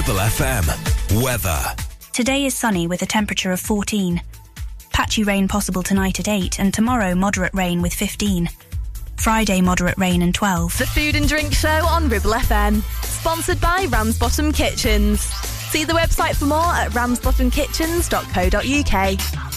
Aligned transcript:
Ribble 0.00 0.14
FM. 0.14 1.22
Weather. 1.22 1.60
Today 2.14 2.46
is 2.46 2.54
sunny 2.54 2.86
with 2.86 3.02
a 3.02 3.06
temperature 3.06 3.52
of 3.52 3.60
14. 3.60 4.22
Patchy 4.94 5.24
rain 5.24 5.46
possible 5.46 5.82
tonight 5.82 6.18
at 6.18 6.26
8 6.26 6.58
and 6.58 6.72
tomorrow 6.72 7.14
moderate 7.14 7.52
rain 7.52 7.82
with 7.82 7.92
15. 7.92 8.48
Friday 9.18 9.60
moderate 9.60 9.98
rain 9.98 10.22
and 10.22 10.34
12. 10.34 10.78
The 10.78 10.86
Food 10.86 11.16
and 11.16 11.28
Drink 11.28 11.52
Show 11.52 11.68
on 11.68 12.08
Ribble 12.08 12.30
FM. 12.30 12.80
Sponsored 13.04 13.60
by 13.60 13.88
Ramsbottom 13.90 14.52
Kitchens. 14.52 15.20
See 15.20 15.84
the 15.84 15.92
website 15.92 16.34
for 16.34 16.46
more 16.46 16.72
at 16.72 16.92
ramsbottomkitchens.co.uk. 16.92 19.49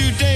today. 0.00 0.29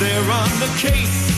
That 0.00 0.12
he 0.12 0.30
on 0.30 0.48
the 0.60 0.78
case. 0.78 1.37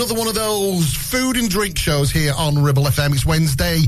Another 0.00 0.14
one 0.14 0.28
of 0.28 0.34
those 0.34 0.94
food 0.94 1.36
and 1.36 1.50
drink 1.50 1.76
shows 1.76 2.10
here 2.10 2.32
on 2.38 2.62
Ribble 2.62 2.84
FM. 2.84 3.12
It's 3.12 3.26
Wednesday 3.26 3.82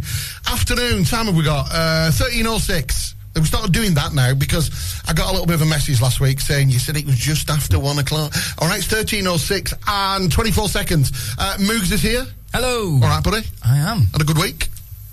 afternoon. 0.47 1.05
Time 1.05 1.25
have 1.25 1.35
we 1.35 1.43
got? 1.43 1.69
Uh, 1.73 2.11
13.06. 2.13 3.15
We 3.35 3.45
started 3.45 3.73
doing 3.73 3.95
that 3.95 4.13
now 4.13 4.35
because 4.35 5.01
I 5.09 5.15
got 5.15 5.31
a 5.31 5.33
little 5.33 5.47
bit 5.47 5.55
of 5.55 5.63
a 5.63 5.67
message 5.67 6.03
last 6.03 6.21
week 6.21 6.39
saying 6.41 6.69
you 6.69 6.79
said 6.79 6.99
it 6.99 7.07
was 7.07 7.17
just 7.17 7.49
after 7.49 7.79
one 7.79 7.99
o'clock. 7.99 8.35
All 8.59 8.69
right, 8.69 8.79
it's 8.79 8.89
13.06 8.89 9.73
and 9.87 10.31
24 10.31 10.69
seconds. 10.69 11.13
Uh, 11.39 11.57
Moogs 11.61 11.91
is 11.91 12.03
here. 12.03 12.27
Hello. 12.53 12.93
All 12.93 13.01
right, 13.01 13.25
buddy. 13.25 13.47
I 13.65 13.79
am. 13.79 14.03
Had 14.13 14.21
a 14.21 14.25
good 14.25 14.39
week? 14.39 14.69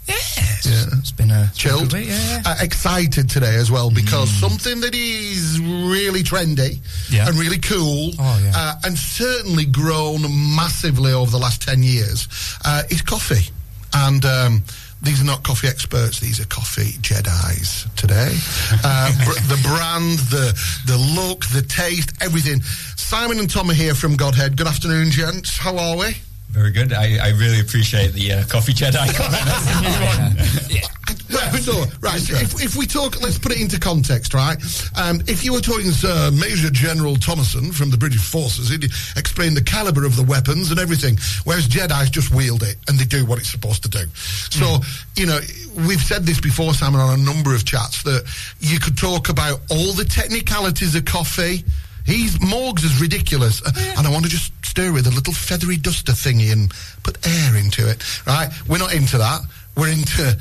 Yes. 0.10 0.66
Yeah. 0.66 1.00
It's 1.00 1.12
been 1.12 1.32
a 1.32 1.50
Chilled. 1.56 1.94
Week, 1.94 2.08
yeah. 2.10 2.42
Uh, 2.46 2.56
excited 2.62 3.30
today 3.30 3.56
as 3.56 3.72
well 3.72 3.90
because 3.92 4.30
something 4.30 4.82
that 4.82 4.94
is 4.96 5.60
really 5.60 6.24
trendy 6.24 6.80
Yeah. 7.10 7.28
and 7.28 7.38
really 7.38 7.60
cool 7.60 8.12
Oh, 8.20 8.42
yeah. 8.44 8.52
uh, 8.56 8.74
and 8.86 8.98
certainly 8.98 9.66
grown 9.66 10.22
massively 10.56 11.14
over 11.14 11.32
the 11.32 11.38
last 11.40 11.62
10 11.62 11.82
years 11.84 12.28
uh, 12.66 12.84
is 12.90 13.02
coffee. 13.02 13.50
And 13.94 14.24
um, 14.26 14.64
these 15.02 15.22
are 15.22 15.26
not 15.26 15.44
coffee 15.44 15.68
experts, 15.68 16.20
these 16.20 16.40
are 16.40 16.46
coffee 16.48 16.92
Jedi's 17.02 17.88
today. 17.96 18.36
Uh, 18.84 19.12
br- 19.26 19.40
the 19.54 19.60
brand, 19.64 20.20
the, 20.30 20.54
the 20.86 20.98
look, 20.98 21.46
the 21.48 21.62
taste, 21.62 22.12
everything. 22.22 22.62
Simon 22.62 23.40
and 23.40 23.50
Tom 23.50 23.70
are 23.70 23.74
here 23.74 23.96
from 23.96 24.16
Godhead. 24.16 24.58
Good 24.58 24.68
afternoon, 24.68 25.10
gents. 25.10 25.58
How 25.58 25.78
are 25.78 25.98
we? 25.98 26.16
Very 26.52 26.72
good. 26.72 26.94
I, 26.94 27.18
I 27.24 27.30
really 27.32 27.60
appreciate 27.60 28.14
the 28.14 28.34
uh, 28.34 28.44
coffee 28.46 28.74
Jedi 28.74 28.94
comment. 29.16 29.44
That's 29.46 29.78
a 29.78 29.82
new 29.82 30.06
one. 30.06 30.86
Well, 31.30 31.52
Right, 31.52 31.68
no, 31.68 31.86
right. 32.02 32.20
so 32.20 32.36
If, 32.36 32.64
if 32.64 32.76
we 32.76 32.88
talk, 32.88 33.22
let's 33.22 33.38
put 33.38 33.52
it 33.52 33.62
into 33.62 33.80
context, 33.80 34.34
right? 34.34 34.58
Um, 34.98 35.22
if 35.28 35.44
you 35.44 35.54
were 35.54 35.62
talking 35.62 35.92
Sir 35.92 36.32
Major 36.32 36.70
General 36.72 37.16
Thomason 37.16 37.72
from 37.72 37.92
the 37.92 37.98
British 37.98 38.24
Forces, 38.24 38.70
he'd 38.70 38.86
explain 39.16 39.54
the 39.54 39.62
caliber 39.64 40.06
of 40.06 40.16
the 40.16 40.24
weapons 40.24 40.72
and 40.72 40.80
everything, 40.80 41.18
whereas 41.44 41.68
Jedi's 41.68 42.10
just 42.10 42.34
wield 42.34 42.64
it 42.64 42.78
and 42.88 42.98
they 42.98 43.06
do 43.06 43.26
what 43.26 43.38
it's 43.40 43.50
supposed 43.50 43.84
to 43.84 43.90
do. 43.90 44.06
So, 44.16 44.80
you 45.16 45.28
know, 45.28 45.40
we've 45.88 46.02
said 46.02 46.24
this 46.24 46.40
before, 46.42 46.74
Simon, 46.74 47.00
on 47.00 47.20
a 47.20 47.24
number 47.24 47.54
of 47.54 47.64
chats 47.64 48.02
that 48.04 48.24
you 48.60 48.80
could 48.80 48.98
talk 48.98 49.30
about 49.30 49.60
all 49.70 49.94
the 49.94 50.06
technicalities 50.06 50.96
of 50.96 51.06
coffee. 51.06 51.64
He's 52.10 52.40
Morgs 52.40 52.84
is 52.84 53.00
ridiculous, 53.00 53.62
Uh, 53.62 53.72
and 53.98 54.08
I 54.08 54.10
want 54.10 54.26
to 54.26 54.32
just 54.32 54.52
stir 54.66 54.92
with 54.92 55.06
a 55.06 55.12
little 55.12 55.34
feathery 55.34 55.78
duster 55.78 56.14
thingy 56.14 56.52
and 56.52 56.72
put 57.04 57.26
air 57.28 57.56
into 57.56 57.88
it. 57.88 58.04
Right? 58.26 58.50
We're 58.68 58.80
not 58.80 58.94
into 58.94 59.20
that. 59.20 59.42
We're 59.78 59.90
into 59.90 60.36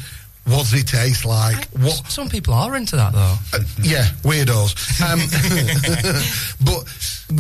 what's 0.47 0.73
it 0.73 0.87
taste 0.87 1.26
like? 1.26 1.69
What? 1.73 2.11
Some 2.11 2.31
people 2.31 2.55
are 2.55 2.75
into 2.75 2.97
that 2.97 3.12
though. 3.12 3.37
Uh, 3.53 3.61
yeah, 3.82 4.06
weirdos. 4.23 4.73
Um, 5.03 5.20
but 6.65 6.85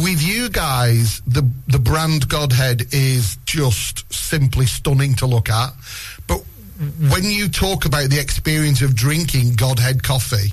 with 0.02 0.22
you 0.22 0.50
guys, 0.50 1.22
the 1.26 1.48
the 1.68 1.78
brand 1.78 2.28
Godhead 2.28 2.92
is 2.92 3.38
just 3.46 4.12
simply 4.12 4.66
stunning 4.66 5.14
to 5.16 5.26
look 5.26 5.48
at. 5.48 5.72
But 6.26 6.42
when 7.10 7.24
you 7.24 7.48
talk 7.48 7.86
about 7.86 8.10
the 8.10 8.20
experience 8.20 8.82
of 8.82 8.94
drinking 8.94 9.54
Godhead 9.54 10.02
coffee, 10.02 10.52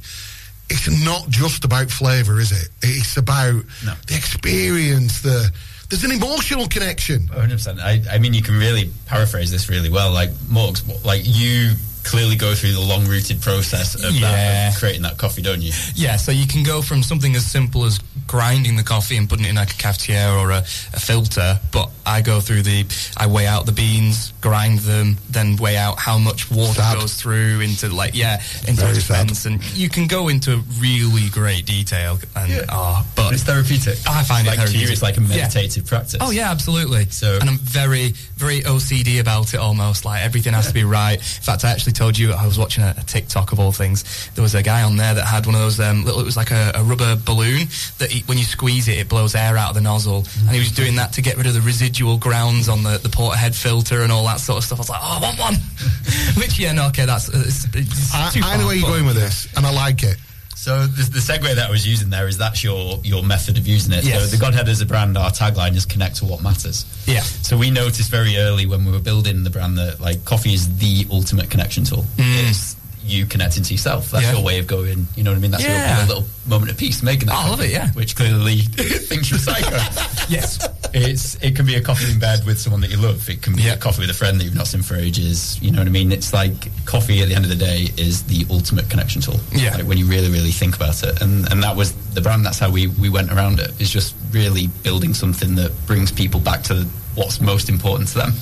it's 0.69 0.89
not 1.05 1.29
just 1.29 1.65
about 1.65 1.89
flavour, 1.89 2.39
is 2.39 2.51
it? 2.51 2.69
It's 2.81 3.17
about 3.17 3.63
No. 3.85 3.93
the 4.07 4.15
experience. 4.15 5.21
The 5.21 5.51
there's 5.89 6.03
an 6.03 6.11
emotional 6.11 6.67
connection. 6.67 7.27
100%. 7.27 7.79
I, 7.79 8.01
I 8.11 8.17
mean, 8.17 8.33
you 8.33 8.41
can 8.41 8.57
really 8.57 8.89
paraphrase 9.05 9.51
this 9.51 9.69
really 9.69 9.89
well. 9.91 10.11
Like, 10.11 10.31
Morgs, 10.49 10.81
like, 11.05 11.21
you 11.25 11.73
clearly 12.05 12.35
go 12.35 12.53
through 12.55 12.71
the 12.73 12.79
long 12.79 13.05
rooted 13.05 13.41
process 13.41 13.95
of, 13.95 14.05
uh, 14.05 14.07
Yeah. 14.09 14.31
that, 14.31 14.73
of 14.73 14.79
creating 14.79 15.01
that 15.01 15.17
coffee, 15.17 15.41
don't 15.41 15.61
you? 15.61 15.73
Yeah, 15.95 16.15
so 16.17 16.31
you 16.31 16.45
can 16.47 16.63
go 16.63 16.81
from 16.81 17.03
something 17.03 17.35
as 17.35 17.45
simple 17.45 17.83
as 17.83 17.99
grinding 18.27 18.75
the 18.75 18.83
coffee 18.83 19.17
and 19.17 19.27
putting 19.27 19.45
it 19.45 19.49
in 19.49 19.55
like 19.55 19.71
a 19.71 19.73
cafetiere 19.73 20.39
or 20.39 20.51
a, 20.51 20.59
a 20.93 20.99
filter, 20.99 21.59
but 21.71 21.89
I 22.05 22.21
go 22.21 22.39
through 22.39 22.61
the, 22.63 22.85
I 23.17 23.27
weigh 23.27 23.47
out 23.47 23.65
the 23.65 23.71
beans, 23.71 24.33
grind 24.41 24.79
them, 24.79 25.17
then 25.29 25.55
weigh 25.57 25.77
out 25.77 25.99
how 25.99 26.17
much 26.17 26.49
water 26.51 26.73
Sad. 26.81 26.99
goes 26.99 27.13
through 27.15 27.61
into 27.61 27.89
like, 27.89 28.15
yeah, 28.15 28.41
into 28.67 28.81
Very 28.81 28.93
the 28.93 29.01
sad. 29.01 29.45
And 29.45 29.63
you 29.75 29.89
can 29.89 30.07
go 30.07 30.27
into 30.27 30.57
really 30.79 31.29
great 31.29 31.65
detail 31.65 32.19
and, 32.35 32.65
oh, 32.69 33.05
but 33.15 33.33
It's 33.33 33.43
therapeutic. 33.43 33.97
I 34.07 34.23
find 34.23 34.45
it 34.47 34.51
like 34.51 34.59
you, 34.59 34.65
therapeutic. 34.65 34.91
it's 34.93 35.01
like 35.01 35.17
a 35.17 35.21
Yeah. 35.21 35.27
meditative 35.27 35.85
practice. 35.87 36.17
Oh 36.21 36.29
yeah, 36.31 36.51
absolutely. 36.51 37.07
So- 37.09 37.37
and 37.41 37.49
I'm 37.49 37.57
very, 37.57 38.13
very 38.37 38.61
OCD 38.61 39.19
about 39.19 39.53
it. 39.53 39.57
Almost 39.59 40.05
like 40.05 40.21
everything 40.23 40.53
has 40.53 40.67
to 40.67 40.73
be 40.73 40.83
right. 40.83 41.17
In 41.17 41.23
fact, 41.43 41.63
I 41.65 41.71
actually 41.71 41.93
told 41.95 42.17
you 42.17 42.33
I 42.33 42.45
was 42.45 42.59
watching 42.59 42.83
a, 42.83 42.93
a 42.97 43.03
TikTok 43.03 43.51
of 43.51 43.59
all 43.59 43.71
things. 43.71 44.29
There 44.35 44.41
was 44.41 44.55
a 44.55 44.61
guy 44.61 44.83
on 44.83 44.97
there 44.97 45.13
that 45.13 45.25
had 45.25 45.45
one 45.45 45.55
of 45.55 45.61
those 45.61 45.79
um, 45.79 46.03
little. 46.03 46.19
It 46.19 46.25
was 46.25 46.37
like 46.37 46.51
a, 46.51 46.71
a 46.75 46.83
rubber 46.83 47.15
balloon 47.15 47.67
that 47.97 48.11
he, 48.11 48.21
when 48.23 48.37
you 48.37 48.43
squeeze 48.43 48.87
it, 48.87 48.99
it 48.99 49.09
blows 49.09 49.35
air 49.35 49.57
out 49.57 49.69
of 49.69 49.75
the 49.75 49.81
nozzle. 49.81 50.25
And 50.41 50.51
he 50.51 50.59
was 50.59 50.71
doing 50.71 50.95
that 50.95 51.13
to 51.13 51.21
get 51.21 51.37
rid 51.37 51.47
of 51.47 51.53
the 51.53 51.61
residual 51.61 52.17
grounds 52.17 52.69
on 52.69 52.83
the 52.83 52.97
the 52.97 53.09
porterhead 53.09 53.55
filter 53.55 54.01
and 54.01 54.11
all 54.11 54.25
that 54.25 54.39
sort 54.39 54.59
of 54.59 54.63
stuff. 54.63 54.79
I 54.79 54.81
was 54.81 54.89
like, 54.89 55.01
oh, 55.01 55.17
I 55.17 55.21
want 55.21 55.39
one. 55.39 55.55
Which 56.37 56.59
yeah, 56.59 56.73
no, 56.73 56.87
okay, 56.87 57.05
that's 57.05 57.29
it's, 57.29 57.65
it's 57.73 58.13
I, 58.13 58.31
I 58.43 58.57
know 58.57 58.67
where 58.67 58.75
you're 58.75 58.89
going 58.89 59.05
with 59.05 59.15
this, 59.15 59.47
and 59.55 59.65
I 59.65 59.71
like 59.71 60.03
it. 60.03 60.17
So 60.65 60.87
the, 60.87 61.03
the 61.11 61.19
segue 61.19 61.53
that 61.53 61.67
I 61.67 61.69
was 61.69 61.87
using 61.87 62.09
there 62.09 62.27
is 62.27 62.39
that's 62.39 62.63
your 62.63 62.97
your 63.03 63.21
method 63.21 63.59
of 63.59 63.67
using 63.67 63.93
it. 63.93 64.03
Yes. 64.03 64.19
So 64.19 64.35
the 64.35 64.41
Godhead 64.41 64.67
as 64.67 64.81
a 64.81 64.87
brand, 64.87 65.15
our 65.15 65.29
tagline 65.29 65.75
is 65.75 65.85
connect 65.85 66.15
to 66.15 66.25
what 66.25 66.41
matters. 66.41 66.87
Yeah. 67.05 67.21
So 67.21 67.55
we 67.55 67.69
noticed 67.69 68.09
very 68.09 68.37
early 68.37 68.65
when 68.65 68.83
we 68.83 68.91
were 68.91 68.99
building 68.99 69.43
the 69.43 69.51
brand 69.51 69.77
that 69.77 70.01
like 70.01 70.25
coffee 70.25 70.55
is 70.55 70.75
the 70.79 71.05
ultimate 71.11 71.51
connection 71.51 71.83
tool. 71.83 72.03
Mm. 72.17 72.49
It's 72.49 72.75
you 73.05 73.25
connecting 73.25 73.63
to 73.63 73.73
yourself. 73.73 74.11
That's. 74.11 74.23
Yeah. 74.25 74.33
your 74.33 74.43
way 74.43 74.59
of 74.59 74.67
going. 74.67 75.07
You 75.15 75.23
know 75.23 75.31
what 75.31 75.37
I 75.37 75.39
mean? 75.41 75.51
That's 75.51 75.63
Yeah. 75.63 75.99
your 75.99 76.07
little 76.07 76.25
moment 76.47 76.71
of 76.71 76.77
peace 76.77 77.03
making 77.03 77.27
that. 77.27 77.35
I 77.35 77.49
love 77.49 77.61
it, 77.61 77.69
yeah. 77.71 77.91
Which 77.93 78.15
clearly 78.15 78.57
thinks 79.09 79.29
you're 79.29 79.39
psycho. 79.39 79.77
Yes. 80.27 80.57
It's 80.91 81.35
it 81.35 81.55
can 81.55 81.67
be 81.67 81.75
a 81.75 81.81
coffee 81.81 82.11
in 82.11 82.17
bed 82.17 82.47
with 82.47 82.59
someone 82.59 82.81
that 82.81 82.89
you 82.89 82.97
love. 82.97 83.29
It 83.29 83.43
can 83.43 83.55
be 83.55 83.61
Yeah. 83.61 83.73
a 83.73 83.77
coffee 83.77 84.01
with 84.01 84.09
a 84.09 84.13
friend 84.13 84.39
that 84.39 84.43
you've 84.43 84.55
not 84.55 84.65
seen 84.65 84.81
for 84.81 84.95
ages. 84.95 85.59
You 85.61 85.69
know 85.71 85.77
what 85.77 85.87
I 85.87 85.91
mean? 85.91 86.11
It's 86.11 86.33
like 86.33 86.53
coffee 86.85 87.21
at 87.21 87.27
the 87.29 87.35
end 87.35 87.45
of 87.45 87.49
the 87.51 87.55
day 87.55 87.89
is 87.95 88.23
the 88.23 88.43
ultimate 88.49 88.89
connection 88.89 89.21
tool. 89.21 89.39
Yeah. 89.51 89.75
Like 89.75 89.85
when 89.85 89.99
you 89.99 90.05
really 90.07 90.29
really 90.31 90.49
think 90.51 90.75
about 90.75 91.03
it, 91.03 91.21
and 91.21 91.47
and 91.51 91.61
that 91.61 91.75
was 91.75 91.91
the 92.15 92.21
brand. 92.21 92.43
That's 92.43 92.57
how 92.57 92.71
we 92.71 92.87
we 92.87 93.09
went 93.09 93.31
around 93.31 93.59
it. 93.59 93.69
Is 93.79 93.91
just 93.91 94.15
really 94.31 94.65
building 94.81 95.13
something 95.13 95.53
that 95.55 95.71
brings 95.85 96.11
people 96.11 96.39
back 96.39 96.63
to 96.63 96.87
what's 97.13 97.39
most 97.39 97.69
important 97.69 98.07
to 98.09 98.15
them, 98.17 98.33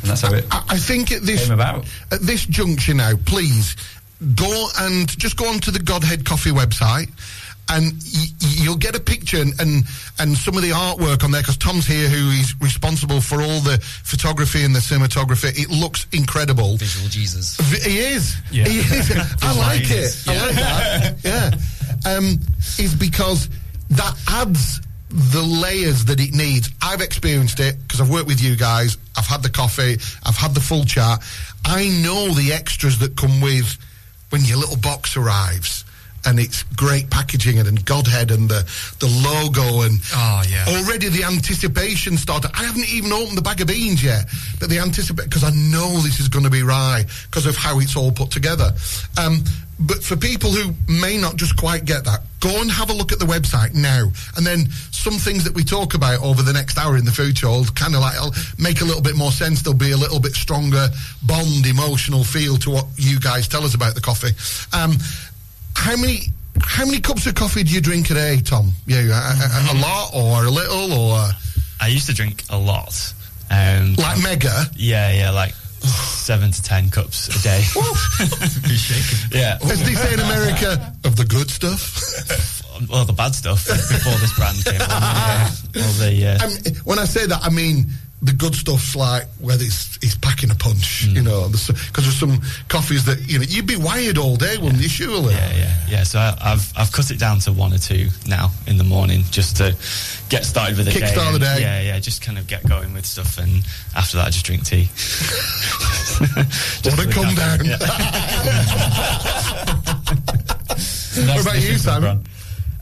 and 0.00 0.10
that's 0.10 0.22
how 0.22 0.32
it 0.34 0.44
I, 0.50 0.64
I 0.70 0.78
think 0.78 1.12
at 1.12 1.22
this 1.22 1.44
came 1.44 1.54
about. 1.54 1.86
at 2.12 2.20
this 2.20 2.44
juncture 2.46 2.94
now, 2.94 3.12
please 3.26 3.76
go 4.34 4.68
and 4.80 5.08
just 5.18 5.36
go 5.36 5.46
onto 5.48 5.70
the 5.70 5.78
Godhead 5.78 6.24
Coffee 6.24 6.50
website. 6.50 7.08
And 7.70 7.92
y- 7.92 8.24
y- 8.40 8.54
you'll 8.62 8.76
get 8.78 8.96
a 8.96 9.00
picture 9.00 9.36
and, 9.42 9.52
and, 9.60 9.84
and 10.18 10.34
some 10.38 10.56
of 10.56 10.62
the 10.62 10.70
artwork 10.70 11.22
on 11.22 11.32
there 11.32 11.42
because 11.42 11.58
Tom's 11.58 11.86
here, 11.86 12.08
who 12.08 12.30
is 12.30 12.54
responsible 12.62 13.20
for 13.20 13.42
all 13.42 13.60
the 13.60 13.78
photography 14.04 14.64
and 14.64 14.74
the 14.74 14.78
cinematography. 14.80 15.50
It 15.54 15.68
looks 15.68 16.06
incredible. 16.12 16.78
Visual 16.78 17.10
Jesus. 17.10 17.58
V- 17.58 17.90
He 17.90 17.98
is. 17.98 18.36
Yeah. 18.50 18.64
He 18.66 18.78
is. 18.78 19.10
I 19.42 19.52
like 19.58 19.82
it. 19.90 20.24
I 20.26 20.46
like 20.46 20.54
that. 20.54 21.14
Yeah. 22.04 22.10
Um, 22.16 22.38
is 22.78 22.94
because 22.94 23.50
that 23.90 24.14
adds 24.28 24.80
the 25.10 25.42
layers 25.42 26.04
that 26.06 26.20
it 26.20 26.34
needs. 26.34 26.70
I've 26.82 27.00
experienced 27.00 27.60
it 27.60 27.76
because 27.82 28.00
I've 28.00 28.10
worked 28.10 28.26
with 28.26 28.42
you 28.42 28.56
guys. 28.56 28.98
I've 29.16 29.26
had 29.26 29.42
the 29.42 29.50
coffee. 29.50 29.98
I've 30.24 30.36
had 30.36 30.54
the 30.54 30.60
full 30.60 30.84
chat. 30.84 31.22
I 31.64 31.88
know 32.02 32.32
the 32.34 32.52
extras 32.52 32.98
that 32.98 33.16
come 33.16 33.40
with 33.40 33.78
when 34.30 34.44
your 34.44 34.58
little 34.58 34.76
box 34.76 35.16
arrives. 35.16 35.84
And 36.28 36.38
it's 36.38 36.62
great 36.76 37.08
packaging 37.08 37.58
and, 37.58 37.66
and 37.66 37.82
Godhead 37.86 38.30
and 38.30 38.50
the, 38.50 38.60
the 39.00 39.06
logo 39.06 39.80
and 39.82 39.98
Oh, 40.14 40.42
yeah. 40.46 40.66
already 40.68 41.08
the 41.08 41.24
anticipation 41.24 42.18
started. 42.18 42.50
I 42.54 42.64
haven't 42.64 42.88
even 42.92 43.12
opened 43.12 43.38
the 43.38 43.42
bag 43.42 43.62
of 43.62 43.68
beans 43.68 44.04
yet, 44.04 44.26
but 44.60 44.68
the 44.68 44.78
anticipate 44.78 45.24
because 45.24 45.42
I 45.44 45.50
know 45.50 45.88
this 46.02 46.20
is 46.20 46.28
going 46.28 46.44
to 46.44 46.50
be 46.50 46.62
right 46.62 47.06
because 47.30 47.46
of 47.46 47.56
how 47.56 47.80
it's 47.80 47.96
all 47.96 48.12
put 48.12 48.30
together. 48.30 48.72
Um, 49.18 49.42
but 49.80 50.02
for 50.02 50.16
people 50.16 50.50
who 50.50 50.74
may 50.92 51.16
not 51.16 51.36
just 51.36 51.56
quite 51.56 51.84
get 51.84 52.04
that, 52.04 52.22
go 52.40 52.60
and 52.60 52.68
have 52.70 52.90
a 52.90 52.92
look 52.92 53.12
at 53.12 53.20
the 53.20 53.24
website 53.26 53.74
now, 53.74 54.10
and 54.36 54.44
then 54.44 54.68
some 54.90 55.14
things 55.14 55.44
that 55.44 55.54
we 55.54 55.62
talk 55.62 55.94
about 55.94 56.20
over 56.20 56.42
the 56.42 56.52
next 56.52 56.76
hour 56.78 56.96
in 56.96 57.04
the 57.04 57.12
food 57.12 57.38
show 57.38 57.52
will 57.52 57.64
kind 57.76 57.94
of 57.94 58.00
like 58.00 58.16
make 58.58 58.80
a 58.80 58.84
little 58.84 59.00
bit 59.02 59.14
more 59.16 59.30
sense. 59.30 59.62
There'll 59.62 59.78
be 59.78 59.92
a 59.92 59.96
little 59.96 60.18
bit 60.18 60.32
stronger 60.32 60.88
bond, 61.22 61.64
emotional 61.64 62.24
feel 62.24 62.56
to 62.58 62.70
what 62.70 62.86
you 62.96 63.20
guys 63.20 63.46
tell 63.46 63.62
us 63.64 63.74
about 63.76 63.94
the 63.94 64.00
coffee. 64.00 64.34
Um, 64.76 64.96
how 65.78 65.96
many? 65.96 66.18
How 66.60 66.84
many 66.84 66.98
cups 67.00 67.26
of 67.26 67.34
coffee 67.36 67.62
do 67.62 67.72
you 67.72 67.80
drink 67.80 68.10
a 68.10 68.14
day, 68.14 68.40
Tom? 68.40 68.72
Yeah, 68.86 68.98
a, 68.98 69.72
a, 69.72 69.72
a 69.72 69.76
lot 69.80 70.10
or 70.12 70.44
a 70.44 70.50
little 70.50 70.92
or 70.92 71.20
I 71.80 71.86
used 71.86 72.06
to 72.06 72.14
drink 72.14 72.42
a 72.50 72.58
lot. 72.58 73.14
Um, 73.50 73.94
like 73.94 74.20
mega? 74.22 74.64
yeah, 74.76 75.10
yeah, 75.12 75.30
like 75.30 75.54
seven 75.54 76.50
to 76.50 76.62
ten 76.62 76.90
cups 76.90 77.28
a 77.28 77.42
day. 77.42 77.62
yeah, 79.38 79.58
As 79.62 79.82
they 79.84 79.94
say 79.94 80.12
in 80.14 80.20
America, 80.20 80.92
of 81.04 81.16
the 81.16 81.24
good 81.24 81.48
stuff. 81.48 81.94
well, 82.90 83.04
the 83.04 83.12
bad 83.12 83.34
stuff 83.34 83.66
before 83.66 84.18
this 84.18 84.34
brand 84.36 84.62
came 84.64 84.80
along. 84.80 84.90
Yeah. 85.00 85.50
The 85.72 86.38
uh, 86.40 86.44
Um, 86.46 86.82
when 86.84 86.98
I 86.98 87.04
say 87.04 87.26
that, 87.26 87.40
I 87.42 87.50
mean 87.50 87.86
the 88.20 88.32
good 88.32 88.52
stuff's 88.54 88.96
like 88.96 89.26
whether 89.38 89.62
it's, 89.64 89.96
it's 90.02 90.16
packing 90.16 90.50
a 90.50 90.54
punch, 90.56 91.04
you 91.04 91.22
know, 91.22 91.48
because 91.48 92.04
there's 92.04 92.16
some 92.18 92.40
coffees 92.68 93.04
that 93.04 93.20
you 93.28 93.38
know 93.38 93.44
you'd 93.48 93.66
be 93.66 93.76
wired 93.76 94.18
all 94.18 94.34
day, 94.36 94.58
wouldn't 94.58 94.82
you? 94.82 94.88
Surely. 94.88 95.34
yeah, 95.34 95.52
yeah, 95.54 95.74
yeah. 95.88 96.02
So 96.02 96.18
I, 96.18 96.36
I've 96.40 96.72
I've 96.76 96.90
cut 96.90 97.12
it 97.12 97.18
down 97.20 97.38
to 97.40 97.52
one 97.52 97.72
or 97.72 97.78
two 97.78 98.08
now 98.26 98.50
in 98.66 98.76
the 98.76 98.82
morning 98.84 99.22
just 99.30 99.56
to 99.58 99.70
get 100.30 100.44
started 100.44 100.76
with 100.76 100.86
the 100.86 100.92
day. 100.98 101.06
Kickstart 101.06 101.32
the 101.32 101.38
day. 101.38 101.60
Yeah, 101.60 101.80
yeah. 101.80 101.98
Just 102.00 102.20
kind 102.22 102.38
of 102.38 102.48
get 102.48 102.68
going 102.68 102.92
with 102.92 103.06
stuff, 103.06 103.38
and 103.38 103.64
after 103.94 104.16
that, 104.16 104.26
I 104.26 104.30
just 104.30 104.44
drink 104.44 104.64
tea. 104.64 104.88
Just 106.82 106.96
What 106.98 107.06
a 107.06 107.10
come 107.12 107.32
down. 107.36 107.64
yeah. 107.64 107.78
What 111.28 111.42
about 111.42 111.56
you, 111.60 111.76
Simon? 111.78 112.24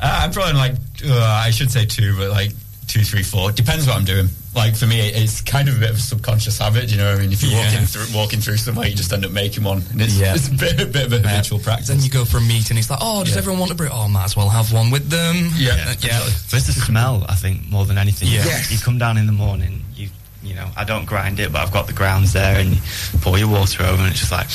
Uh, 0.00 0.20
I'm 0.22 0.30
probably 0.30 0.52
like 0.54 0.74
uh, 1.06 1.42
I 1.44 1.50
should 1.50 1.70
say 1.70 1.84
two, 1.86 2.14
but 2.18 2.30
like 2.30 2.50
two, 2.86 3.02
three, 3.02 3.22
four. 3.22 3.50
Depends 3.52 3.86
what 3.86 3.96
I'm 3.96 4.04
doing. 4.04 4.28
Like 4.54 4.74
for 4.76 4.86
me, 4.86 5.00
it's 5.00 5.40
kind 5.42 5.68
of 5.68 5.76
a 5.76 5.80
bit 5.80 5.90
of 5.90 5.96
a 5.96 6.00
subconscious 6.00 6.58
habit. 6.58 6.90
You 6.90 6.96
know 6.98 7.10
what 7.10 7.18
I 7.18 7.20
mean? 7.22 7.32
If 7.32 7.42
you're 7.42 7.52
Yeah. 7.52 7.64
walking 7.70 7.86
through 7.86 8.06
walking 8.16 8.40
through 8.40 8.56
somewhere, 8.56 8.86
you 8.88 8.94
just 8.94 9.12
end 9.12 9.24
up 9.26 9.32
making 9.32 9.64
one, 9.64 9.84
and 9.90 10.00
it's, 10.00 10.14
Yeah. 10.16 10.34
it's 10.34 10.48
a 10.48 10.52
bit, 10.52 10.80
a 10.80 10.86
bit 10.86 11.06
of 11.06 11.12
a 11.12 11.18
habitual 11.18 11.58
practice. 11.58 11.88
Then 11.88 12.00
you 12.00 12.08
go 12.08 12.24
for 12.24 12.38
a 12.38 12.40
meet 12.40 12.70
and 12.70 12.78
it's 12.78 12.88
like, 12.88 13.00
oh, 13.02 13.22
does 13.24 13.32
Yeah. 13.34 13.38
everyone 13.38 13.60
want 13.60 13.72
a 13.72 13.74
brew? 13.74 13.88
Oh, 13.92 14.08
might 14.08 14.24
as 14.24 14.36
well 14.36 14.48
have 14.48 14.72
one 14.72 14.90
with 14.90 15.10
them. 15.10 15.52
Yeah, 15.56 15.72
Uh, 15.88 15.94
yeah. 16.00 16.20
But 16.50 16.54
it's 16.58 16.66
the 16.66 16.72
smell, 16.72 17.26
I 17.28 17.34
think, 17.34 17.68
more 17.70 17.84
than 17.84 17.98
anything. 17.98 18.28
Yeah. 18.28 18.44
Yes. 18.46 18.70
You 18.70 18.78
come 18.78 18.98
down 18.98 19.18
in 19.18 19.26
the 19.26 19.32
morning, 19.32 19.84
you 19.94 20.08
you 20.42 20.54
know, 20.54 20.70
I 20.76 20.84
don't 20.84 21.06
grind 21.06 21.40
it, 21.40 21.50
but 21.50 21.60
I've 21.60 21.72
got 21.72 21.88
the 21.88 21.92
grounds 21.92 22.32
there, 22.32 22.60
and 22.60 22.70
you 22.76 22.80
pour 23.20 23.36
your 23.36 23.48
water 23.48 23.82
over, 23.82 24.00
and 24.00 24.12
it's 24.12 24.20
just 24.20 24.30
like, 24.30 24.46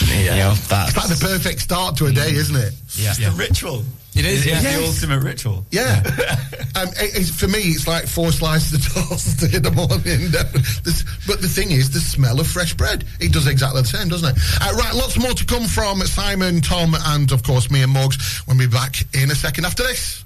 you 0.00 0.24
know, 0.30 0.54
that's 0.68 0.88
It's 0.90 0.96
like 0.96 1.18
the 1.18 1.24
perfect 1.24 1.60
start 1.60 1.96
to 1.98 2.06
a 2.06 2.12
day, 2.12 2.30
isn't 2.32 2.56
it? 2.56 2.74
yeah. 2.96 3.10
It's 3.10 3.18
the 3.20 3.30
ritual. 3.30 3.84
It 4.16 4.24
is, 4.24 4.46
yeah. 4.46 4.54
It's 4.56 4.62
Yes. 4.64 4.76
the 4.78 4.86
ultimate 4.86 5.24
ritual. 5.24 5.66
Yeah. 5.70 6.02
um, 6.76 6.88
it- 7.00 7.10
it's- 7.16 7.30
for 7.30 7.48
me, 7.48 7.58
it's 7.58 7.86
like 7.88 8.06
four 8.06 8.30
slices 8.32 8.74
of 8.74 9.08
toast 9.08 9.42
in 9.54 9.62
the 9.62 9.70
morning. 9.72 10.30
But 11.26 11.40
the 11.40 11.48
thing 11.48 11.70
is, 11.70 11.90
the 11.90 12.00
smell 12.00 12.38
of 12.38 12.46
fresh 12.46 12.74
bread. 12.74 13.04
It 13.18 13.32
does 13.32 13.46
exactly 13.46 13.80
the 13.82 13.88
same, 13.88 14.08
doesn't 14.08 14.36
it? 14.36 14.42
Uh, 14.60 14.74
right, 14.76 14.94
lots 14.94 15.18
more 15.18 15.32
to 15.32 15.44
come 15.46 15.64
from 15.64 16.00
Simon, 16.02 16.60
Tom, 16.60 16.94
and 16.98 17.32
of 17.32 17.42
course 17.42 17.70
me 17.70 17.82
and 17.82 17.92
Mugs 17.92 18.42
when 18.46 18.58
we're 18.58 18.68
back 18.68 18.96
in 19.14 19.30
a 19.30 19.34
second 19.34 19.64
after 19.64 19.82
this. 19.84 20.22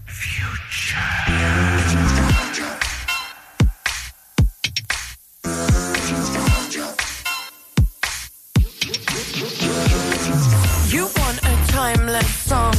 You 10.91 11.05
want 11.19 11.39
a 11.43 11.67
timeless 11.71 12.35
song, 12.35 12.73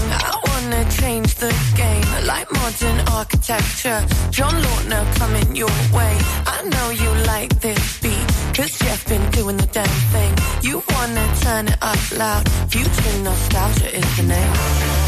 modern 2.51 3.00
architecture, 3.10 4.06
John 4.32 4.53
Lautner 4.53 5.03
coming 5.18 5.56
your 5.56 5.75
way. 5.94 6.18
I 6.46 6.63
know 6.63 6.89
you 6.89 7.10
like 7.25 7.60
this 7.60 8.00
beat, 8.01 8.27
cause 8.56 8.77
Jeff 8.79 9.08
been 9.08 9.29
doing 9.32 9.58
the 9.58 9.68
damn 9.68 10.00
thing. 10.13 10.34
You 10.62 10.84
wanna 10.94 11.25
turn 11.41 11.68
it 11.68 11.77
up 11.82 12.18
loud, 12.18 12.50
future 12.70 13.18
nostalgia 13.24 13.96
is 13.96 14.18
the 14.18 14.24
name. 14.24 14.99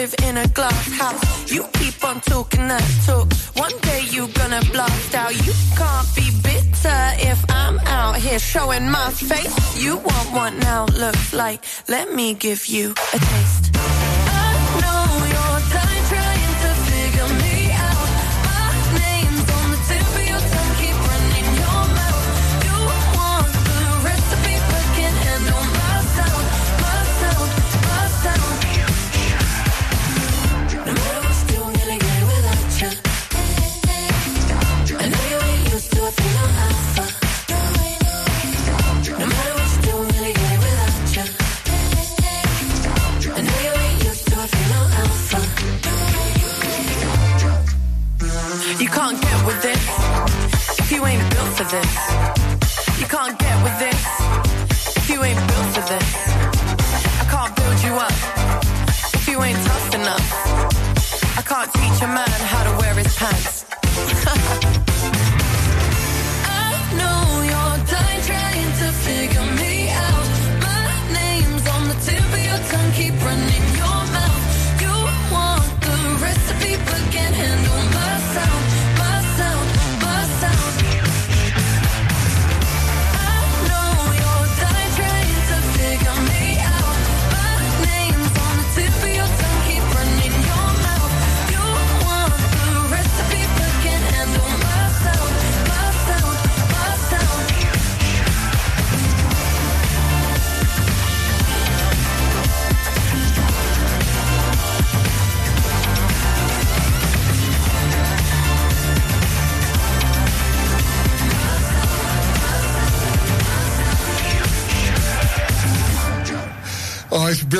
Live 0.00 0.14
in 0.22 0.36
a 0.38 0.48
glass 0.48 0.92
house. 0.98 1.52
You 1.52 1.62
keep 1.74 2.02
on 2.02 2.20
talking 2.20 2.68
that 2.68 2.86
talk. 3.04 3.30
One 3.64 3.76
day 3.82 4.02
you 4.10 4.28
gonna 4.28 4.62
blast 4.72 5.14
out. 5.14 5.34
You 5.46 5.52
can't 5.76 6.08
be 6.16 6.26
bitter 6.42 7.02
if 7.30 7.38
I'm 7.50 7.78
out 7.80 8.16
here 8.16 8.38
showing 8.38 8.88
my 8.88 9.10
face. 9.10 9.56
You 9.82 9.96
want 9.96 10.26
what 10.32 10.52
now 10.54 10.86
looks 10.86 11.34
like. 11.34 11.62
Let 11.88 12.14
me 12.14 12.32
give 12.32 12.66
you 12.66 12.94
a 13.12 13.18
taste. 13.18 13.69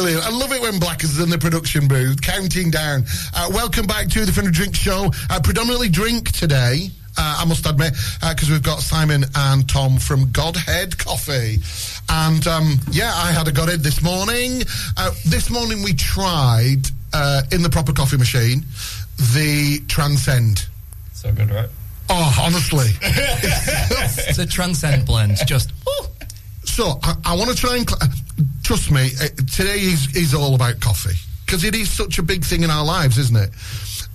Brilliant. 0.02 0.24
I 0.26 0.30
love 0.30 0.52
it 0.52 0.62
when 0.62 0.78
Black 0.78 1.04
is 1.04 1.20
in 1.20 1.28
the 1.28 1.36
production 1.36 1.86
booth, 1.86 2.22
counting 2.22 2.70
down. 2.70 3.04
Uh, 3.34 3.48
welcome 3.52 3.86
back 3.86 4.08
to 4.08 4.24
the 4.24 4.32
Fin 4.32 4.46
and 4.46 4.54
Drink 4.54 4.74
Show. 4.74 5.10
Uh, 5.28 5.40
predominantly 5.42 5.90
drink 5.90 6.32
today, 6.32 6.88
uh, 7.18 7.36
I 7.40 7.44
must 7.44 7.66
admit, 7.66 7.92
because 8.26 8.48
we've 8.50 8.62
got 8.62 8.78
Simon 8.80 9.24
and 9.34 9.68
Tom 9.68 9.98
from 9.98 10.30
Godhead 10.32 10.96
Coffee. 10.96 11.58
And 12.08 12.46
um, 12.46 12.78
yeah, 12.90 13.12
I 13.14 13.30
had 13.32 13.46
a 13.48 13.52
Godhead 13.52 13.80
this 13.80 14.02
morning. 14.02 14.62
Uh, 14.96 15.10
this 15.26 15.50
morning 15.50 15.82
we 15.82 15.92
tried, 15.92 16.86
uh, 17.12 17.42
in 17.52 17.62
the 17.62 17.68
proper 17.70 17.92
coffee 17.92 18.16
machine, 18.16 18.64
the 19.34 19.82
Transcend. 19.86 20.66
So 21.12 21.30
good, 21.32 21.50
right? 21.50 21.68
Oh, 22.08 22.38
honestly. 22.40 22.88
It's 23.02 24.38
a 24.38 24.46
transcend 24.46 25.04
blend. 25.06 25.36
Just 25.46 25.72
So 26.64 26.98
I, 27.02 27.14
I 27.24 27.36
want 27.36 27.50
to 27.50 27.56
try 27.56 27.76
and 27.76 27.88
cl- 27.88 28.00
trust 28.62 28.90
me. 28.90 29.10
Uh, 29.20 29.28
today 29.52 29.80
is 29.80 30.14
is 30.16 30.34
all 30.34 30.54
about 30.54 30.80
coffee 30.80 31.16
because 31.44 31.64
it 31.64 31.74
is 31.74 31.90
such 31.90 32.18
a 32.18 32.22
big 32.22 32.44
thing 32.44 32.62
in 32.62 32.70
our 32.70 32.84
lives, 32.84 33.18
isn't 33.18 33.36
it? 33.36 33.50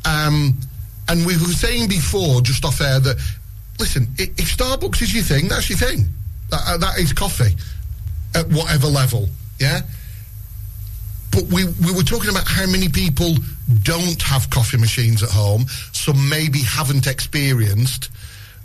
Um, 0.06 0.58
and 1.08 1.26
we 1.26 1.34
were 1.34 1.46
saying 1.46 1.90
before, 1.90 2.42
just 2.42 2.66
off 2.66 2.82
air, 2.82 3.00
that 3.00 3.18
listen, 3.80 4.08
if 4.18 4.58
Starbucks 4.58 5.02
is 5.02 5.14
your 5.14 5.24
thing, 5.24 5.48
that's 5.48 5.70
your 5.70 5.78
thing. 5.78 6.08
That, 6.50 6.62
uh, 6.66 6.78
that 6.78 7.00
is 7.00 7.12
coffee 7.14 7.56
at 8.36 8.48
whatever 8.50 8.88
level, 8.88 9.30
yeah. 9.60 9.82
But 11.32 11.44
we 11.46 11.66
we 11.66 11.92
were 11.94 12.04
talking 12.04 12.30
about 12.30 12.48
how 12.48 12.66
many 12.68 12.90
people 12.90 13.36
don't 13.84 14.22
have 14.22 14.50
coffee 14.50 14.78
machines 14.78 15.24
at 15.24 15.30
home, 15.30 15.66
so 15.92 16.14
maybe 16.14 16.60
haven't 16.60 17.08
experienced 17.08 18.10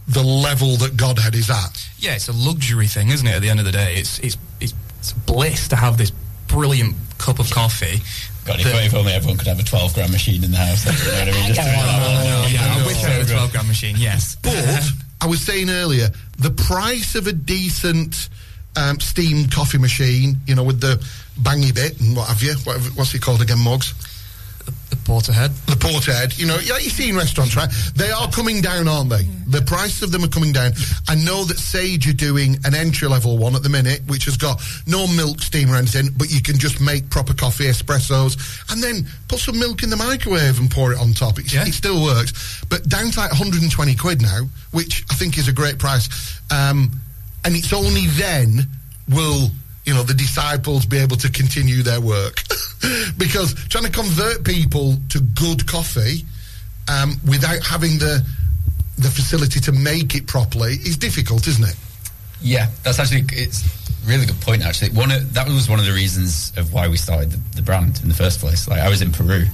the 0.07 0.23
level 0.23 0.77
that 0.77 0.97
Godhead 0.97 1.35
is 1.35 1.51
at. 1.51 1.89
yeah, 1.99 2.15
it's 2.15 2.29
a 2.29 2.33
luxury 2.33 2.87
thing, 2.87 3.11
isn't 3.11 3.27
it? 3.27 3.35
At 3.35 3.43
the 3.43 3.51
end 3.51 3.61
of 3.61 3.67
the 3.67 3.73
day, 3.73 3.95
it's 3.97 4.19
it's 4.21 4.37
it's, 5.01 5.13
it's 5.13 5.13
bliss 5.13 5.69
to 5.69 5.77
have 5.77 5.97
this 5.97 6.13
brilliant 6.47 6.95
cup 7.19 7.39
of 7.39 7.51
coffee. 7.51 8.01
God, 8.45 8.61
if, 8.61 8.67
if 8.67 8.95
only 8.95 9.13
everyone 9.13 9.39
could 9.39 9.47
have 9.49 9.59
a 9.61 9.63
12 9.63 9.95
gram 9.95 10.11
machine 10.11 10.43
in 10.45 10.51
the 10.51 10.57
house. 10.57 10.85
You 10.87 10.93
know 10.93 11.19
what 11.19 11.29
I 11.29 11.33
mean? 11.33 11.47
Just 11.55 11.61
to- 11.61 12.55
yeah, 12.55 12.83
I 12.83 12.87
wish 12.87 13.05
I 13.05 13.09
had 13.11 13.23
a 13.23 13.31
12 13.31 13.53
gram 13.53 13.67
machine. 13.69 13.97
Yes, 13.99 14.37
But 14.43 14.91
I 15.21 15.27
was 15.27 15.41
saying 15.41 15.69
earlier, 15.71 16.09
the 16.39 16.51
price 16.51 17.15
of 17.15 17.27
a 17.27 17.33
decent 17.33 18.29
um, 18.77 18.99
steamed 19.01 19.53
coffee 19.53 19.79
machine, 19.79 20.37
you 20.47 20.55
know, 20.55 20.65
with 20.65 20.81
the 20.81 20.97
bangy 21.41 21.75
bit 21.75 22.01
and 22.01 22.17
what 22.17 22.29
have 22.29 22.43
you, 22.43 22.55
whatever, 22.65 22.89
what's 22.91 23.15
it 23.15 23.21
called 23.23 23.43
again, 23.43 23.59
Mugs? 23.59 23.95
The 24.91 24.97
Porterhead. 24.97 25.51
The 25.67 25.75
porthead, 25.77 26.39
you 26.39 26.47
know, 26.47 26.57
like 26.57 26.85
you 26.85 26.91
see 26.91 27.09
in 27.09 27.17
restaurants, 27.17 27.57
right? 27.57 27.71
They 27.97 28.11
are 28.11 28.29
coming 28.31 28.61
down, 28.61 28.87
aren't 28.89 29.09
they? 29.11 29.23
The 29.47 29.63
price 29.63 30.03
of 30.03 30.13
them 30.13 30.23
are 30.25 30.29
coming 30.29 30.53
down. 30.53 30.73
I 31.09 31.15
know 31.15 31.45
that 31.45 31.59
Sage 31.59 32.09
are 32.09 32.13
doing 32.13 32.59
an 32.65 32.75
entry 32.75 33.09
level 33.09 33.39
one 33.39 33.55
at 33.57 33.63
the 33.63 33.69
minute, 33.69 34.03
which 34.07 34.25
has 34.27 34.37
got 34.37 34.61
no 34.87 35.07
milk 35.07 35.41
steam 35.41 35.71
or 35.71 35.77
anything, 35.77 36.09
but 36.17 36.31
you 36.31 36.43
can 36.43 36.59
just 36.59 36.81
make 36.81 37.09
proper 37.11 37.35
coffee 37.35 37.65
espressos 37.65 38.37
and 38.73 38.83
then 38.83 39.07
put 39.29 39.39
some 39.39 39.59
milk 39.59 39.83
in 39.83 39.91
the 39.91 39.97
microwave 39.97 40.59
and 40.59 40.71
pour 40.71 40.93
it 40.93 40.99
on 40.99 41.13
top. 41.15 41.39
It, 41.39 41.53
Yeah. 41.53 41.67
it 41.67 41.73
still 41.75 42.03
works. 42.03 42.63
But 42.69 42.89
down 42.89 43.11
to 43.11 43.21
like 43.21 43.31
120 43.31 43.95
quid 43.95 44.21
now, 44.23 44.49
which 44.73 45.05
I 45.11 45.15
think 45.15 45.39
is 45.39 45.49
a 45.49 45.53
great 45.53 45.79
price. 45.79 46.09
Um, 46.51 46.91
and 47.45 47.57
it's 47.57 47.73
only 47.73 48.07
then 48.09 48.67
will 49.09 49.51
you 49.85 49.95
know, 49.95 50.03
the 50.03 50.15
disciples 50.15 50.85
be 50.87 50.99
able 50.99 51.17
to 51.17 51.31
continue 51.31 51.83
their 51.83 52.01
work. 52.01 52.43
because 53.19 53.55
trying 53.69 53.85
to 53.85 53.91
convert 53.91 54.45
people 54.45 54.97
to 55.11 55.21
good 55.21 55.67
coffee 55.67 56.25
um, 56.89 57.15
without 57.29 57.63
having 57.65 57.99
the 57.99 58.25
the 58.99 59.09
facility 59.09 59.61
to 59.61 59.73
make 59.73 60.15
it 60.15 60.27
properly 60.27 60.73
is 60.75 60.97
difficult, 60.99 61.47
isn't 61.49 61.65
it? 61.65 61.77
Yeah, 62.43 62.69
that's 62.83 62.99
actually 62.99 63.25
it's 63.33 63.65
a 63.65 64.09
really 64.09 64.27
good 64.27 64.41
point. 64.43 64.63
Actually, 64.63 64.91
one 64.91 65.11
of, 65.11 65.33
that 65.35 65.47
was 65.47 65.69
one 65.69 65.79
of 65.79 65.87
the 65.87 65.93
reasons 65.93 66.53
of 66.57 66.73
why 66.73 66.89
we 66.89 66.97
started 66.97 67.31
the, 67.33 67.57
the 67.57 67.63
brand 67.63 68.01
in 68.03 68.09
the 68.09 68.15
first 68.15 68.41
place. 68.41 68.69
Like 68.69 68.81
I 68.81 68.89
was 68.89 69.01
in 69.03 69.13
Peru, 69.13 69.45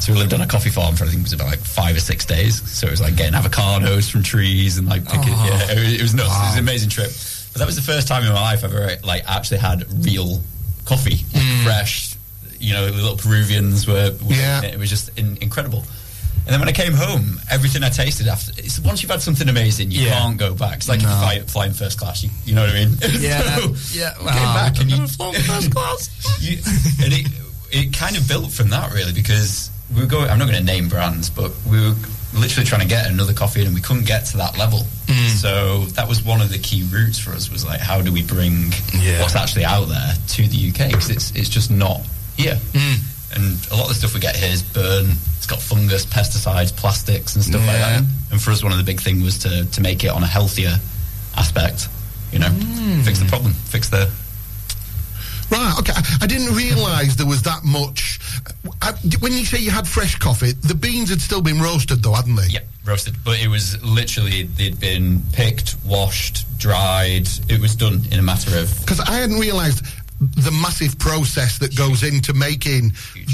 so 0.00 0.12
we 0.12 0.18
lived 0.18 0.32
on 0.34 0.40
a 0.42 0.46
coffee 0.46 0.70
farm 0.70 0.96
for 0.96 1.04
I 1.04 1.08
think 1.08 1.20
it 1.20 1.24
was 1.24 1.32
about 1.34 1.48
like 1.48 1.58
five 1.60 1.96
or 1.96 2.00
six 2.00 2.24
days. 2.26 2.60
So 2.70 2.86
it 2.86 2.90
was 2.90 3.00
like 3.00 3.16
getting 3.16 3.34
avocados 3.38 4.10
from 4.10 4.22
trees 4.22 4.76
and 4.78 4.88
like 4.88 5.04
picking. 5.04 5.32
Oh. 5.34 5.46
Yeah, 5.46 5.72
it, 5.72 5.78
was- 5.78 5.94
it 5.94 6.02
was 6.02 6.14
nuts. 6.14 6.28
It 6.36 6.40
was 6.46 6.52
an 6.54 6.58
amazing 6.60 6.88
trip. 6.90 7.10
But 7.52 7.58
that 7.58 7.66
was 7.66 7.76
the 7.76 7.82
first 7.82 8.08
time 8.08 8.22
in 8.24 8.32
my 8.32 8.40
life 8.40 8.64
I've 8.64 8.74
ever 8.74 8.96
like 9.04 9.24
actually 9.28 9.58
had 9.58 9.84
real 10.04 10.40
coffee, 10.84 11.24
like 11.34 11.42
hmm. 11.44 11.64
fresh. 11.64 12.16
You 12.58 12.74
know, 12.74 12.86
the 12.86 12.92
little 12.92 13.16
Peruvians 13.16 13.86
were. 13.86 14.12
were 14.22 14.34
Yeah. 14.34 14.62
it. 14.62 14.74
It 14.74 14.78
was 14.78 14.88
just 14.88 15.16
in, 15.18 15.36
incredible. 15.40 15.84
And 16.44 16.52
then 16.52 16.58
when 16.58 16.68
I 16.68 16.72
came 16.72 16.92
home, 16.92 17.40
everything 17.50 17.84
I 17.84 17.88
tasted 17.88 18.26
after, 18.26 18.52
it's, 18.56 18.80
once 18.80 19.02
you've 19.02 19.10
had 19.10 19.22
something 19.22 19.48
amazing, 19.48 19.92
you 19.92 20.02
Yeah. 20.02 20.18
can't 20.18 20.36
go 20.38 20.54
back. 20.54 20.78
It's 20.78 20.88
like 20.88 20.98
if 20.98 21.04
you 21.04 21.08
fly, 21.10 21.40
flying 21.46 21.72
first 21.72 21.98
class, 21.98 22.24
you, 22.24 22.30
you 22.44 22.54
know 22.54 22.62
what 22.62 22.70
I 22.70 22.84
mean? 22.84 22.96
Yeah, 23.20 23.42
So, 23.58 23.74
yeah. 23.96 24.10
Wow, 24.18 24.32
came 24.32 24.48
ah, 24.48 24.54
back 24.70 24.80
and 24.80 24.90
you, 24.90 25.06
first 25.06 25.70
class. 25.74 26.42
you, 26.42 26.58
and 27.04 27.12
it, 27.12 27.26
it 27.70 27.92
kind 27.92 28.16
of 28.16 28.26
built 28.26 28.50
from 28.50 28.70
that 28.70 28.92
really 28.92 29.12
because 29.12 29.70
we 29.94 30.00
were 30.00 30.06
going, 30.08 30.30
I'm 30.30 30.38
not 30.38 30.48
going 30.48 30.58
to 30.58 30.64
name 30.64 30.88
brands, 30.88 31.30
but 31.30 31.52
we 31.70 31.78
were 31.80 31.94
literally 32.34 32.66
trying 32.66 32.80
to 32.80 32.86
get 32.86 33.06
another 33.10 33.32
coffee 33.32 33.60
in 33.60 33.66
and 33.66 33.74
we 33.74 33.80
couldn't 33.80 34.06
get 34.06 34.24
to 34.26 34.36
that 34.38 34.56
level. 34.58 34.80
Mm. 35.06 35.28
So 35.28 35.80
that 35.96 36.08
was 36.08 36.22
one 36.22 36.40
of 36.40 36.50
the 36.50 36.58
key 36.58 36.82
routes 36.90 37.18
for 37.18 37.32
us 37.32 37.50
was 37.50 37.64
like, 37.64 37.80
how 37.80 38.00
do 38.00 38.12
we 38.12 38.22
bring 38.22 38.72
Yeah. 38.94 39.20
what's 39.20 39.36
actually 39.36 39.64
out 39.64 39.86
there 39.88 40.14
to 40.28 40.48
the 40.48 40.68
UK? 40.70 40.88
Because 40.90 41.10
it's, 41.10 41.30
it's 41.32 41.48
just 41.48 41.70
not 41.70 42.00
here. 42.36 42.58
Mm. 42.72 42.96
And 43.34 43.66
a 43.70 43.76
lot 43.76 43.84
of 43.84 43.88
the 43.88 43.94
stuff 43.94 44.14
we 44.14 44.20
get 44.20 44.36
here 44.36 44.52
is 44.52 44.62
burn. 44.62 45.10
It's 45.36 45.46
got 45.46 45.58
fungus, 45.60 46.04
pesticides, 46.06 46.74
plastics, 46.74 47.34
and 47.34 47.44
stuff 47.44 47.66
like 47.66 47.76
that. 47.78 48.02
And 48.30 48.40
for 48.40 48.50
us, 48.50 48.62
one 48.62 48.72
of 48.72 48.78
the 48.78 48.84
big 48.84 49.00
things 49.00 49.22
was 49.24 49.38
to, 49.40 49.64
to 49.64 49.80
make 49.80 50.04
it 50.04 50.08
on 50.08 50.22
a 50.22 50.26
healthier 50.26 50.76
aspect. 51.36 51.88
You 52.30 52.38
know, 52.38 52.48
mm. 52.48 53.02
fix 53.04 53.18
the 53.18 53.26
problem, 53.26 53.52
fix 53.52 53.88
the 53.88 54.10
Right, 55.52 55.74
okay. 55.80 55.92
I, 56.22 56.26
didn't 56.26 56.56
realise 56.56 57.14
there 57.16 57.26
was 57.26 57.42
that 57.42 57.62
much. 57.62 58.18
I, 58.80 58.92
when 59.20 59.32
you 59.32 59.44
say 59.44 59.58
you 59.58 59.70
had 59.70 59.86
fresh 59.86 60.16
coffee, 60.16 60.52
the 60.52 60.74
beans 60.74 61.10
had 61.10 61.20
still 61.20 61.42
been 61.42 61.60
roasted, 61.60 62.02
though, 62.02 62.14
hadn't 62.14 62.36
they? 62.36 62.46
Yeah, 62.46 62.60
roasted. 62.86 63.16
But 63.22 63.38
it 63.42 63.48
was 63.48 63.82
literally 63.84 64.44
they'd 64.44 64.80
been 64.80 65.20
picked, 65.34 65.76
washed, 65.84 66.46
dried. 66.58 67.28
It 67.50 67.60
was 67.60 67.76
done 67.76 68.00
in 68.10 68.18
a 68.18 68.22
matter 68.22 68.58
of 68.58 68.80
Because 68.80 69.00
I 69.00 69.12
hadn't 69.12 69.38
realised 69.38 69.84
the 70.20 70.52
massive 70.52 70.98
process 70.98 71.58
that 71.58 71.76
goes 71.76 72.02
into 72.02 72.32
making 72.32 72.92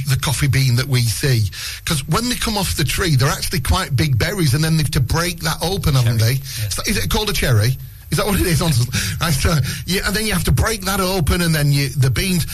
the 0.08 0.18
coffee 0.20 0.48
bean 0.48 0.75
that 0.75 0.87
we 0.87 1.02
see. 1.02 1.48
Because 1.84 2.06
when 2.08 2.28
they 2.28 2.34
come 2.34 2.58
off 2.58 2.76
the 2.76 2.82
tree, 2.82 3.14
they're 3.14 3.28
actually 3.28 3.60
quite 3.60 3.94
big 3.94 4.18
berries, 4.18 4.54
and 4.54 4.64
then 4.64 4.76
they 4.76 4.82
have 4.82 4.90
to 4.92 5.00
break 5.00 5.38
that 5.40 5.58
open, 5.62 5.94
haven't 5.94 6.18
they? 6.18 6.34
So 6.34 6.82
is 6.88 6.96
it 6.96 7.10
called 7.10 7.30
a 7.30 7.32
cherry? 7.32 7.76
Is 8.10 8.16
that 8.18 8.26
what 8.26 8.40
it 8.40 8.46
is? 8.46 8.58
So, 9.28 9.52
yeah, 9.84 10.06
and 10.06 10.16
then 10.16 10.24
you 10.24 10.32
have 10.32 10.44
to 10.44 10.52
break 10.52 10.82
that 10.82 11.00
open, 11.00 11.42
and 11.42 11.54
then 11.54 11.70
you, 11.70 11.88
the 11.90 12.10
beans. 12.10 12.46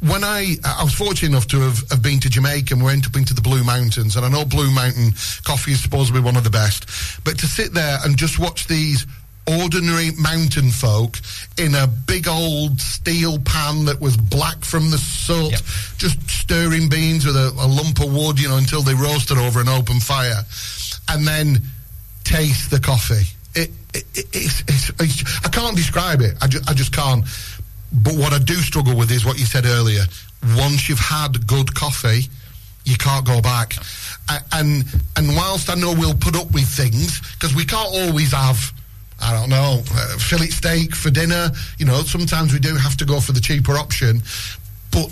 When 0.00 0.24
I 0.24 0.56
I 0.64 0.82
was 0.82 0.92
fortunate 0.94 1.28
enough 1.30 1.46
to 1.48 1.60
have, 1.60 1.88
have 1.90 2.02
been 2.02 2.18
to 2.20 2.28
Jamaica, 2.28 2.74
and 2.74 2.82
we 2.82 2.86
went 2.86 3.06
up 3.06 3.14
into 3.16 3.32
the 3.34 3.40
Blue 3.42 3.62
Mountains, 3.62 4.16
and 4.16 4.24
I 4.26 4.28
know 4.28 4.44
Blue 4.44 4.70
Mountain 4.72 5.12
coffee 5.44 5.72
is 5.72 5.80
supposed 5.82 6.08
to 6.08 6.14
be 6.14 6.20
one 6.20 6.36
of 6.36 6.42
the 6.44 6.50
best, 6.50 6.86
but 7.24 7.38
to 7.38 7.46
sit 7.46 7.72
there 7.74 7.98
and 8.04 8.16
just 8.16 8.38
watch 8.40 8.66
these 8.66 9.06
ordinary 9.48 10.10
mountain 10.18 10.70
folk 10.70 11.18
in 11.56 11.76
a 11.76 11.86
big 11.86 12.26
old 12.26 12.80
steel 12.80 13.38
pan 13.38 13.84
that 13.84 14.00
was 14.00 14.16
black 14.16 14.64
from 14.64 14.90
the 14.90 14.98
soot, 14.98 15.52
Yep. 15.52 15.60
just 15.98 16.28
stirring 16.28 16.88
beans 16.88 17.24
with 17.24 17.36
a, 17.36 17.52
a 17.60 17.68
lump 17.68 18.00
of 18.00 18.12
wood, 18.12 18.40
you 18.40 18.48
know, 18.48 18.56
until 18.56 18.82
they 18.82 18.94
roasted 18.94 19.38
over 19.38 19.60
an 19.60 19.68
open 19.68 20.00
fire, 20.00 20.42
and 21.08 21.24
then 21.28 21.58
taste 22.24 22.70
the 22.72 22.80
coffee. 22.80 23.22
It, 23.56 23.70
it, 23.94 24.04
it, 24.14 24.26
it's, 24.32 24.62
it's, 25.00 25.46
I 25.46 25.48
can't 25.48 25.74
describe 25.76 26.20
it. 26.20 26.36
I, 26.42 26.46
ju- 26.46 26.60
I 26.68 26.74
just 26.74 26.92
can't. 26.92 27.24
But 27.92 28.14
what 28.14 28.32
I 28.32 28.38
do 28.38 28.54
struggle 28.54 28.96
with 28.96 29.10
is 29.10 29.24
what 29.24 29.38
you 29.38 29.46
said 29.46 29.64
earlier. 29.64 30.02
Once 30.56 30.88
you've 30.88 30.98
had 30.98 31.46
good 31.46 31.74
coffee, 31.74 32.28
you 32.84 32.96
can't 32.96 33.26
go 33.26 33.40
back. 33.40 33.74
And 34.52 34.84
and 35.16 35.28
whilst 35.34 35.70
I 35.70 35.74
know 35.74 35.94
we'll 35.96 36.14
put 36.14 36.36
up 36.36 36.52
with 36.52 36.68
things 36.68 37.20
because 37.34 37.54
we 37.54 37.64
can't 37.64 37.88
always 37.92 38.32
have. 38.32 38.72
I 39.18 39.32
don't 39.32 39.48
know, 39.48 39.82
uh, 39.94 40.18
fillet 40.18 40.48
steak 40.48 40.94
for 40.94 41.08
dinner. 41.10 41.48
You 41.78 41.86
know, 41.86 42.02
sometimes 42.02 42.52
we 42.52 42.58
do 42.58 42.76
have 42.76 42.98
to 42.98 43.06
go 43.06 43.18
for 43.18 43.32
the 43.32 43.40
cheaper 43.40 43.72
option. 43.72 44.20
But 44.90 45.10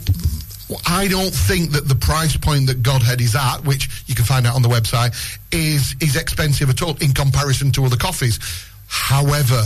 I 0.86 1.08
don't 1.08 1.34
think 1.34 1.72
that 1.72 1.88
the 1.88 1.94
price 1.94 2.36
point 2.36 2.66
that 2.68 2.82
Godhead 2.82 3.20
is 3.20 3.36
at, 3.36 3.58
which 3.64 4.04
you 4.06 4.14
can 4.14 4.24
find 4.24 4.46
out 4.46 4.54
on 4.56 4.62
the 4.62 4.68
website, 4.68 5.12
is 5.52 5.94
is 6.00 6.16
expensive 6.16 6.70
at 6.70 6.82
all 6.82 6.96
in 7.02 7.12
comparison 7.12 7.70
to 7.72 7.84
other 7.84 7.96
coffees. 7.96 8.38
However, 8.86 9.62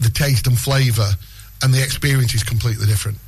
the 0.00 0.08
taste 0.08 0.46
and 0.46 0.58
flavour 0.58 1.10
and 1.62 1.74
the 1.74 1.82
experience 1.82 2.34
is 2.34 2.42
completely 2.44 2.86
different. 2.86 3.18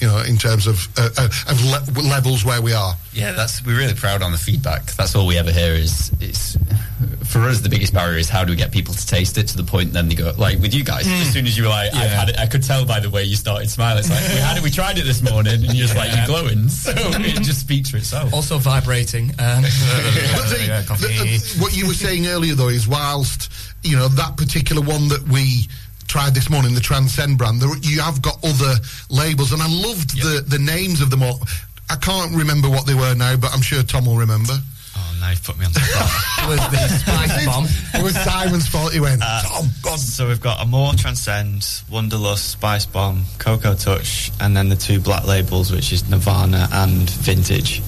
You 0.00 0.06
know, 0.06 0.18
in 0.18 0.36
terms 0.36 0.68
of 0.68 0.86
uh, 0.96 1.08
uh, 1.18 1.28
of 1.48 1.64
le- 1.64 2.02
levels 2.02 2.44
where 2.44 2.62
we 2.62 2.72
are. 2.72 2.94
yeah. 3.12 3.32
That's 3.32 3.64
we're 3.64 3.76
really 3.76 3.94
proud 3.94 4.22
on 4.22 4.30
the 4.30 4.38
feedback. 4.38 4.84
That's 4.92 5.16
all 5.16 5.26
we 5.26 5.36
ever 5.36 5.50
hear 5.50 5.72
is 5.72 6.12
it's 6.20 6.56
for 7.28 7.40
us 7.42 7.60
the 7.60 7.68
biggest 7.68 7.92
barrier 7.92 8.16
is 8.18 8.28
how 8.28 8.42
do 8.44 8.50
we 8.52 8.56
get 8.56 8.72
people 8.72 8.94
to 8.94 9.06
taste 9.06 9.36
it 9.38 9.46
to 9.48 9.56
the 9.56 9.62
point 9.62 9.92
then 9.92 10.08
they 10.08 10.14
go 10.14 10.32
like 10.38 10.58
with 10.60 10.72
you 10.74 10.82
guys 10.82 11.06
as 11.06 11.32
soon 11.32 11.46
as 11.46 11.56
you 11.56 11.64
were 11.64 11.68
like 11.68 11.92
I've 11.94 12.10
had 12.10 12.28
it 12.30 12.38
I 12.38 12.46
could 12.46 12.62
tell 12.62 12.84
by 12.86 13.00
the 13.00 13.10
way 13.10 13.22
you 13.24 13.36
started 13.36 13.68
smiling 13.70 14.00
it's 14.00 14.10
like 14.10 14.20
we 14.28 14.40
had 14.40 14.56
it 14.56 14.62
we 14.62 14.70
tried 14.70 14.96
it 14.98 15.04
this 15.04 15.22
morning 15.22 15.54
and 15.54 15.74
you're 15.74 15.86
just 15.86 15.96
like 15.96 16.10
you're 16.16 16.26
glowing 16.26 16.68
so 16.84 16.90
it 16.94 17.42
just 17.42 17.60
speaks 17.60 17.90
for 17.90 17.98
itself. 17.98 18.32
Also 18.32 18.58
vibrating. 18.58 19.30
Um, 19.38 19.62
But 20.34 20.48
the- 20.50 20.64
yeah, 20.66 20.82
the- 20.82 21.48
uh, 21.58 21.62
what 21.62 21.76
you 21.76 21.86
were 21.86 21.94
saying 21.94 22.26
earlier, 22.26 22.54
though, 22.54 22.68
is 22.68 22.88
whilst 22.88 23.50
you 23.82 23.96
know 23.96 24.08
that 24.08 24.36
particular 24.36 24.82
one 24.82 25.08
that 25.08 25.22
we 25.28 25.68
tried 26.06 26.34
this 26.34 26.48
morning, 26.48 26.74
the 26.74 26.80
Transcend 26.80 27.36
brand, 27.36 27.60
there, 27.60 27.68
you 27.82 28.00
have 28.00 28.22
got 28.22 28.42
other 28.44 28.74
labels, 29.10 29.52
and 29.52 29.60
I 29.62 29.68
loved 29.68 30.16
the 30.20 30.42
the 30.46 30.58
names 30.58 31.00
of 31.00 31.10
them 31.10 31.22
all. 31.22 31.40
I 31.90 31.96
can't 31.96 32.34
remember 32.34 32.68
what 32.70 32.86
they 32.86 32.94
were 32.94 33.14
now, 33.14 33.36
but 33.36 33.52
I'm 33.54 33.62
sure 33.62 33.82
Tom 33.82 34.06
will 34.06 34.16
remember. 34.16 34.54
Oh, 35.18 35.20
now 35.20 35.30
you've 35.30 35.42
put 35.42 35.58
me 35.58 35.66
on 35.66 35.72
the 35.72 35.80
spot. 35.80 36.48
was 36.48 36.58
the 36.70 36.88
spice 36.88 37.46
bomb. 37.46 37.64
It 37.94 38.02
was 38.02 38.14
Simon's 38.14 38.68
fault. 38.68 38.92
He 38.92 39.00
went, 39.00 39.20
Uh, 39.24 39.42
Tom, 39.42 39.66
God. 39.82 39.98
so 39.98 40.28
we've 40.28 40.40
got 40.40 40.60
Amore 40.60 40.94
Transcend, 40.94 41.62
Wonderlust, 41.90 42.38
Spice 42.50 42.86
Bomb, 42.86 43.24
Cocoa 43.38 43.74
Touch, 43.74 44.30
and 44.40 44.56
then 44.56 44.68
the 44.68 44.76
two 44.76 45.00
black 45.00 45.26
labels, 45.26 45.72
which 45.72 45.92
is 45.92 46.08
Nirvana 46.08 46.68
and 46.72 47.10
Vintage. 47.10 47.82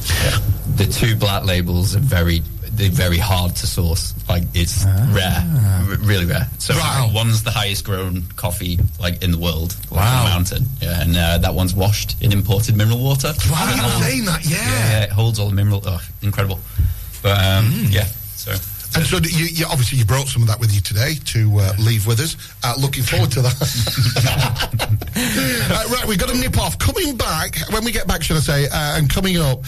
the 0.77 0.87
two 0.87 1.16
black 1.16 1.45
labels 1.45 1.95
are 1.97 2.01
very 2.01 2.43
they're 2.73 2.88
very 2.88 3.19
hard 3.19 3.55
to 3.57 3.66
source. 3.66 4.14
Like 4.29 4.45
it's 4.55 4.85
rare, 5.11 5.45
r- 5.88 5.97
really 5.99 6.25
rare. 6.25 6.49
So 6.59 6.73
Wow. 6.75 7.11
one's 7.12 7.43
the 7.43 7.51
highest 7.51 7.85
grown 7.85 8.23
coffee 8.37 8.79
like 8.99 9.23
in 9.23 9.33
the 9.33 9.38
world, 9.38 9.75
like, 9.90 10.01
Wow. 10.01 10.21
on 10.21 10.27
a 10.27 10.31
mountain. 10.31 10.69
Yeah, 10.81 11.03
and 11.03 11.16
uh, 11.16 11.38
that 11.38 11.55
one's 11.55 11.75
washed 11.75 12.16
in 12.23 12.33
imported 12.33 12.77
mineral 12.77 13.03
water. 13.03 13.35
Wow, 13.51 13.69
It 13.71 13.77
you're 13.77 13.85
holds- 13.85 14.07
saying 14.07 14.25
that, 14.25 14.47
yeah. 14.47 14.57
yeah, 14.64 15.03
it 15.03 15.11
holds 15.11 15.38
all 15.38 15.49
the 15.51 15.55
mineral. 15.57 15.83
Oh, 15.85 16.01
incredible. 16.23 16.61
But 17.22 17.44
um, 17.44 17.87
yeah, 17.90 18.06
so 18.35 18.52
And 18.96 19.06
so 19.06 19.18
you, 19.18 19.46
you 19.46 19.66
obviously 19.66 19.98
you 19.98 20.04
brought 20.04 20.26
some 20.26 20.42
of 20.42 20.48
that 20.48 20.59
with 20.59 20.74
you 20.74 20.80
today 20.80 21.14
to 21.26 21.61
uh, 21.61 21.74
leave 21.78 22.06
with 22.06 22.20
us. 22.20 22.37
Uh, 22.64 22.74
looking 22.78 23.04
forward 23.04 23.30
to 23.33 23.42
that. 23.42 23.54
uh, 25.70 25.94
right, 25.94 26.06
we've 26.06 26.18
got 26.18 26.30
to 26.30 26.37
nip 26.37 26.59
off. 26.59 26.78
Coming 26.78 27.16
back 27.16 27.56
when 27.70 27.85
we 27.85 27.92
get 27.92 28.06
back, 28.06 28.22
should 28.22 28.37
I 28.37 28.40
say? 28.40 28.66
Uh, 28.66 28.98
and 28.98 29.09
coming 29.09 29.37
up, 29.37 29.62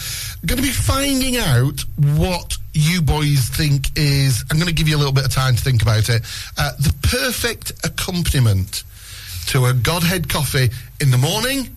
going 0.45 0.57
to 0.57 0.63
be 0.63 0.73
finding 0.73 1.37
out 1.37 1.85
what 2.17 2.57
you 2.75 3.03
boys 3.03 3.49
think 3.49 3.87
is. 3.97 4.45
I'm 4.51 4.57
going 4.57 4.69
to 4.69 4.75
give 4.75 4.89
you 4.89 4.97
a 4.97 4.99
little 4.99 5.13
bit 5.13 5.25
of 5.25 5.33
time 5.33 5.55
to 5.55 5.63
think 5.63 5.83
about 5.83 6.09
it. 6.09 6.23
Uh, 6.59 6.73
the 6.79 6.95
perfect 7.03 7.73
accompaniment 7.85 8.85
to 9.47 9.67
a 9.67 9.75
Godhead 9.75 10.29
coffee 10.29 10.71
in 11.01 11.11
the 11.11 11.19
morning 11.19 11.77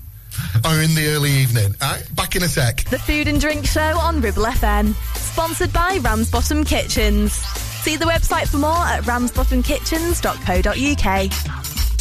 or 0.65 0.81
in 0.81 0.93
the 0.95 1.07
early 1.09 1.31
evening. 1.31 1.75
All 1.81 1.91
right, 1.91 2.15
back 2.15 2.35
in 2.35 2.43
a 2.43 2.47
sec. 2.47 2.83
The 2.89 2.99
Food 2.99 3.27
and 3.27 3.39
Drink 3.39 3.65
Show 3.65 3.97
on 3.99 4.21
Ribble 4.21 4.45
FM. 4.45 4.93
Sponsored 5.15 5.73
by 5.73 5.99
Ramsbottom 6.01 6.63
Kitchens. 6.63 7.33
See 7.33 7.97
the 7.97 8.05
website 8.05 8.47
for 8.47 8.57
more 8.57 8.71
at 8.71 9.03
ramsbottomkitchens.co.uk. 9.03 11.64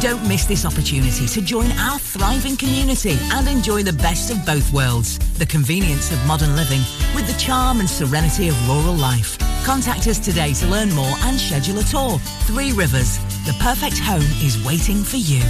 Don't 0.00 0.26
miss 0.28 0.44
this 0.44 0.66
opportunity 0.66 1.26
to 1.26 1.40
join 1.40 1.70
our 1.72 1.98
thriving 1.98 2.56
community 2.56 3.16
and 3.32 3.48
enjoy 3.48 3.82
the 3.82 3.92
best 3.92 4.30
of 4.30 4.44
both 4.44 4.72
worlds. 4.72 5.18
The 5.38 5.46
convenience 5.46 6.12
of 6.12 6.24
modern 6.26 6.56
living 6.56 6.80
with 7.14 7.26
the 7.26 7.38
charm 7.38 7.80
and 7.80 7.88
serenity 7.88 8.48
of 8.48 8.68
rural 8.68 8.94
life. 8.94 9.38
Contact 9.64 10.06
us 10.06 10.18
today 10.18 10.52
to 10.54 10.66
learn 10.66 10.92
more 10.92 11.14
and 11.22 11.38
schedule 11.38 11.78
a 11.78 11.82
tour. 11.84 12.18
Three 12.46 12.72
Rivers, 12.72 13.18
the 13.46 13.56
perfect 13.60 13.98
home 13.98 14.28
is 14.42 14.62
waiting 14.64 15.02
for 15.02 15.16
you. 15.16 15.42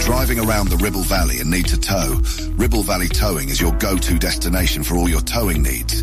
Driving 0.00 0.40
around 0.40 0.68
the 0.68 0.78
Ribble 0.80 1.02
Valley 1.02 1.40
and 1.40 1.50
need 1.50 1.66
to 1.68 1.78
tow? 1.78 2.20
Ribble 2.56 2.82
Valley 2.82 3.08
Towing 3.08 3.48
is 3.48 3.60
your 3.60 3.72
go-to 3.72 4.18
destination 4.18 4.82
for 4.82 4.96
all 4.96 5.08
your 5.08 5.20
towing 5.20 5.62
needs. 5.62 6.02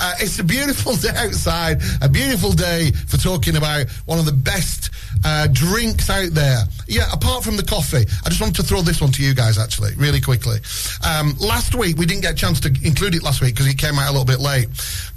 Uh, 0.00 0.14
it's 0.20 0.38
a 0.38 0.44
beautiful 0.44 0.94
day 0.96 1.10
outside. 1.16 1.80
A 2.00 2.08
beautiful 2.08 2.52
day 2.52 2.92
for 2.92 3.16
talking 3.16 3.56
about 3.56 3.88
one 4.06 4.18
of 4.18 4.24
the 4.26 4.32
best 4.32 4.90
uh, 5.24 5.46
drinks 5.52 6.10
out 6.10 6.30
there. 6.32 6.58
Yeah, 6.88 7.06
apart 7.12 7.44
from 7.44 7.56
the 7.56 7.62
coffee, 7.62 8.04
I 8.24 8.28
just 8.28 8.40
wanted 8.40 8.56
to 8.56 8.62
throw 8.62 8.82
this 8.82 9.00
one 9.00 9.12
to 9.12 9.22
you 9.22 9.34
guys 9.34 9.58
actually, 9.58 9.94
really 9.96 10.20
quickly. 10.20 10.58
Um, 11.06 11.34
last 11.38 11.74
week 11.74 11.96
we 11.98 12.06
didn't 12.06 12.22
get 12.22 12.32
a 12.32 12.36
chance 12.36 12.60
to 12.60 12.68
include 12.84 13.14
it 13.14 13.22
last 13.22 13.40
week 13.40 13.54
because 13.54 13.66
it 13.68 13.78
came 13.78 13.98
out 13.98 14.08
a 14.08 14.12
little 14.12 14.24
bit 14.26 14.40
late. 14.40 14.68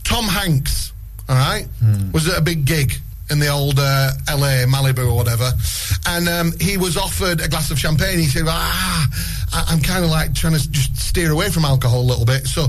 Tom 0.04 0.25
Hanks, 0.25 0.93
all 1.28 1.36
right, 1.36 1.67
was 2.13 2.28
at 2.30 2.38
a 2.38 2.41
big 2.41 2.65
gig 2.65 2.93
in 3.32 3.39
the 3.39 3.47
old 3.47 3.80
uh, 3.80 4.12
LA 4.30 4.65
Malibu 4.69 5.10
or 5.12 5.15
whatever, 5.15 5.51
and 6.08 6.30
um, 6.30 6.51
he 6.62 6.78
was 6.78 6.95
offered 6.95 7.41
a 7.41 7.47
glass 7.49 7.71
of 7.71 7.80
champagne. 7.80 8.19
He 8.19 8.25
said, 8.28 8.43
"Ah, 8.47 9.08
I- 9.51 9.65
I'm 9.73 9.82
kind 9.82 10.06
of 10.06 10.12
like 10.12 10.36
trying 10.36 10.54
to 10.54 10.69
just 10.71 10.95
steer 10.95 11.32
away 11.32 11.49
from 11.49 11.65
alcohol 11.65 12.01
a 12.01 12.06
little 12.06 12.25
bit." 12.25 12.45
So 12.45 12.67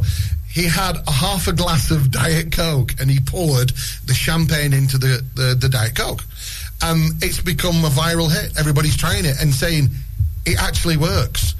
he 0.56 0.64
had 0.64 0.96
a 1.06 1.10
half 1.12 1.48
a 1.48 1.52
glass 1.52 1.90
of 1.90 2.10
Diet 2.10 2.50
Coke 2.50 2.94
and 2.98 3.10
he 3.10 3.20
poured 3.20 3.68
the 4.06 4.14
champagne 4.14 4.72
into 4.72 4.96
the, 4.96 5.22
the, 5.34 5.54
the 5.54 5.68
Diet 5.68 5.94
Coke. 5.94 6.24
And 6.82 7.22
it's 7.22 7.42
become 7.42 7.84
a 7.84 7.90
viral 7.90 8.32
hit. 8.32 8.58
Everybody's 8.58 8.96
trying 8.96 9.26
it 9.26 9.36
and 9.38 9.52
saying 9.52 9.88
it 10.46 10.56
actually 10.58 10.96
works. 10.96 11.54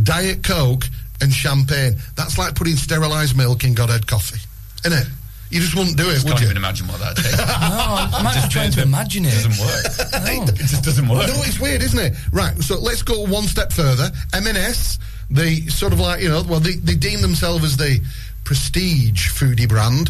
Diet 0.00 0.44
Coke 0.44 0.84
and 1.20 1.32
champagne. 1.32 1.96
That's 2.14 2.38
like 2.38 2.54
putting 2.54 2.76
sterilised 2.76 3.36
milk 3.36 3.64
in 3.64 3.74
Godhead 3.74 4.06
coffee, 4.06 4.38
isn't 4.84 4.96
it? 4.96 5.08
You 5.50 5.60
just 5.60 5.74
wouldn't 5.74 5.96
do 5.96 6.08
it, 6.08 6.14
Just 6.14 6.24
would 6.26 6.32
can't 6.34 6.42
you? 6.42 6.46
even 6.46 6.56
imagine 6.56 6.86
what 6.86 7.00
that 7.00 7.16
tastes. 7.16 7.38
No, 7.38 8.18
I'm 8.18 8.26
actually 8.26 8.48
trying 8.50 8.70
to 8.72 8.82
imagine 8.82 9.24
it. 9.24 9.30
doesn't 9.32 9.58
work. 9.58 10.48
It 10.54 10.56
just 10.56 10.84
doesn't 10.84 11.08
work. 11.08 11.26
No, 11.26 11.34
it's 11.42 11.58
weird, 11.58 11.82
isn't 11.82 11.98
it? 11.98 12.14
Right, 12.30 12.56
so 12.62 12.78
let's 12.78 13.02
go 13.02 13.22
one 13.26 13.44
step 13.44 13.72
further. 13.72 14.10
M&S, 14.34 14.98
the 15.30 15.66
sort 15.68 15.92
of 15.92 16.00
like, 16.00 16.20
you 16.22 16.28
know, 16.28 16.42
well, 16.48 16.60
they, 16.60 16.74
they 16.74 16.94
deem 16.94 17.20
themselves 17.22 17.64
as 17.64 17.76
the 17.76 18.00
prestige 18.46 19.28
foodie 19.28 19.68
brand. 19.68 20.08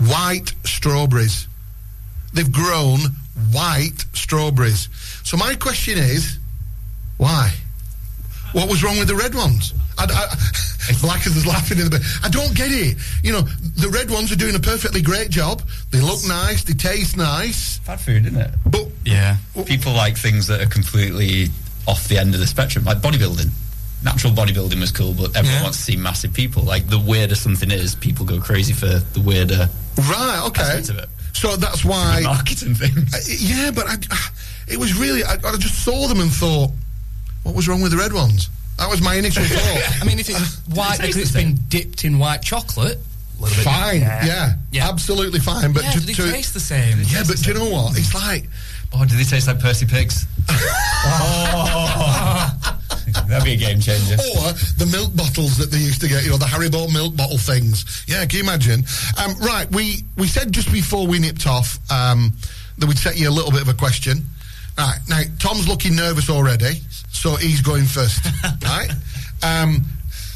White 0.00 0.54
strawberries. 0.64 1.46
They've 2.32 2.50
grown 2.50 2.98
white 3.52 4.04
strawberries. 4.14 4.88
So 5.22 5.36
my 5.36 5.54
question 5.54 5.98
is, 5.98 6.38
why? 7.18 7.52
What 8.52 8.68
was 8.70 8.82
wrong 8.82 8.98
with 8.98 9.08
the 9.08 9.14
red 9.14 9.34
ones? 9.34 9.74
I, 9.98 10.04
I, 10.04 10.94
Blackers 11.02 11.36
is 11.36 11.46
laughing 11.46 11.78
in 11.78 11.84
the 11.84 11.90
back. 11.90 12.02
I 12.24 12.30
don't 12.30 12.54
get 12.54 12.72
it. 12.72 12.96
You 13.22 13.32
know, 13.32 13.42
the 13.42 13.90
red 13.90 14.10
ones 14.10 14.32
are 14.32 14.36
doing 14.36 14.54
a 14.54 14.60
perfectly 14.60 15.02
great 15.02 15.28
job. 15.28 15.62
They 15.90 16.00
look 16.00 16.20
nice. 16.26 16.64
They 16.64 16.72
taste 16.72 17.16
nice. 17.18 17.78
Bad 17.80 18.00
food, 18.00 18.24
isn't 18.26 18.40
it? 18.40 18.50
But 18.64 18.88
Yeah. 19.04 19.36
People 19.66 19.92
like 19.92 20.16
things 20.16 20.46
that 20.46 20.62
are 20.62 20.66
completely 20.70 21.48
off 21.86 22.08
the 22.08 22.16
end 22.16 22.32
of 22.32 22.40
the 22.40 22.46
spectrum, 22.46 22.84
like 22.84 22.98
bodybuilding. 22.98 23.50
Natural 24.04 24.32
bodybuilding 24.32 24.80
was 24.80 24.92
cool, 24.92 25.12
but 25.12 25.36
everyone 25.36 25.56
Yeah. 25.58 25.62
wants 25.64 25.78
to 25.78 25.84
see 25.84 25.96
massive 25.96 26.32
people. 26.32 26.62
Like 26.62 26.86
the 26.88 26.98
weirder 26.98 27.34
something 27.34 27.70
is, 27.70 27.94
people 27.96 28.24
go 28.24 28.40
crazy 28.40 28.72
for 28.72 28.86
the 28.86 29.20
weirder 29.20 29.68
Right, 29.96 30.42
okay. 30.46 30.62
aspect 30.62 30.88
of 30.90 30.98
it. 30.98 31.08
So 31.32 31.56
that's 31.56 31.84
why. 31.84 32.22
The 32.22 32.28
marketing 32.28 32.74
thing. 32.74 32.96
Uh, 33.12 33.18
yeah, 33.28 33.70
but 33.72 33.86
I, 33.88 33.96
it 34.68 34.78
was 34.78 34.94
really. 34.98 35.24
I, 35.24 35.34
I 35.34 35.56
just 35.56 35.82
saw 35.84 36.06
them 36.08 36.20
and 36.20 36.30
thought, 36.32 36.70
what 37.42 37.54
was 37.54 37.68
wrong 37.68 37.80
with 37.82 37.90
the 37.92 37.98
red 37.98 38.12
ones? 38.12 38.48
That 38.78 38.88
was 38.88 39.00
my 39.02 39.14
initial 39.16 39.44
thought. 39.44 40.02
I 40.02 40.04
mean, 40.04 40.18
if 40.20 40.28
it's 40.30 40.58
white 40.74 40.98
because 41.00 41.16
it's 41.16 41.32
been 41.32 41.58
dipped 41.68 42.04
in 42.04 42.18
white 42.20 42.42
chocolate, 42.42 42.98
a 43.38 43.42
little 43.42 43.56
bit. 43.56 43.64
fine, 43.64 44.00
yeah, 44.00 44.54
absolutely 44.80 45.40
fine. 45.40 45.72
But 45.72 45.82
yeah, 45.84 45.90
to, 45.92 46.00
do 46.00 46.06
they 46.06 46.12
to- 46.14 46.30
taste 46.32 46.54
the 46.54 46.60
same? 46.60 46.98
yeah, 47.08 47.22
but 47.26 47.36
do 47.42 47.52
you 47.52 47.58
know 47.58 47.68
what? 47.70 47.96
It's 47.98 48.14
like 48.14 48.48
Oh, 48.92 49.04
do 49.04 49.16
they 49.16 49.24
taste 49.24 49.46
like 49.48 49.58
Percy 49.60 49.86
Pigs? 49.86 50.24
oh, 50.48 52.77
that'd 53.28 53.44
be 53.44 53.52
a 53.52 53.56
game 53.56 53.80
changer. 53.80 54.14
or 54.14 54.52
the 54.76 54.88
milk 54.90 55.14
bottles 55.14 55.56
that 55.58 55.70
they 55.70 55.78
used 55.78 56.00
to 56.00 56.08
get, 56.08 56.24
you 56.24 56.30
know, 56.30 56.36
the 56.36 56.46
Haribo 56.46 56.92
milk 56.92 57.16
bottle 57.16 57.38
things. 57.38 58.04
Yeah, 58.06 58.24
can 58.26 58.38
you 58.38 58.42
imagine? 58.44 58.84
Um, 59.22 59.34
right, 59.40 59.70
we 59.70 60.04
we 60.16 60.26
said 60.26 60.52
just 60.52 60.72
before 60.72 61.06
we 61.06 61.18
nipped 61.18 61.46
off 61.46 61.78
um, 61.90 62.32
that 62.78 62.86
we'd 62.86 62.98
set 62.98 63.18
you 63.18 63.28
a 63.28 63.34
little 63.34 63.50
bit 63.50 63.62
of 63.62 63.68
a 63.68 63.74
question. 63.74 64.24
Right, 64.76 64.98
now 65.08 65.22
Tom's 65.40 65.66
looking 65.66 65.96
nervous 65.96 66.30
already, 66.30 66.80
so 67.10 67.34
he's 67.36 67.60
going 67.60 67.84
first. 67.84 68.24
right, 68.64 68.90
um, 69.42 69.84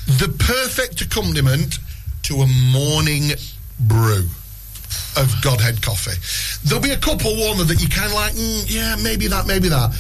the 0.07 0.35
perfect 0.39 1.01
accompaniment 1.01 1.79
to 2.25 2.43
a 2.43 2.47
morning 2.73 3.31
brew 3.81 4.27
of 5.17 5.35
Godhead 5.43 5.83
coffee. 5.83 6.17
There'll 6.65 6.83
be 6.83 6.93
a 6.93 6.97
couple, 6.97 7.37
Warner, 7.37 7.65
that 7.65 7.81
you 7.81 7.89
kind 7.89 8.07
of 8.07 8.15
like, 8.15 8.33
mm, 8.33 8.65
yeah, 8.69 8.97
maybe 9.03 9.27
that, 9.29 9.47
maybe 9.47 9.69
that. 9.69 9.91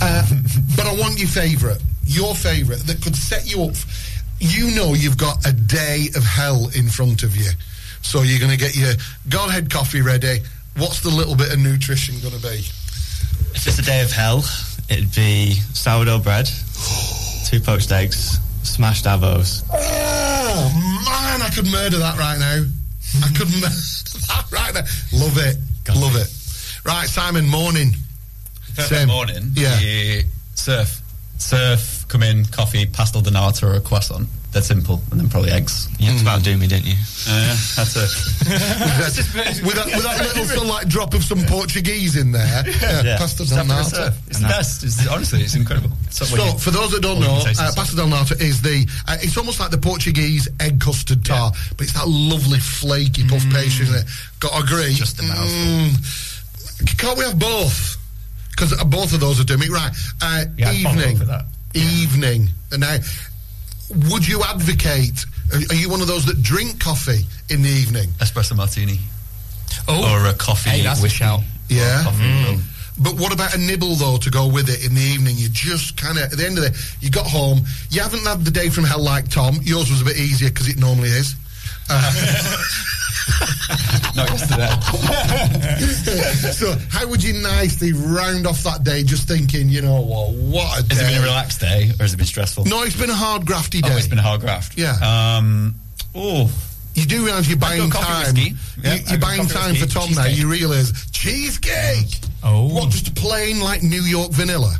Uh, 0.00 0.26
but 0.76 0.86
I 0.86 0.94
want 0.94 1.18
your 1.18 1.28
favourite, 1.28 1.80
your 2.10 2.34
favourite, 2.34 2.80
that 2.86 3.02
could 3.02 3.16
set 3.16 3.50
you 3.50 3.64
up. 3.64 3.74
You 4.38 4.74
know 4.74 4.94
you've 4.94 5.18
got 5.18 5.46
a 5.46 5.52
day 5.52 6.08
of 6.16 6.24
hell 6.24 6.70
in 6.74 6.88
front 6.88 7.22
of 7.22 7.36
you. 7.36 7.50
So 8.02 8.22
you're 8.22 8.38
going 8.40 8.50
to 8.50 8.56
get 8.56 8.76
your 8.76 8.92
Godhead 9.28 9.70
coffee 9.70 10.00
ready. 10.00 10.40
What's 10.76 11.00
the 11.00 11.10
little 11.10 11.36
bit 11.36 11.52
of 11.52 11.58
nutrition 11.58 12.18
going 12.20 12.34
to 12.34 12.42
be? 12.42 12.64
If 13.54 13.66
it's 13.66 13.78
a 13.78 13.82
day 13.82 14.02
of 14.02 14.10
hell, 14.10 14.38
it'd 14.88 15.14
be 15.14 15.52
sourdough 15.74 16.20
bread, 16.20 16.46
two 17.46 17.60
poached 17.60 17.92
eggs, 17.92 18.38
smashed 18.62 19.04
avos. 19.04 19.62
Oh, 19.72 21.02
man, 21.04 21.42
I 21.42 21.50
could 21.54 21.70
murder 21.70 21.98
that 21.98 22.18
right 22.18 22.38
now. 22.38 22.64
I 23.24 23.28
could 23.36 23.48
murder 23.60 23.68
that 24.28 24.46
right 24.50 24.74
now. 24.74 24.82
Love 25.12 25.36
it. 25.38 25.56
Love 25.94 26.16
it. 26.16 26.28
Right, 26.84 27.08
Simon, 27.08 27.46
morning. 27.46 27.92
Perfect 28.74 28.88
Same. 28.88 29.08
morning. 29.08 29.50
Yeah. 29.54 29.78
You 29.80 30.22
surf, 30.54 31.00
surf, 31.40 32.04
come 32.08 32.22
in, 32.22 32.44
coffee, 32.46 32.86
pastel 32.86 33.22
de 33.22 33.30
nata 33.30 33.66
or 33.66 33.74
a 33.74 33.80
croissant. 33.80 34.28
That's 34.52 34.66
simple, 34.66 35.00
and 35.12 35.20
then 35.20 35.28
probably 35.28 35.52
eggs. 35.52 35.86
You 36.00 36.06
had 36.10 36.16
to 36.16 36.22
about 36.22 36.42
do 36.42 36.56
me, 36.56 36.66
didn't 36.66 36.86
you? 36.86 36.94
Uh, 37.28 37.38
yeah, 37.38 37.54
that's 37.76 37.94
it. 37.94 38.10
with, 39.64 39.76
that, 39.76 39.86
with 39.86 40.02
that 40.02 40.18
little 40.26 40.44
sort 40.44 40.62
of 40.62 40.66
like 40.66 40.88
drop 40.88 41.14
of 41.14 41.22
some 41.22 41.38
Portuguese 41.46 42.16
in 42.16 42.32
there. 42.32 42.64
Yeah, 42.82 43.02
Yeah. 43.04 43.16
pasta 43.18 43.44
del 43.46 43.64
nata. 43.64 44.12
It's 44.26 44.40
the 44.40 44.48
best. 44.48 44.82
It's, 44.82 45.06
honestly, 45.06 45.42
it's 45.42 45.54
incredible. 45.54 45.92
It's 46.06 46.26
So, 46.28 46.34
you- 46.36 46.58
for 46.58 46.72
those 46.72 46.90
that 46.90 47.00
don't 47.00 47.20
know, 47.20 47.36
can 47.38 47.46
taste 47.46 47.60
uh, 47.60 47.70
pasta 47.76 47.94
del 47.94 48.08
nata 48.08 48.34
is 48.42 48.60
the. 48.60 48.88
Uh, 49.06 49.18
it's 49.22 49.36
almost 49.38 49.60
like 49.60 49.70
the 49.70 49.78
Portuguese 49.78 50.48
egg 50.58 50.80
custard 50.80 51.24
tart, 51.24 51.54
but 51.76 51.84
it's 51.84 51.92
that 51.92 52.08
lovely 52.08 52.58
flaky 52.58 53.28
puff 53.28 53.44
pastry. 53.50 53.86
Isn't? 53.86 54.04
Got 54.40 54.50
to 54.52 54.64
agree. 54.64 54.94
Just 54.94 55.20
a 55.20 55.22
mouthful. 55.22 55.46
Mm, 55.46 56.98
can't 56.98 57.16
we 57.18 57.24
have 57.24 57.38
both? 57.38 57.98
Because 58.60 58.84
both 58.84 59.14
of 59.14 59.20
those 59.20 59.40
are 59.40 59.44
doing 59.44 59.62
it 59.62 59.70
right. 59.70 59.90
Uh, 60.20 60.44
Yeah, 60.58 60.72
evening, 60.72 61.18
that. 61.20 61.46
evening. 61.74 62.48
And 62.70 62.80
now, 62.82 62.98
would 64.10 64.26
you 64.28 64.42
advocate? 64.42 65.24
Are, 65.52 65.58
are 65.70 65.74
you 65.74 65.88
one 65.88 66.00
of 66.02 66.06
those 66.08 66.26
that 66.26 66.42
drink 66.42 66.78
coffee 66.78 67.24
in 67.48 67.62
the 67.62 67.70
evening? 67.70 68.10
espresso 68.20 68.54
martini 68.56 68.98
Oh, 69.88 70.12
or 70.12 70.26
a 70.26 70.34
coffee 70.34 70.70
Hey, 70.70 70.82
that's 70.82 71.00
a 71.00 71.02
whiskey. 71.04 71.16
shout. 71.18 71.40
Yeah. 71.68 72.02
Coffee 72.04 72.44
rum. 72.44 72.62
But 72.98 73.14
what 73.18 73.32
about 73.32 73.54
a 73.54 73.58
nibble 73.58 73.94
though 73.94 74.18
to 74.18 74.30
go 74.30 74.46
with 74.46 74.68
it 74.68 74.84
in 74.84 74.94
the 74.94 75.00
evening? 75.00 75.36
You 75.38 75.48
just 75.48 75.96
kind 75.96 76.18
of 76.18 76.24
at 76.24 76.36
the 76.36 76.44
end 76.44 76.58
of 76.58 76.64
the 76.64 76.76
you 77.00 77.10
got 77.10 77.26
home. 77.26 77.64
You 77.88 78.02
haven't 78.02 78.26
had 78.26 78.44
the 78.44 78.50
day 78.50 78.68
from 78.68 78.84
hell 78.84 79.02
like 79.02 79.28
Tom. 79.30 79.58
Yours 79.62 79.90
was 79.90 80.02
a 80.02 80.04
bit 80.04 80.18
easier 80.18 80.50
because 80.50 80.68
it 80.68 80.76
normally 80.76 81.08
is. 81.08 81.34
Uh, 81.88 82.12
Not 84.16 84.30
yesterday. 84.30 84.70
so 86.52 86.74
how 86.90 87.06
would 87.08 87.22
you 87.22 87.34
nicely 87.34 87.92
round 87.92 88.46
off 88.46 88.62
that 88.64 88.84
day 88.84 89.02
just 89.02 89.28
thinking, 89.28 89.68
you 89.68 89.82
know 89.82 90.00
what, 90.00 90.34
what 90.34 90.80
a 90.80 90.82
day? 90.82 90.96
Has 90.96 91.04
it 91.04 91.06
been 91.12 91.22
a 91.22 91.26
relaxed 91.26 91.60
day 91.60 91.90
or 91.98 92.02
has 92.02 92.14
it 92.14 92.16
been 92.16 92.26
stressful? 92.26 92.64
no, 92.64 92.82
it's 92.82 92.96
been 92.96 93.10
a 93.10 93.14
hard 93.14 93.42
grafty 93.42 93.80
day. 93.82 93.90
Oh, 93.92 93.96
it's 93.96 94.08
been 94.08 94.18
a 94.18 94.22
hard 94.22 94.40
graft. 94.40 94.76
Yeah. 94.78 94.96
Um, 95.02 95.76
oh, 96.14 96.50
you 96.94 97.06
do 97.06 97.24
realise 97.24 97.48
you're 97.48 97.58
buying 97.58 97.90
time. 97.90 98.34
whiskey. 98.34 98.54
Yeah, 98.82 98.94
you, 98.94 99.02
you're 99.08 99.18
buying 99.18 99.46
time 99.46 99.72
whiskey, 99.72 99.86
for 99.86 99.92
Tom 99.92 100.12
now. 100.14 100.26
You 100.26 100.50
realise 100.50 101.10
cheesecake. 101.10 102.18
Oh. 102.42 102.72
What? 102.74 102.90
Just 102.90 103.08
a 103.08 103.12
plain 103.12 103.60
like 103.60 103.82
New 103.82 104.02
York 104.02 104.32
vanilla. 104.32 104.76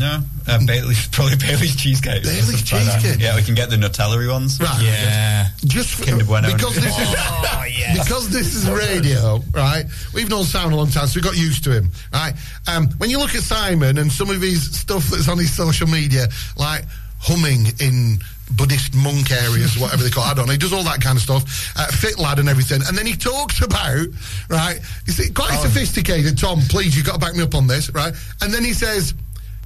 No. 0.00 0.20
Uh, 0.48 0.58
Bailey's, 0.66 1.06
probably 1.12 1.36
Bailey's 1.36 1.76
cheesecake. 1.76 2.22
Bailey's 2.24 2.66
something 2.68 2.78
like 2.78 2.86
that. 2.86 3.02
cheesecake. 3.02 3.20
Yeah, 3.22 3.36
we 3.36 3.42
can 3.42 3.54
get 3.54 3.70
the 3.70 3.76
Nutella 3.76 4.16
ones. 4.30 4.58
Right. 4.60 4.82
Yeah. 4.82 5.48
just 5.64 5.94
for, 5.94 6.04
Kinder 6.06 6.24
Bueno. 6.24 6.52
because 6.52 6.74
this 6.74 6.86
is 6.98 7.14
Oh, 7.18 7.64
yes. 7.68 7.98
because 8.04 8.30
this 8.30 8.54
is 8.54 8.68
radio, 8.68 9.40
right? 9.52 9.84
We've 10.12 10.28
known 10.28 10.44
Simon 10.44 10.72
a 10.72 10.76
long 10.76 10.88
time, 10.90 11.06
so 11.06 11.18
we 11.18 11.22
got 11.22 11.36
used 11.36 11.62
to 11.64 11.70
him, 11.72 11.90
right? 12.12 12.34
Um, 12.66 12.88
when 12.98 13.10
you 13.10 13.18
look 13.18 13.34
at 13.34 13.42
Simon 13.42 13.98
and 13.98 14.10
some 14.10 14.30
of 14.30 14.40
his 14.40 14.72
stuff 14.76 15.04
that's 15.08 15.28
on 15.28 15.38
his 15.38 15.52
social 15.52 15.86
media, 15.86 16.26
like 16.56 16.84
humming 17.20 17.66
in 17.80 18.18
Buddhist 18.52 18.94
monk 18.96 19.30
areas, 19.30 19.78
whatever 19.78 20.02
they 20.02 20.10
call 20.10 20.24
it, 20.24 20.28
I 20.30 20.34
don't 20.34 20.46
know. 20.46 20.52
He 20.52 20.58
does 20.58 20.72
all 20.72 20.82
that 20.84 21.00
kind 21.00 21.16
of 21.16 21.22
stuff, 21.22 21.44
uh, 21.76 21.86
fit 21.88 22.18
lad 22.18 22.38
and 22.40 22.48
everything, 22.48 22.80
and 22.88 22.96
then 22.98 23.06
he 23.06 23.14
talks 23.14 23.60
about, 23.62 24.06
right? 24.48 24.80
He's 25.06 25.30
quite 25.30 25.50
Oh. 25.52 25.62
sophisticated. 25.62 26.36
Tom, 26.38 26.60
please, 26.62 26.96
you've 26.96 27.06
got 27.06 27.12
to 27.12 27.18
back 27.18 27.34
me 27.36 27.42
up 27.42 27.54
on 27.54 27.66
this, 27.68 27.90
right? 27.90 28.12
And 28.40 28.52
then 28.52 28.64
he 28.64 28.72
says. 28.72 29.14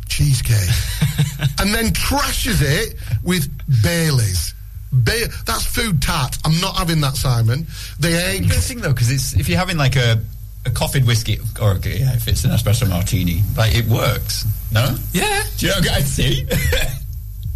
Cheesecake, 0.09 0.57
and 1.61 1.73
then 1.75 1.87
trashes 1.93 2.61
it 2.63 2.95
with 3.23 3.49
Bailey's. 3.83 4.55
Ba- 4.93 5.29
that's 5.45 5.67
food 5.67 6.01
tart. 6.01 6.39
I'm 6.45 6.61
not 6.61 6.77
having 6.77 7.01
that, 7.01 7.17
Simon. 7.17 7.67
The 7.99 8.09
Good 8.11 8.45
eggs. 8.53 8.69
thing 8.69 8.81
though, 8.81 8.93
because 8.93 9.11
it's 9.11 9.35
if 9.35 9.49
you're 9.49 9.59
having 9.59 9.77
like 9.77 9.97
a 9.97 10.21
a 10.67 10.71
coffeed 10.71 11.05
whiskey 11.07 11.39
or 11.61 11.73
yeah, 11.85 12.15
if 12.15 12.29
it's 12.29 12.45
an 12.45 12.51
espresso 12.53 12.89
martini, 12.89 13.43
like 13.57 13.75
it 13.75 13.87
works. 13.87 14.45
No, 14.73 14.97
Yeah. 15.13 15.43
do 15.59 15.67
you 15.67 15.73
know? 15.73 15.91
I 15.93 16.01
see. 16.01 16.45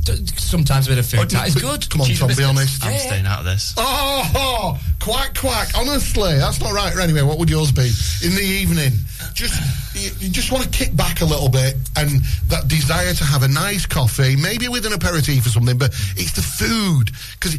d- 0.05 0.27
sometimes 0.37 0.87
a 0.89 0.91
bit 0.91 0.99
of 0.99 1.07
food. 1.07 1.21
Oh, 1.21 1.25
That 1.25 1.49
is 1.49 1.55
but- 1.55 1.63
good. 1.63 1.91
Come 1.91 2.01
on, 2.03 2.09
Tom, 2.09 2.29
be 2.37 2.43
honest. 2.45 2.85
I'm 2.85 2.93
Yeah. 2.93 2.99
staying 2.99 3.27
out 3.27 3.39
of 3.41 3.45
this. 3.45 3.73
Oh, 3.77 4.79
quack, 5.01 5.35
quack. 5.39 5.69
Honestly, 5.77 6.37
that's 6.39 6.61
not 6.61 6.73
right. 6.73 6.97
Anyway, 6.99 7.23
what 7.23 7.39
would 7.39 7.49
yours 7.51 7.71
be 7.73 7.91
in 8.25 8.35
the 8.35 8.43
evening? 8.43 8.93
Just 9.39 9.95
you, 9.95 10.11
you 10.19 10.33
just 10.33 10.51
want 10.51 10.65
to 10.65 10.71
kick 10.71 10.97
back 10.97 11.21
a 11.21 11.25
little 11.25 11.49
bit, 11.49 11.77
and 11.97 12.11
that 12.49 12.67
desire 12.67 13.15
to 13.15 13.23
have 13.23 13.45
a 13.45 13.49
nice 13.49 13.87
coffee, 13.87 14.35
maybe 14.35 14.67
with 14.67 14.85
an 14.85 14.93
aperitif 14.93 15.47
or 15.47 15.51
something. 15.51 15.79
But 15.79 15.91
it's 16.17 16.33
the 16.33 16.43
food 16.43 17.13
because 17.39 17.55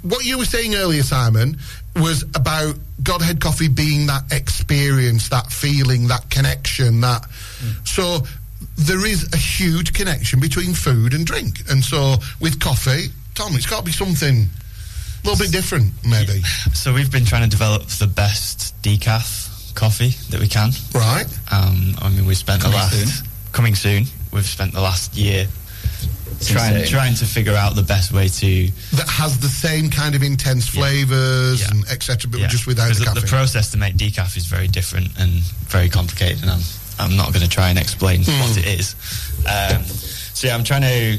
what 0.00 0.24
you 0.24 0.38
were 0.38 0.46
saying 0.46 0.76
earlier, 0.76 1.02
Simon, 1.02 1.58
was 1.94 2.22
about 2.34 2.76
Godhead 3.02 3.38
Coffee 3.38 3.68
being 3.68 4.06
that 4.06 4.32
experience, 4.32 5.28
that 5.28 5.52
feeling, 5.52 6.08
that 6.08 6.30
connection. 6.30 7.02
That 7.02 7.20
mm. 7.20 7.86
so 7.86 8.20
there 8.78 9.04
is 9.04 9.30
a 9.34 9.36
huge 9.36 9.92
connection 9.92 10.40
between 10.40 10.72
food 10.72 11.12
and 11.12 11.26
drink, 11.26 11.60
and 11.68 11.84
so 11.84 12.14
with 12.40 12.58
coffee, 12.60 13.08
Tom, 13.34 13.54
it's 13.56 13.66
got 13.66 13.80
to 13.80 13.84
be 13.84 13.92
something. 13.92 14.48
A 15.22 15.28
little 15.28 15.44
bit 15.44 15.52
different, 15.52 15.92
maybe. 16.02 16.40
So 16.72 16.94
we've 16.94 17.12
been 17.12 17.26
trying 17.26 17.42
to 17.42 17.50
develop 17.50 17.82
the 17.82 18.06
best 18.06 18.74
decaf 18.80 19.49
coffee 19.74 20.10
that 20.30 20.40
we 20.40 20.48
can. 20.48 20.70
Right. 20.94 21.26
Um, 21.52 21.94
I 22.00 22.08
mean, 22.10 22.26
we 22.26 22.34
spent 22.34 22.62
Coming 22.62 22.76
the 22.78 22.82
last 22.82 23.16
soon. 23.20 23.26
coming 23.52 23.74
soon. 23.74 24.04
We've 24.32 24.46
spent 24.46 24.72
the 24.72 24.80
last 24.80 25.16
year 25.16 25.46
trying 26.46 26.84
trying 26.86 27.14
to 27.14 27.26
figure 27.26 27.54
out 27.54 27.74
the 27.74 27.82
best 27.82 28.12
way 28.12 28.28
to 28.28 28.68
That 28.96 29.08
has 29.08 29.38
the 29.40 29.48
same 29.48 29.90
kind 29.90 30.14
of 30.14 30.22
intense 30.22 30.66
flavours 30.68 31.68
and 31.70 31.84
etc., 31.90 32.30
but 32.30 32.40
Yeah, 32.40 32.46
just 32.48 32.66
without 32.66 32.88
because 32.88 33.14
the 33.14 33.20
the, 33.20 33.26
process 33.26 33.70
to 33.72 33.76
make 33.78 33.96
decaf 33.96 34.36
is 34.36 34.46
very 34.46 34.68
different 34.68 35.08
and 35.18 35.30
very 35.68 35.88
complicated, 35.88 36.42
and 36.42 36.50
I'm 36.50 36.60
I'm 36.98 37.16
not 37.16 37.32
going 37.32 37.42
to 37.44 37.48
try 37.48 37.68
and 37.70 37.78
explain 37.78 38.22
Hmm. 38.24 38.40
what 38.40 38.56
it 38.58 38.66
is. 38.80 38.94
Um, 39.46 39.84
so 39.84 40.46
yeah, 40.46 40.54
I'm 40.54 40.64
trying 40.64 40.82
to 40.82 41.18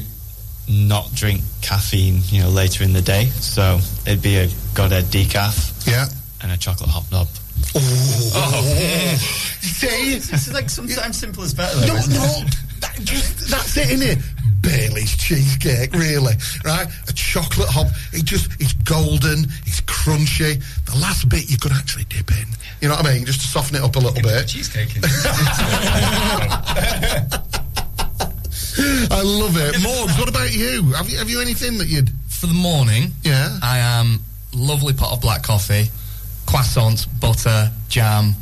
not 0.68 1.12
drink 1.14 1.40
caffeine, 1.60 2.20
you 2.28 2.40
know, 2.42 2.48
later 2.48 2.84
in 2.84 2.92
the 2.92 3.02
day. 3.02 3.26
So 3.40 3.78
it'd 4.06 4.22
be 4.22 4.36
a 4.38 4.48
Godhead 4.74 5.04
decaf, 5.04 5.86
yeah, 5.86 6.06
and 6.42 6.50
a 6.52 6.56
chocolate 6.56 6.90
hobnob. 6.90 7.28
Oh, 7.74 9.16
see, 9.60 10.14
It's 10.16 10.52
like 10.52 10.68
sometimes 10.68 11.18
simple 11.18 11.42
is 11.42 11.54
better. 11.54 11.78
no, 11.86 11.94
no, 11.94 12.44
that, 12.80 12.96
just 13.00 13.50
that's 13.50 13.76
it, 13.76 13.90
isn't 13.92 14.18
it? 14.18 14.18
Bailey's 14.60 15.16
cheesecake, 15.16 15.92
really, 15.92 16.34
right? 16.64 16.86
A 17.08 17.12
chocolate 17.12 17.68
hop. 17.68 17.88
It 18.12 18.24
just 18.24 18.50
it's 18.60 18.72
golden, 18.74 19.44
it's 19.66 19.80
crunchy. 19.82 20.62
The 20.86 20.96
last 20.98 21.28
bit 21.28 21.50
you 21.50 21.56
could 21.58 21.72
actually 21.72 22.04
dip 22.04 22.30
in. 22.30 22.46
You 22.80 22.88
know 22.88 22.94
what 22.94 23.06
I 23.06 23.14
mean? 23.14 23.24
Just 23.24 23.40
to 23.40 23.46
soften 23.46 23.76
it 23.76 23.82
up 23.82 23.96
a 23.96 23.98
little 23.98 24.22
bit. 24.22 24.46
Cheesecake. 24.46 24.90
I 29.10 29.22
love 29.24 29.56
it. 29.56 29.74
Morgs, 29.76 30.18
what 30.18 30.28
about 30.28 30.54
you? 30.54 30.92
Have 30.92 31.08
you 31.10 31.18
have 31.18 31.28
you 31.30 31.40
anything 31.40 31.78
that 31.78 31.88
you'd? 31.88 32.10
For 32.28 32.46
the 32.48 32.54
morning, 32.54 33.12
Yeah. 33.22 33.56
I 33.62 33.78
am 33.78 34.18
lovely 34.52 34.92
pot 34.94 35.12
of 35.12 35.20
black 35.20 35.44
coffee, 35.44 35.88
croissants, 36.52 37.06
butter, 37.20 37.70
jam. 37.88 38.34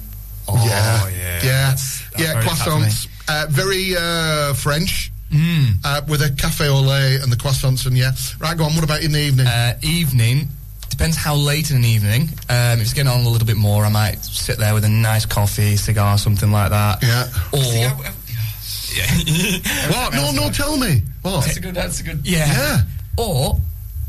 Oh, 0.49 0.57
yeah, 0.67 1.09
yeah. 1.09 1.17
yeah, 1.17 1.41
That's- 1.43 2.03
that's 2.11 2.23
yeah. 2.23 2.33
very 2.33 2.45
Croissants, 2.45 3.07
uh, 3.29 3.47
very 3.51 3.97
uh, 3.97 4.53
French, 4.55 5.13
Mm. 5.31 5.77
uh, 5.85 6.01
with 6.09 6.23
a 6.23 6.31
cafe 6.31 6.69
au 6.69 6.81
lait 6.81 7.21
and 7.23 7.31
the 7.31 7.37
croissants, 7.37 7.87
and 7.87 7.97
yeah. 7.97 8.11
Right, 8.41 8.57
go 8.59 8.65
on. 8.65 8.75
What 8.75 8.83
about 8.83 9.03
in 9.03 9.13
the 9.13 9.21
evening? 9.21 9.47
Uh, 9.47 9.75
evening 9.83 10.49
depends 10.89 11.17
how 11.17 11.37
late 11.37 11.71
in 11.71 11.83
the 11.83 11.89
evening. 11.89 12.23
Um, 12.49 12.79
if 12.79 12.81
it's 12.81 12.93
getting 12.93 13.13
on 13.13 13.21
a 13.25 13.29
little 13.29 13.47
bit 13.47 13.57
more, 13.57 13.85
I 13.85 13.91
might 13.91 14.25
sit 14.25 14.59
there 14.59 14.75
with 14.75 14.85
a 14.85 14.89
nice 14.89 15.25
coffee, 15.27 15.77
cigar, 15.77 16.19
something 16.19 16.51
like 16.51 16.71
that. 16.71 17.01
Yeah. 17.05 17.29
Or 17.53 17.63
yeah. 17.63 17.95
what? 19.93 20.13
No, 20.15 20.33
no. 20.33 20.51
Tell 20.51 20.77
me. 20.77 21.03
What? 21.23 21.45
That's 21.45 21.57
a 21.59 21.61
good. 21.61 21.75
That's 21.77 22.01
a 22.01 22.03
good. 22.03 22.21
yeah. 22.27 22.47
Yeah. 22.47 22.79
Or 23.17 23.61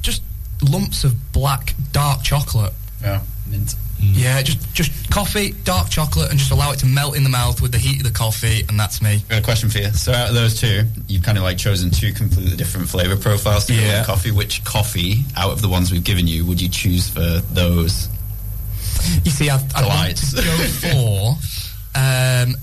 just 0.02 0.24
lumps 0.72 1.04
of 1.04 1.14
black 1.34 1.76
dark 1.92 2.24
chocolate. 2.24 2.74
Yeah. 3.00 3.22
Mint. 3.48 3.76
Yeah, 4.02 4.42
just 4.42 4.74
just 4.74 4.92
coffee, 5.12 5.52
dark 5.64 5.90
chocolate, 5.90 6.30
and 6.32 6.40
just 6.40 6.52
allow 6.52 6.72
it 6.72 6.80
to 6.80 6.86
melt 6.86 7.16
in 7.16 7.24
the 7.24 7.30
mouth 7.30 7.62
with 7.62 7.72
the 7.72 7.78
heat 7.78 7.98
of 7.98 8.04
the 8.04 8.12
coffee, 8.12 8.64
and 8.68 8.80
that's 8.80 9.02
me. 9.02 9.22
Got 9.30 9.40
a 9.40 9.42
question 9.44 9.70
for 9.70 9.78
you. 9.80 9.92
So 9.92 10.12
out 10.12 10.30
of 10.30 10.36
those 10.36 10.60
two, 10.60 10.84
you've 11.08 11.24
kind 11.24 11.38
of 11.38 11.44
like 11.44 11.58
chosen 11.58 11.92
two 11.92 12.12
completely 12.14 12.56
different 12.58 12.90
flavor 12.90 13.16
profiles 13.18 13.66
to 13.68 13.74
Yeah. 13.74 14.04
coffee. 14.06 14.32
Which 14.32 14.64
coffee 14.64 15.24
out 15.38 15.52
of 15.52 15.62
the 15.62 15.70
ones 15.70 15.92
we've 15.92 16.04
given 16.04 16.28
you 16.28 16.46
would 16.46 16.60
you 16.62 16.70
choose 16.70 17.10
for 17.10 17.20
those? 17.54 18.10
You 19.24 19.32
see, 19.32 19.50
I'd, 19.50 19.62
I'd 19.76 19.86
want 19.88 20.18
to 20.18 20.36
go 20.36 20.58
for. 20.68 21.38
Um, 21.96 22.56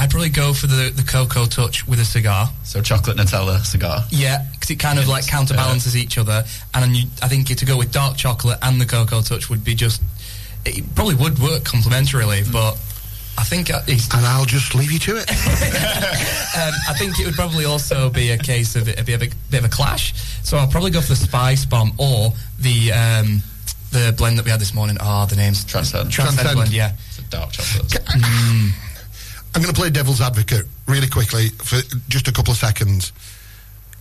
I'd 0.00 0.10
probably 0.10 0.28
go 0.28 0.52
for 0.52 0.66
the 0.68 0.90
the 0.94 1.02
cocoa 1.02 1.46
touch 1.46 1.86
with 1.88 1.98
a 1.98 2.04
cigar. 2.04 2.50
So 2.62 2.80
chocolate 2.82 3.16
Nutella 3.16 3.64
cigar. 3.64 4.04
Yeah, 4.10 4.44
because 4.52 4.70
it 4.70 4.76
kind 4.78 4.98
of 4.98 5.08
like 5.08 5.26
counterbalances 5.26 5.96
each 5.96 6.18
other, 6.18 6.44
and 6.74 6.96
you, 6.96 7.08
I 7.22 7.28
think 7.28 7.48
to 7.48 7.64
go 7.66 7.76
with 7.76 7.90
dark 7.90 8.16
chocolate 8.16 8.58
and 8.62 8.80
the 8.80 8.86
cocoa 8.86 9.22
touch 9.22 9.48
would 9.50 9.64
be 9.64 9.74
just. 9.74 10.02
It 10.68 10.94
probably 10.94 11.14
would 11.16 11.38
work 11.38 11.62
complementarily, 11.62 12.50
but 12.52 12.76
I 13.38 13.44
think 13.44 13.70
uh, 13.70 13.80
it's, 13.86 14.12
And 14.12 14.26
I'll 14.26 14.44
just 14.44 14.74
leave 14.74 14.90
you 14.90 14.98
to 14.98 15.16
it. 15.16 15.30
um, 15.30 16.74
I 16.88 16.94
think 16.98 17.18
it 17.20 17.26
would 17.26 17.34
probably 17.34 17.64
also 17.64 18.10
be 18.10 18.30
a 18.30 18.38
case 18.38 18.74
of 18.74 18.88
it, 18.88 18.92
it'd 18.94 19.06
be 19.06 19.14
a 19.14 19.18
big, 19.18 19.32
bit 19.50 19.58
of 19.60 19.64
a 19.64 19.68
clash. 19.68 20.12
So 20.42 20.56
I'll 20.58 20.66
probably 20.66 20.90
go 20.90 21.00
for 21.00 21.08
the 21.08 21.16
spice 21.16 21.64
bomb 21.64 21.92
or 21.98 22.32
the 22.58 22.92
um, 22.92 23.42
the 23.92 24.12
blend 24.16 24.38
that 24.38 24.44
we 24.44 24.50
had 24.50 24.60
this 24.60 24.74
morning. 24.74 24.96
Oh, 25.00 25.26
the 25.26 25.36
name's 25.36 25.64
Transcend. 25.64 26.10
Transcend 26.10 26.40
Transcend. 26.40 26.56
blend. 26.56 26.72
Yeah. 26.72 26.92
So 27.10 27.22
dark 27.30 27.52
chocolate. 27.52 27.96
I'm 29.54 29.62
going 29.62 29.74
to 29.74 29.80
play 29.80 29.90
devil's 29.90 30.20
advocate 30.20 30.66
really 30.86 31.08
quickly 31.08 31.48
for 31.48 31.78
just 32.08 32.28
a 32.28 32.32
couple 32.32 32.52
of 32.52 32.58
seconds. 32.58 33.12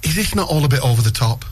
Is 0.04 0.16
this 0.16 0.36
not 0.36 0.50
all 0.50 0.66
a 0.66 0.68
bit 0.68 0.84
over 0.84 1.02
the 1.02 1.12
top? 1.12 1.46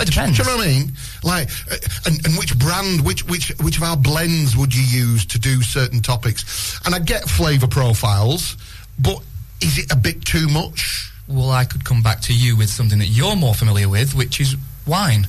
It 0.00 0.06
depends. 0.06 0.36
Do 0.36 0.42
you 0.42 0.48
know 0.48 0.56
what 0.56 0.66
I 0.66 0.70
mean? 0.70 0.92
Like, 1.24 1.48
uh, 1.70 1.76
and, 2.06 2.26
and 2.26 2.38
which 2.38 2.56
brand, 2.58 3.04
which 3.04 3.26
which 3.26 3.52
which 3.60 3.76
of 3.76 3.82
our 3.82 3.96
blends 3.96 4.56
would 4.56 4.74
you 4.74 4.82
use 4.82 5.26
to 5.26 5.38
do 5.38 5.62
certain 5.62 6.00
topics? 6.00 6.80
And 6.86 6.94
I 6.94 7.00
get 7.00 7.24
flavour 7.24 7.66
profiles, 7.66 8.56
but 8.98 9.22
is 9.60 9.78
it 9.78 9.92
a 9.92 9.96
bit 9.96 10.24
too 10.24 10.48
much? 10.48 11.12
Well, 11.26 11.50
I 11.50 11.64
could 11.64 11.84
come 11.84 12.02
back 12.02 12.20
to 12.22 12.34
you 12.34 12.56
with 12.56 12.70
something 12.70 12.98
that 13.00 13.08
you're 13.08 13.36
more 13.36 13.54
familiar 13.54 13.88
with, 13.88 14.14
which 14.14 14.40
is 14.40 14.56
wine. 14.86 15.26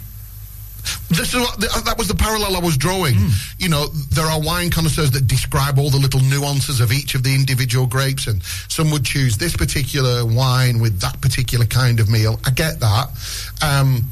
This 1.10 1.34
is 1.34 1.39
what, 1.41 1.60
that 1.60 1.95
was 1.97 2.08
the 2.08 2.15
parallel 2.15 2.55
I 2.55 2.60
was 2.60 2.77
drawing. 2.77 3.15
You 3.58 3.67
know, 3.67 3.88
there 3.88 4.25
are 4.25 4.39
wine 4.39 4.69
connoisseurs 4.69 5.12
that 5.12 5.27
describe 5.27 5.77
all 5.77 5.89
the 5.89 5.97
little 5.97 6.21
nuances 6.21 6.79
of 6.79 6.91
each 6.93 7.15
of 7.15 7.23
the 7.23 7.36
individual 7.36 7.86
grapes, 7.86 8.27
and 8.27 8.41
some 8.43 8.89
would 8.91 9.03
choose 9.03 9.38
this 9.38 9.58
particular 9.58 10.25
wine 10.25 10.79
with 10.79 10.99
that 11.01 11.19
particular 11.19 11.65
kind 11.65 11.99
of 11.99 12.10
meal. 12.10 12.39
I 12.45 12.51
get 12.51 12.79
that, 12.79 13.10
um, 13.62 14.05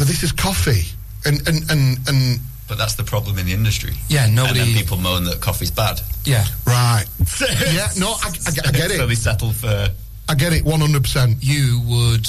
but 0.00 0.06
this 0.08 0.22
is 0.22 0.32
coffee, 0.32 0.84
and 1.26 1.46
and 1.46 1.70
and 1.70 1.98
and 2.08 2.40
But 2.66 2.78
that's 2.78 2.94
the 2.94 3.04
problem 3.04 3.36
in 3.38 3.44
the 3.44 3.52
industry. 3.52 3.92
Yeah, 4.08 4.24
And 4.24 4.34
nobody. 4.34 4.60
then 4.60 4.72
people 4.74 4.96
moan 4.96 5.24
that 5.24 5.40
coffee's 5.42 5.70
bad. 5.70 6.00
yeah. 6.24 6.46
right. 6.66 7.04
yeah, 7.72 7.88
no, 7.98 8.08
I, 8.08 8.28
I, 8.46 8.50
I 8.68 8.70
get 8.72 8.90
so 8.92 9.04
it. 9.04 9.06
they 9.08 9.14
settle 9.14 9.52
for. 9.52 9.88
I 10.26 10.34
get 10.34 10.54
it, 10.54 10.64
one 10.64 10.80
hundred 10.80 11.02
percent. 11.02 11.36
you 11.42 11.82
would 11.84 12.26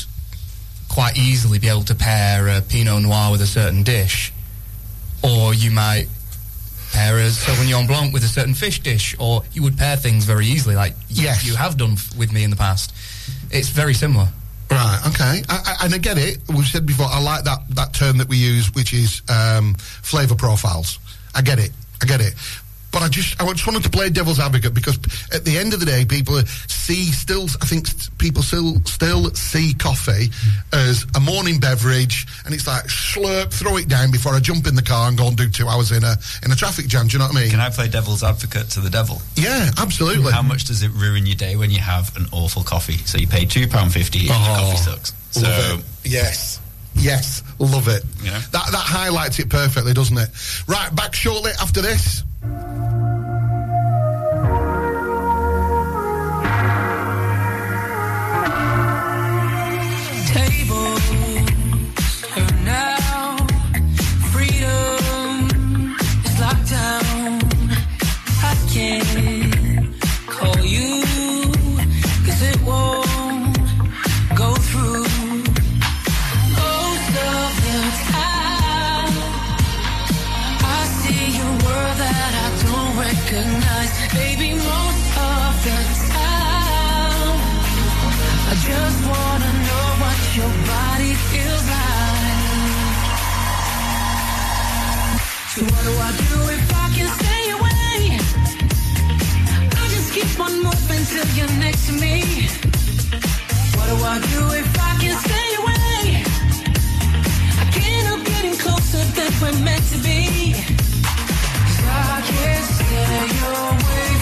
quite 0.90 1.16
easily 1.18 1.60
be 1.60 1.70
able 1.70 1.84
to 1.84 1.96
pair 1.96 2.50
a 2.50 2.60
Pinot 2.62 3.04
Noir 3.04 3.32
with 3.32 3.42
a 3.42 3.48
certain 3.48 3.84
dish, 3.84 4.34
or 5.24 5.54
you 5.54 5.72
might 5.72 6.08
pair 6.92 7.18
a 7.20 7.30
Sauvignon 7.32 7.88
Blanc 7.88 8.12
with 8.12 8.24
a 8.26 8.28
certain 8.28 8.54
fish 8.54 8.82
dish, 8.84 9.16
or 9.18 9.44
you 9.54 9.64
would 9.64 9.78
pair 9.78 9.96
things 9.96 10.26
very 10.26 10.46
easily, 10.46 10.76
like 10.76 10.94
Yes. 11.08 11.46
you 11.46 11.56
have 11.56 11.78
done 11.78 11.94
f- 11.94 12.14
with 12.18 12.34
me 12.34 12.44
in 12.44 12.50
the 12.50 12.58
past. 12.58 12.92
It's 13.50 13.70
very 13.70 13.94
similar. 13.94 14.28
Right. 14.72 15.00
Okay. 15.08 15.44
I, 15.50 15.76
I, 15.82 15.86
and 15.86 15.94
I 15.94 15.98
get 15.98 16.18
it. 16.18 16.40
We've 16.48 16.66
said 16.66 16.86
before. 16.86 17.08
I 17.10 17.20
like 17.22 17.44
that 17.44 17.60
that 17.76 17.94
term 17.94 18.18
that 18.20 18.30
we 18.30 18.38
use, 18.38 18.74
which 18.74 18.94
is 18.94 19.22
um, 19.30 19.76
flavour 19.76 20.36
profiles. 20.36 20.98
I 21.36 21.42
get 21.42 21.60
it. 21.60 21.72
I 22.02 22.06
get 22.06 22.22
it. 22.22 22.34
But 22.92 23.04
I 23.04 23.08
just 23.08 23.42
I 23.42 23.46
just 23.52 23.66
wanted 23.66 23.84
to 23.84 23.90
play 23.90 24.10
devil's 24.10 24.40
advocate 24.40 24.74
because 24.74 24.98
at 25.34 25.46
the 25.46 25.58
end 25.58 25.74
of 25.74 25.80
the 25.80 25.86
day, 25.86 26.04
people 26.04 26.36
see 26.68 27.06
still. 27.06 27.44
I 27.62 27.66
think 27.66 27.88
people 28.18 28.44
still 28.44 28.84
still 28.84 29.30
see 29.34 29.74
coffee 29.74 30.30
as 30.74 31.06
a 31.16 31.20
morning 31.22 31.60
beverage, 31.60 32.28
and 32.46 32.54
it's 32.54 32.68
like 32.68 32.86
slurp, 32.86 33.54
throw 33.54 33.78
it 33.78 33.88
down 33.88 34.12
before 34.12 34.34
I 34.34 34.40
jump 34.42 34.68
in 34.68 34.76
the 34.76 34.82
car 34.82 35.08
and 35.08 35.18
go 35.18 35.28
and 35.28 35.38
do 35.38 35.48
two 35.50 35.68
hours 35.70 35.92
in 35.94 36.04
a 36.04 36.18
in 36.44 36.52
a 36.52 36.56
traffic 36.56 36.88
jam. 36.88 37.08
Do 37.08 37.14
you 37.14 37.20
know 37.20 37.28
what 37.28 37.38
I 37.38 37.42
mean? 37.42 37.50
Can 37.52 37.62
I 37.62 37.70
play 37.70 37.88
devil's 37.88 38.24
advocate 38.24 38.70
to 38.72 38.82
the 38.82 38.90
devil? 38.90 39.22
yeah, 39.36 39.70
absolutely. 39.78 40.34
How 40.34 40.42
much 40.42 40.66
does 40.66 40.84
it 40.84 40.92
ruin 40.92 41.26
your 41.26 41.38
day 41.38 41.56
when 41.56 41.72
you 41.72 41.80
have 41.80 42.14
an 42.18 42.26
awful 42.34 42.64
coffee? 42.64 42.98
So 43.06 43.18
you 43.18 43.28
pay 43.28 43.46
two 43.46 43.68
pound 43.70 43.94
fifty 43.94 44.20
and 44.20 44.28
your 44.28 44.36
Oh, 44.38 44.56
coffee 44.74 44.78
sucks. 44.78 45.14
So 45.32 45.80
Yes. 46.04 46.60
Yes. 46.96 47.42
Love 47.58 47.88
it. 47.88 48.04
Know? 48.22 48.32
That 48.52 48.52
that 48.52 48.84
highlights 48.84 49.40
it 49.40 49.50
perfectly, 49.50 49.94
doesn't 49.94 50.18
it? 50.18 50.30
Right, 50.68 50.94
back 50.94 51.16
shortly 51.16 51.52
after 51.62 51.82
this. 51.82 52.24
Tables 52.42 52.91
till 101.06 101.28
you're 101.38 101.58
next 101.60 101.88
to 101.88 101.94
me. 101.94 102.48
What 103.76 103.88
do 103.92 103.96
I 104.14 104.18
do 104.34 104.42
if 104.62 104.70
I 104.80 104.92
can 105.02 105.16
stay 105.26 105.50
away? 105.62 106.24
I 107.62 107.66
getting 108.32 108.58
closer 108.58 109.04
than 109.18 109.32
we're 109.42 109.60
meant 109.64 109.86
to 109.94 109.98
be. 110.08 110.54
'Cause 110.54 111.86
I 111.86 112.22
can't 112.30 112.68
stay 112.80 113.28
away 113.56 114.21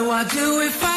do 0.00 0.10
I 0.10 0.24
do 0.24 0.60
if 0.60 0.84
I 0.84 0.89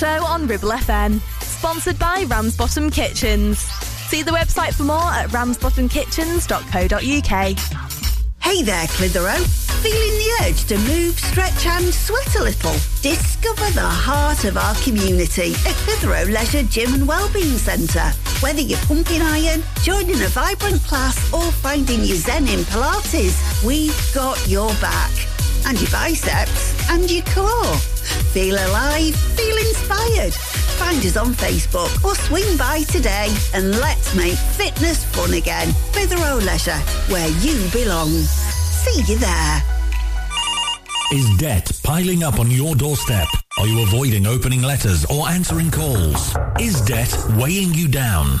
Show 0.00 0.24
on 0.24 0.46
Ribble 0.46 0.70
FM. 0.70 1.20
Sponsored 1.42 1.98
by 1.98 2.24
Ramsbottom 2.26 2.88
Kitchens. 2.88 3.58
See 4.08 4.22
the 4.22 4.30
website 4.30 4.72
for 4.72 4.84
more 4.84 5.12
at 5.12 5.28
ramsbottomkitchens.co.uk. 5.28 7.58
Hey 8.40 8.62
there, 8.62 8.86
Clitheroe. 8.86 9.44
Feeling 9.82 9.92
the 9.92 10.32
urge 10.40 10.64
to 10.68 10.78
move, 10.78 11.18
stretch 11.18 11.66
and 11.66 11.92
sweat 11.92 12.34
a 12.36 12.42
little? 12.42 12.72
Discover 13.02 13.72
the 13.72 13.82
heart 13.82 14.44
of 14.44 14.56
our 14.56 14.74
community 14.76 15.52
at 15.68 15.74
Clitheroe 15.84 16.32
Leisure 16.32 16.62
Gym 16.62 16.94
and 16.94 17.06
Wellbeing 17.06 17.58
Centre. 17.58 18.10
Whether 18.40 18.62
you're 18.62 18.78
pumping 18.86 19.20
iron, 19.20 19.62
joining 19.82 20.22
a 20.22 20.28
vibrant 20.28 20.82
class 20.84 21.30
or 21.30 21.52
finding 21.52 22.00
your 22.00 22.16
zen 22.16 22.48
in 22.48 22.60
Pilates, 22.60 23.62
we've 23.62 24.14
got 24.14 24.48
your 24.48 24.72
back. 24.80 25.12
And 25.66 25.78
your 25.78 25.90
biceps 25.90 26.79
and 26.90 27.10
your 27.10 27.22
core. 27.26 27.76
Feel 28.34 28.54
alive, 28.54 29.14
feel 29.14 29.56
inspired. 29.56 30.34
Find 30.78 30.98
us 31.04 31.16
on 31.16 31.34
Facebook 31.34 32.04
or 32.04 32.14
swing 32.14 32.56
by 32.56 32.82
today 32.82 33.34
and 33.54 33.78
let's 33.78 34.14
make 34.14 34.34
fitness 34.34 35.04
fun 35.04 35.34
again. 35.34 35.72
Clitheroe 35.92 36.38
Leisure, 36.44 36.80
where 37.08 37.28
you 37.40 37.68
belong. 37.70 38.08
See 38.08 39.02
you 39.12 39.18
there. 39.18 39.62
Is 41.12 41.28
debt 41.38 41.70
piling 41.82 42.22
up 42.22 42.38
on 42.38 42.50
your 42.50 42.74
doorstep? 42.74 43.26
Are 43.58 43.66
you 43.66 43.82
avoiding 43.82 44.26
opening 44.26 44.62
letters 44.62 45.04
or 45.06 45.28
answering 45.28 45.70
calls? 45.70 46.36
Is 46.58 46.80
debt 46.82 47.12
weighing 47.36 47.74
you 47.74 47.88
down? 47.88 48.40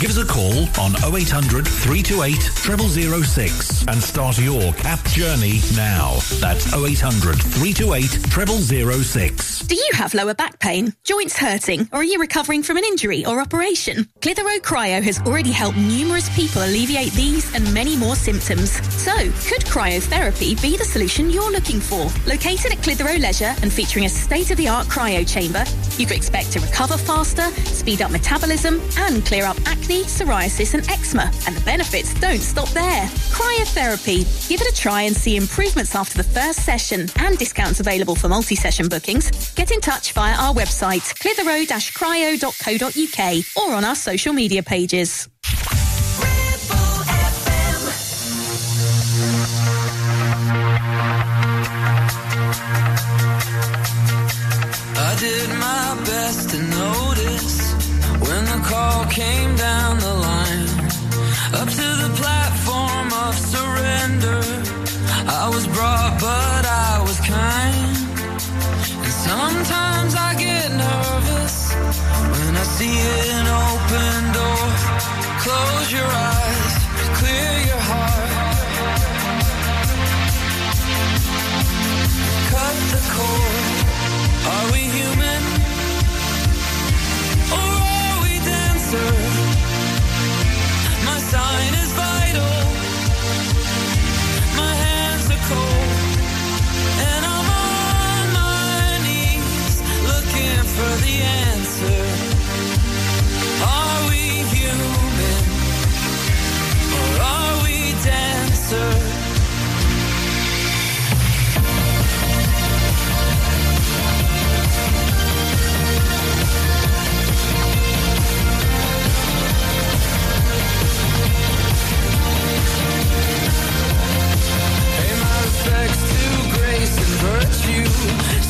Give 0.00 0.10
us 0.10 0.18
a 0.18 0.26
call 0.26 0.66
on 0.84 0.92
0800 1.14 1.66
328 1.66 2.34
0006 2.34 3.86
and 3.86 4.02
start 4.02 4.38
your 4.38 4.72
CAP 4.74 5.02
journey 5.06 5.60
now. 5.76 6.14
That's 6.40 6.74
0800 6.74 7.36
328 7.40 8.04
0006. 8.04 9.60
Do 9.60 9.76
you 9.76 9.90
have 9.94 10.12
lower 10.12 10.34
back 10.34 10.58
pain, 10.58 10.92
joints 11.04 11.38
hurting, 11.38 11.88
or 11.92 12.00
are 12.00 12.04
you 12.04 12.18
recovering 12.18 12.62
from 12.62 12.76
an 12.76 12.84
injury 12.84 13.24
or 13.24 13.40
operation? 13.40 14.06
Clitheroe 14.20 14.58
Cryo 14.58 15.00
has 15.02 15.20
already 15.22 15.52
helped 15.52 15.78
numerous 15.78 16.28
people 16.36 16.62
alleviate 16.62 17.12
these 17.12 17.54
and 17.54 17.72
many 17.72 17.96
more 17.96 18.16
symptoms. 18.16 18.72
So, 18.92 19.14
could 19.48 19.64
cryotherapy 19.64 20.60
be 20.60 20.76
the 20.76 20.84
solution 20.84 21.30
you're 21.30 21.52
looking 21.52 21.80
for? 21.80 22.10
Located 22.28 22.72
at 22.72 22.82
Clitheroe 22.82 23.18
Leisure 23.18 23.54
and 23.62 23.72
featuring 23.72 24.06
a 24.06 24.08
state-of-the-art 24.08 24.88
cryo 24.88 25.26
chamber, 25.26 25.64
you 25.96 26.06
could 26.06 26.16
expect 26.16 26.52
to 26.52 26.60
recover 26.60 26.98
faster, 26.98 27.48
speed 27.64 28.02
up 28.02 28.10
metabolism, 28.10 28.82
and 28.98 29.24
clear 29.24 29.44
up 29.44 29.56
acne, 29.66 29.83
psoriasis, 29.88 30.74
and 30.74 30.88
eczema. 30.90 31.30
And 31.46 31.56
the 31.56 31.64
benefits 31.64 32.12
don't 32.20 32.40
stop 32.40 32.68
there. 32.70 33.06
Cryotherapy. 33.30 34.48
Give 34.48 34.60
it 34.60 34.72
a 34.72 34.74
try 34.74 35.02
and 35.02 35.16
see 35.16 35.36
improvements 35.36 35.94
after 35.94 36.16
the 36.16 36.28
first 36.28 36.64
session 36.64 37.08
and 37.18 37.38
discounts 37.38 37.80
available 37.80 38.14
for 38.14 38.28
multi-session 38.28 38.88
bookings. 38.88 39.52
Get 39.54 39.70
in 39.70 39.80
touch 39.80 40.12
via 40.12 40.34
our 40.34 40.54
website, 40.54 41.14
clitheroe-cryo.co.uk 41.18 43.44
or 43.56 43.74
on 43.74 43.84
our 43.84 43.94
social 43.94 44.32
media 44.32 44.62
pages. 44.62 45.28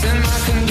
in 0.07 0.21
my 0.23 0.39
control 0.45 0.64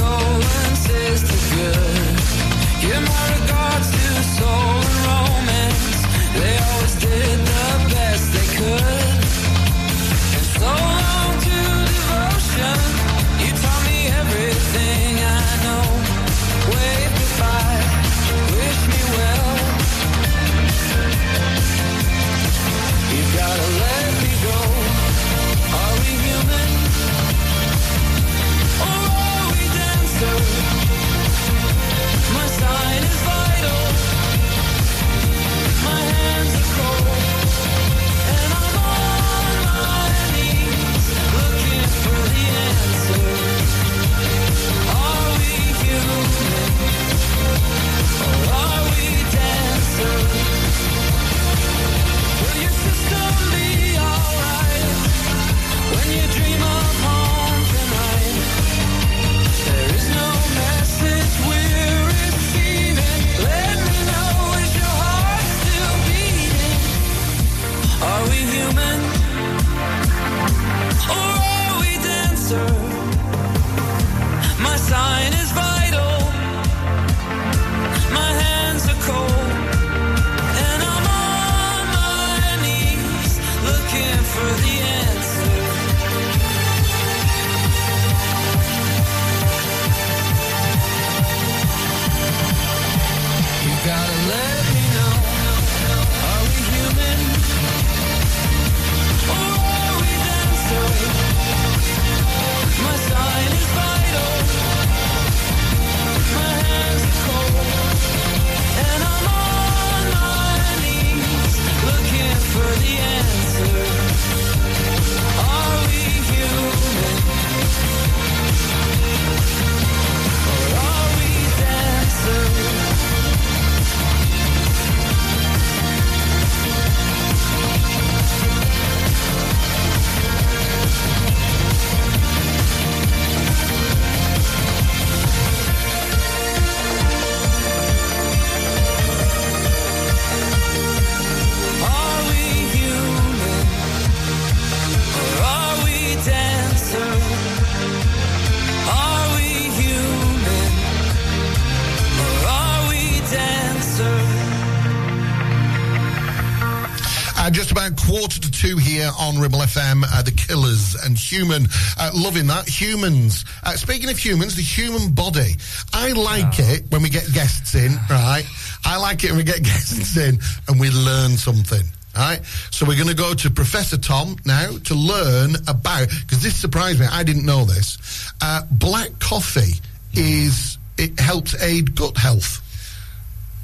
quarter 158.23 158.39
to 158.39 158.51
two 158.51 158.77
here 158.77 159.11
on 159.19 159.37
Ribble 159.37 159.59
FM, 159.59 160.05
uh, 160.09 160.21
The 160.21 160.31
Killers 160.31 160.95
and 161.03 161.17
Human. 161.17 161.67
Uh, 161.99 162.09
loving 162.13 162.47
that. 162.47 162.69
Humans. 162.69 163.43
Uh, 163.65 163.71
speaking 163.71 164.09
of 164.09 164.17
humans, 164.17 164.55
the 164.55 164.61
human 164.61 165.11
body. 165.11 165.55
I 165.91 166.13
like 166.13 166.57
it 166.57 166.89
when 166.89 167.01
we 167.01 167.09
get 167.09 167.29
guests 167.33 167.75
in, 167.75 167.91
right? 168.09 168.45
I 168.85 168.95
like 168.95 169.25
it 169.25 169.31
when 169.31 169.39
we 169.39 169.43
get 169.43 169.61
guests 169.63 170.15
in 170.15 170.39
and 170.69 170.79
we 170.79 170.89
learn 170.89 171.31
something. 171.31 171.83
Right, 172.15 172.45
so 172.71 172.85
we're 172.85 172.95
going 172.95 173.09
to 173.09 173.15
go 173.15 173.33
to 173.33 173.49
Professor 173.49 173.97
Tom 173.97 174.37
now 174.45 174.77
to 174.85 174.95
learn 174.95 175.55
about 175.67 176.07
because 176.07 176.41
this 176.41 176.55
surprised 176.55 177.01
me. 177.01 177.07
I 177.11 177.23
didn't 177.23 177.45
know 177.45 177.65
this. 177.65 178.31
Uh, 178.39 178.61
black 178.71 179.19
coffee 179.19 179.81
is 180.13 180.77
it 180.97 181.19
helps 181.19 181.61
aid 181.61 181.93
gut 181.95 182.15
health. 182.15 182.62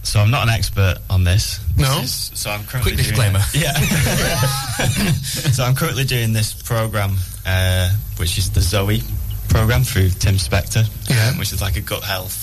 So 0.10 0.20
I'm 0.20 0.32
not 0.32 0.42
an 0.42 0.50
expert 0.50 0.98
on 1.08 1.24
this. 1.24 1.60
No? 1.78 2.02
This 2.02 2.32
is- 2.34 2.40
so 2.40 2.50
I'm 2.50 2.64
currently 2.66 2.94
Quick 2.96 3.06
doing 3.16 3.32
disclaimer. 3.32 3.40
Yeah. 3.54 3.74
so 5.54 5.64
I'm 5.64 5.76
currently 5.76 6.04
doing 6.04 6.34
this 6.34 6.52
program, 6.54 7.16
uh, 7.46 7.92
which 8.18 8.38
is 8.40 8.50
the 8.50 8.60
Zoe 8.62 9.04
program 9.50 9.84
through 9.84 10.10
Tim 10.10 10.36
Spector, 10.36 10.84
Yeah. 11.08 11.38
which 11.38 11.52
is 11.54 11.62
like 11.62 11.76
a 11.78 11.82
gut 11.82 12.04
health. 12.04 12.34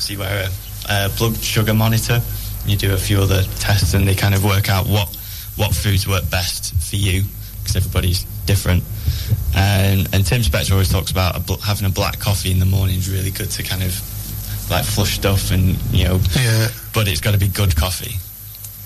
So 0.00 0.12
you 0.12 0.20
wear 0.20 0.48
a, 0.88 1.06
a 1.06 1.08
blood 1.18 1.36
sugar 1.38 1.74
monitor. 1.74 2.20
You 2.64 2.76
do 2.76 2.94
a 2.94 2.96
few 2.96 3.18
other 3.20 3.42
tests, 3.58 3.94
and 3.94 4.06
they 4.06 4.14
kind 4.14 4.34
of 4.34 4.44
work 4.44 4.68
out 4.70 4.86
what 4.86 5.08
what 5.56 5.74
foods 5.74 6.06
work 6.06 6.30
best 6.30 6.74
for 6.88 6.94
you 6.96 7.24
because 7.58 7.74
everybody's 7.76 8.22
different. 8.46 8.84
And, 9.56 10.08
and 10.14 10.24
Tim 10.24 10.42
Spector 10.42 10.72
always 10.72 10.88
talks 10.90 11.10
about 11.10 11.36
a 11.36 11.40
bl- 11.40 11.54
having 11.60 11.86
a 11.86 11.90
black 11.90 12.18
coffee 12.20 12.50
in 12.52 12.60
the 12.60 12.66
morning 12.66 12.96
is 12.98 13.10
really 13.10 13.30
good 13.32 13.50
to 13.50 13.62
kind 13.64 13.82
of 13.82 13.92
like 14.70 14.84
flush 14.84 15.14
stuff 15.14 15.50
and 15.50 15.76
you 15.92 16.04
know. 16.04 16.20
Yeah. 16.34 16.68
But 16.94 17.08
it's 17.08 17.20
got 17.20 17.32
to 17.32 17.38
be 17.38 17.48
good 17.48 17.76
coffee, 17.76 18.16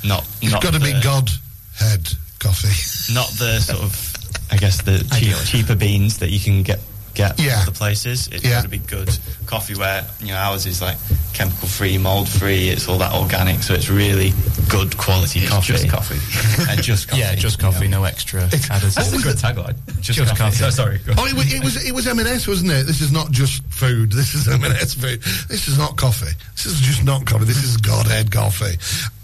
not 0.07 0.26
It's 0.41 0.53
not 0.53 0.62
got 0.62 0.74
to 0.74 0.80
be 0.80 0.93
God 1.03 1.30
head 1.76 2.09
coffee. 2.39 3.12
not 3.12 3.28
the 3.39 3.61
sort 3.61 3.82
of 3.82 4.14
I 4.51 4.57
guess 4.57 4.82
the 4.82 4.99
cheap, 5.18 5.35
cheaper 5.47 5.74
beans 5.74 6.18
that 6.18 6.30
you 6.30 6.41
can 6.41 6.62
get 6.62 6.80
get 7.15 7.39
Yeah. 7.39 7.61
from 7.61 7.69
other 7.69 7.79
places. 7.79 8.29
It's 8.33 8.45
Yeah. 8.45 8.51
got 8.57 8.62
to 8.62 8.69
be 8.69 8.79
good 8.79 9.17
coffee 9.47 9.75
where 9.75 10.05
you 10.21 10.29
know 10.29 10.37
ours 10.37 10.67
is 10.67 10.81
like 10.83 10.97
chemical 11.33 11.69
free, 11.69 11.99
mold 11.99 12.29
free. 12.29 12.69
It's 12.69 12.89
all 12.89 12.99
that 12.99 13.12
organic, 13.12 13.62
so 13.62 13.75
it's 13.75 13.89
really 13.89 14.33
good 14.69 14.97
quality 14.97 15.47
coffee. 15.47 15.73
just 15.73 15.89
coffee. 15.89 16.19
and 16.71 16.83
just 16.83 17.09
coffee. 17.09 17.21
Yeah, 17.21 17.35
just 17.35 17.59
coffee, 17.59 17.89
no 17.89 18.05
extra 18.05 18.43
additives. 18.49 18.95
That's 18.95 19.12
a 19.12 19.19
good 19.19 19.37
tagline. 19.37 19.75
Just, 20.01 20.19
Just 20.19 20.37
coffee. 20.37 20.39
coffee. 20.43 20.57
So 20.57 20.67
oh, 20.69 20.71
sorry. 20.71 21.01
Oh, 21.17 21.27
it 21.27 21.35
was, 21.35 21.53
it 21.53 21.62
was 21.65 21.77
it 21.85 21.93
was 21.95 22.07
M&S, 22.07 22.47
wasn't 22.47 22.71
it? 22.73 22.87
This 22.87 23.01
is 23.01 23.12
not 23.12 23.31
just 23.31 23.62
food. 23.71 24.12
This 24.12 24.35
is 24.35 24.49
M&S 24.49 24.95
food. 24.95 25.23
This 25.49 25.69
is 25.69 25.79
not 25.79 25.97
coffee. 25.97 26.33
This 26.55 26.67
is 26.67 26.81
just 26.81 27.05
not 27.05 27.25
coffee. 27.27 27.45
This 27.45 27.62
is 27.62 27.77
Godhead 27.77 28.31
coffee. 28.31 28.77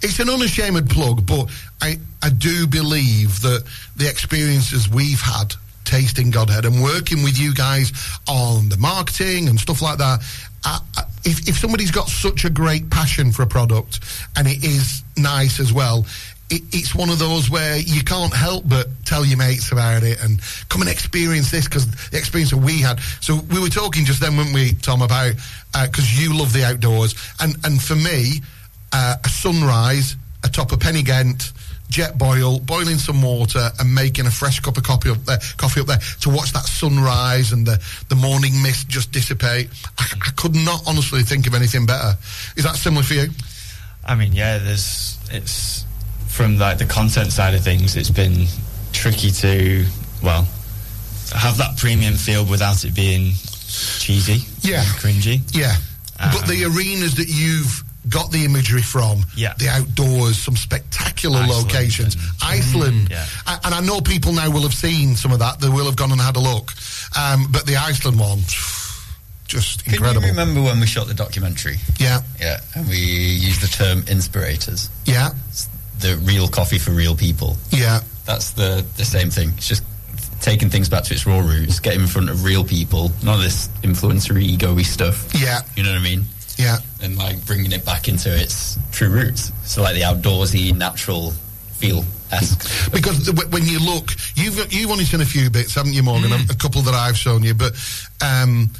It's 0.02 0.18
an 0.18 0.28
unashamed 0.30 0.88
plug, 0.90 1.26
but 1.26 1.48
I 1.82 1.98
I 2.22 2.28
do 2.30 2.66
believe 2.66 3.40
that 3.42 3.64
the 3.96 4.08
experiences 4.08 4.88
we've 4.88 5.20
had 5.20 5.54
tasting 5.84 6.30
Godhead 6.30 6.64
and 6.64 6.82
working 6.82 7.22
with 7.22 7.38
you 7.38 7.54
guys 7.54 7.92
on 8.28 8.68
the 8.68 8.76
marketing 8.76 9.48
and 9.48 9.58
stuff 9.58 9.82
like 9.82 9.98
that. 9.98 10.20
I, 10.64 10.80
I, 10.96 11.02
if 11.24 11.48
if 11.48 11.58
somebody's 11.58 11.90
got 11.90 12.08
such 12.08 12.44
a 12.44 12.50
great 12.50 12.90
passion 12.90 13.32
for 13.32 13.42
a 13.42 13.46
product 13.46 14.00
and 14.36 14.46
it 14.46 14.64
is 14.64 15.02
nice 15.16 15.60
as 15.60 15.72
well, 15.72 16.06
it, 16.50 16.62
it's 16.72 16.94
one 16.94 17.08
of 17.08 17.18
those 17.18 17.48
where 17.48 17.78
you 17.78 18.02
can't 18.02 18.34
help 18.34 18.68
but 18.68 18.88
tell 19.04 19.24
your 19.24 19.38
mates 19.38 19.72
about 19.72 20.02
it 20.02 20.22
and 20.22 20.40
come 20.68 20.82
and 20.82 20.90
experience 20.90 21.50
this 21.50 21.64
because 21.64 21.86
the 22.10 22.18
experience 22.18 22.50
that 22.50 22.58
we 22.58 22.80
had. 22.80 23.00
So 23.20 23.36
we 23.50 23.60
were 23.60 23.68
talking 23.68 24.04
just 24.04 24.20
then, 24.20 24.36
weren't 24.36 24.52
we, 24.52 24.72
Tom, 24.74 25.02
about 25.02 25.34
because 25.72 26.20
you 26.20 26.36
love 26.36 26.52
the 26.52 26.64
outdoors, 26.64 27.14
and 27.40 27.56
and 27.64 27.80
for 27.80 27.94
me, 27.94 28.42
uh, 28.92 29.16
a 29.24 29.28
sunrise 29.28 30.16
atop 30.44 30.72
a 30.72 30.76
Pen-y-ghent. 30.76 31.52
Jetboil, 31.90 32.64
boiling 32.64 32.96
some 32.98 33.20
water, 33.22 33.70
and 33.78 33.94
making 33.94 34.26
a 34.26 34.30
fresh 34.30 34.60
cup 34.60 34.76
of 34.76 34.84
coffee 34.84 35.10
up 35.10 35.24
there, 35.24 35.38
coffee 35.56 35.80
up 35.80 35.86
there 35.88 35.98
to 36.20 36.30
watch 36.30 36.52
that 36.52 36.64
sunrise 36.64 37.52
and 37.52 37.66
the, 37.66 37.82
the 38.08 38.14
morning 38.14 38.52
mist 38.62 38.88
just 38.88 39.12
dissipate. 39.12 39.68
I, 39.98 40.04
I 40.26 40.30
could 40.36 40.54
not 40.54 40.82
honestly 40.86 41.22
think 41.22 41.46
of 41.46 41.54
anything 41.54 41.86
better. 41.86 42.16
Is 42.56 42.64
that 42.64 42.76
similar 42.76 43.02
for 43.02 43.14
you? 43.14 43.28
I 44.04 44.14
mean, 44.14 44.32
yeah, 44.32 44.58
there's 44.58 45.18
it's 45.30 45.84
from 46.28 46.58
like 46.58 46.78
the 46.78 46.86
content 46.86 47.32
side 47.32 47.54
of 47.54 47.62
things. 47.62 47.96
It's 47.96 48.10
been 48.10 48.46
tricky 48.92 49.30
to 49.30 49.84
well 50.22 50.46
have 51.34 51.58
that 51.58 51.76
premium 51.76 52.14
feel 52.14 52.44
without 52.44 52.84
it 52.84 52.94
being 52.94 53.32
cheesy, 53.68 54.40
Yeah. 54.62 54.80
and 54.80 54.88
cringy. 54.98 55.40
Yeah. 55.54 55.76
Um, 56.18 56.30
but 56.32 56.46
the 56.48 56.64
arenas 56.64 57.14
that 57.16 57.28
you've 57.28 57.84
got 58.08 58.30
the 58.30 58.44
imagery 58.44 58.82
from. 58.82 59.24
Yeah. 59.36 59.54
The 59.58 59.68
outdoors, 59.68 60.38
some 60.38 60.56
spectacular 60.56 61.40
Iceland 61.40 61.64
locations. 61.64 62.16
Iceland. 62.42 63.08
yeah. 63.10 63.26
A- 63.46 63.60
And 63.64 63.74
I 63.74 63.80
know 63.80 64.00
people 64.00 64.32
now 64.32 64.50
will 64.50 64.62
have 64.62 64.74
seen 64.74 65.16
some 65.16 65.32
of 65.32 65.38
that. 65.40 65.60
They 65.60 65.68
will 65.68 65.84
have 65.86 65.96
gone 65.96 66.10
and 66.12 66.20
had 66.20 66.36
a 66.36 66.40
look. 66.40 66.72
Um, 67.18 67.48
but 67.50 67.66
the 67.66 67.76
Iceland 67.76 68.18
one, 68.18 68.40
just 69.46 69.84
Can 69.84 69.94
incredible. 69.94 70.22
you 70.22 70.28
remember 70.30 70.62
when 70.62 70.78
we 70.80 70.86
shot 70.86 71.08
the 71.08 71.14
documentary? 71.14 71.76
Yeah. 71.98 72.20
Yeah, 72.40 72.60
and 72.74 72.88
we 72.88 72.96
used 72.96 73.60
the 73.60 73.66
term 73.68 74.02
inspirators. 74.08 74.88
Yeah. 75.04 75.30
The 75.98 76.16
real 76.22 76.48
coffee 76.48 76.78
for 76.78 76.92
real 76.92 77.14
people. 77.16 77.56
Yeah. 77.70 78.00
That's 78.26 78.52
the 78.52 78.84
the 78.96 79.04
same 79.04 79.28
thing. 79.30 79.52
It's 79.56 79.66
just 79.68 79.82
taking 80.40 80.70
things 80.70 80.88
back 80.88 81.04
to 81.04 81.12
its 81.14 81.26
raw 81.26 81.40
roots, 81.40 81.80
getting 81.80 82.00
in 82.00 82.06
front 82.06 82.30
of 82.30 82.44
real 82.44 82.64
people, 82.64 83.10
none 83.22 83.34
of 83.34 83.42
this 83.42 83.68
influencery, 83.82 84.42
ego-y 84.42 84.82
stuff. 84.82 85.28
Yeah. 85.34 85.60
You 85.76 85.82
know 85.82 85.90
what 85.92 85.98
I 86.00 86.02
mean? 86.04 86.24
Yeah. 86.60 86.78
And 87.02 87.16
like 87.16 87.44
bringing 87.46 87.72
it 87.72 87.84
back 87.84 88.08
into 88.08 88.28
its 88.28 88.78
true 88.92 89.08
roots. 89.08 89.52
So 89.64 89.82
like 89.82 89.94
the 89.94 90.02
outdoorsy, 90.02 90.76
natural 90.76 91.32
feel 91.80 92.04
esque. 92.30 92.92
Because 92.92 93.26
the, 93.26 93.46
when 93.50 93.64
you 93.66 93.78
look, 93.80 94.12
you've 94.36 94.72
you've 94.72 94.90
only 94.90 95.04
seen 95.04 95.20
a 95.20 95.24
few 95.24 95.50
bits, 95.50 95.74
haven't 95.74 95.94
you, 95.94 96.02
Morgan? 96.02 96.30
Mm. 96.30 96.50
A, 96.50 96.52
a 96.52 96.56
couple 96.56 96.82
that 96.82 96.94
I've 96.94 97.16
shown 97.16 97.42
you, 97.42 97.54
but 97.54 97.72
um, 98.22 98.70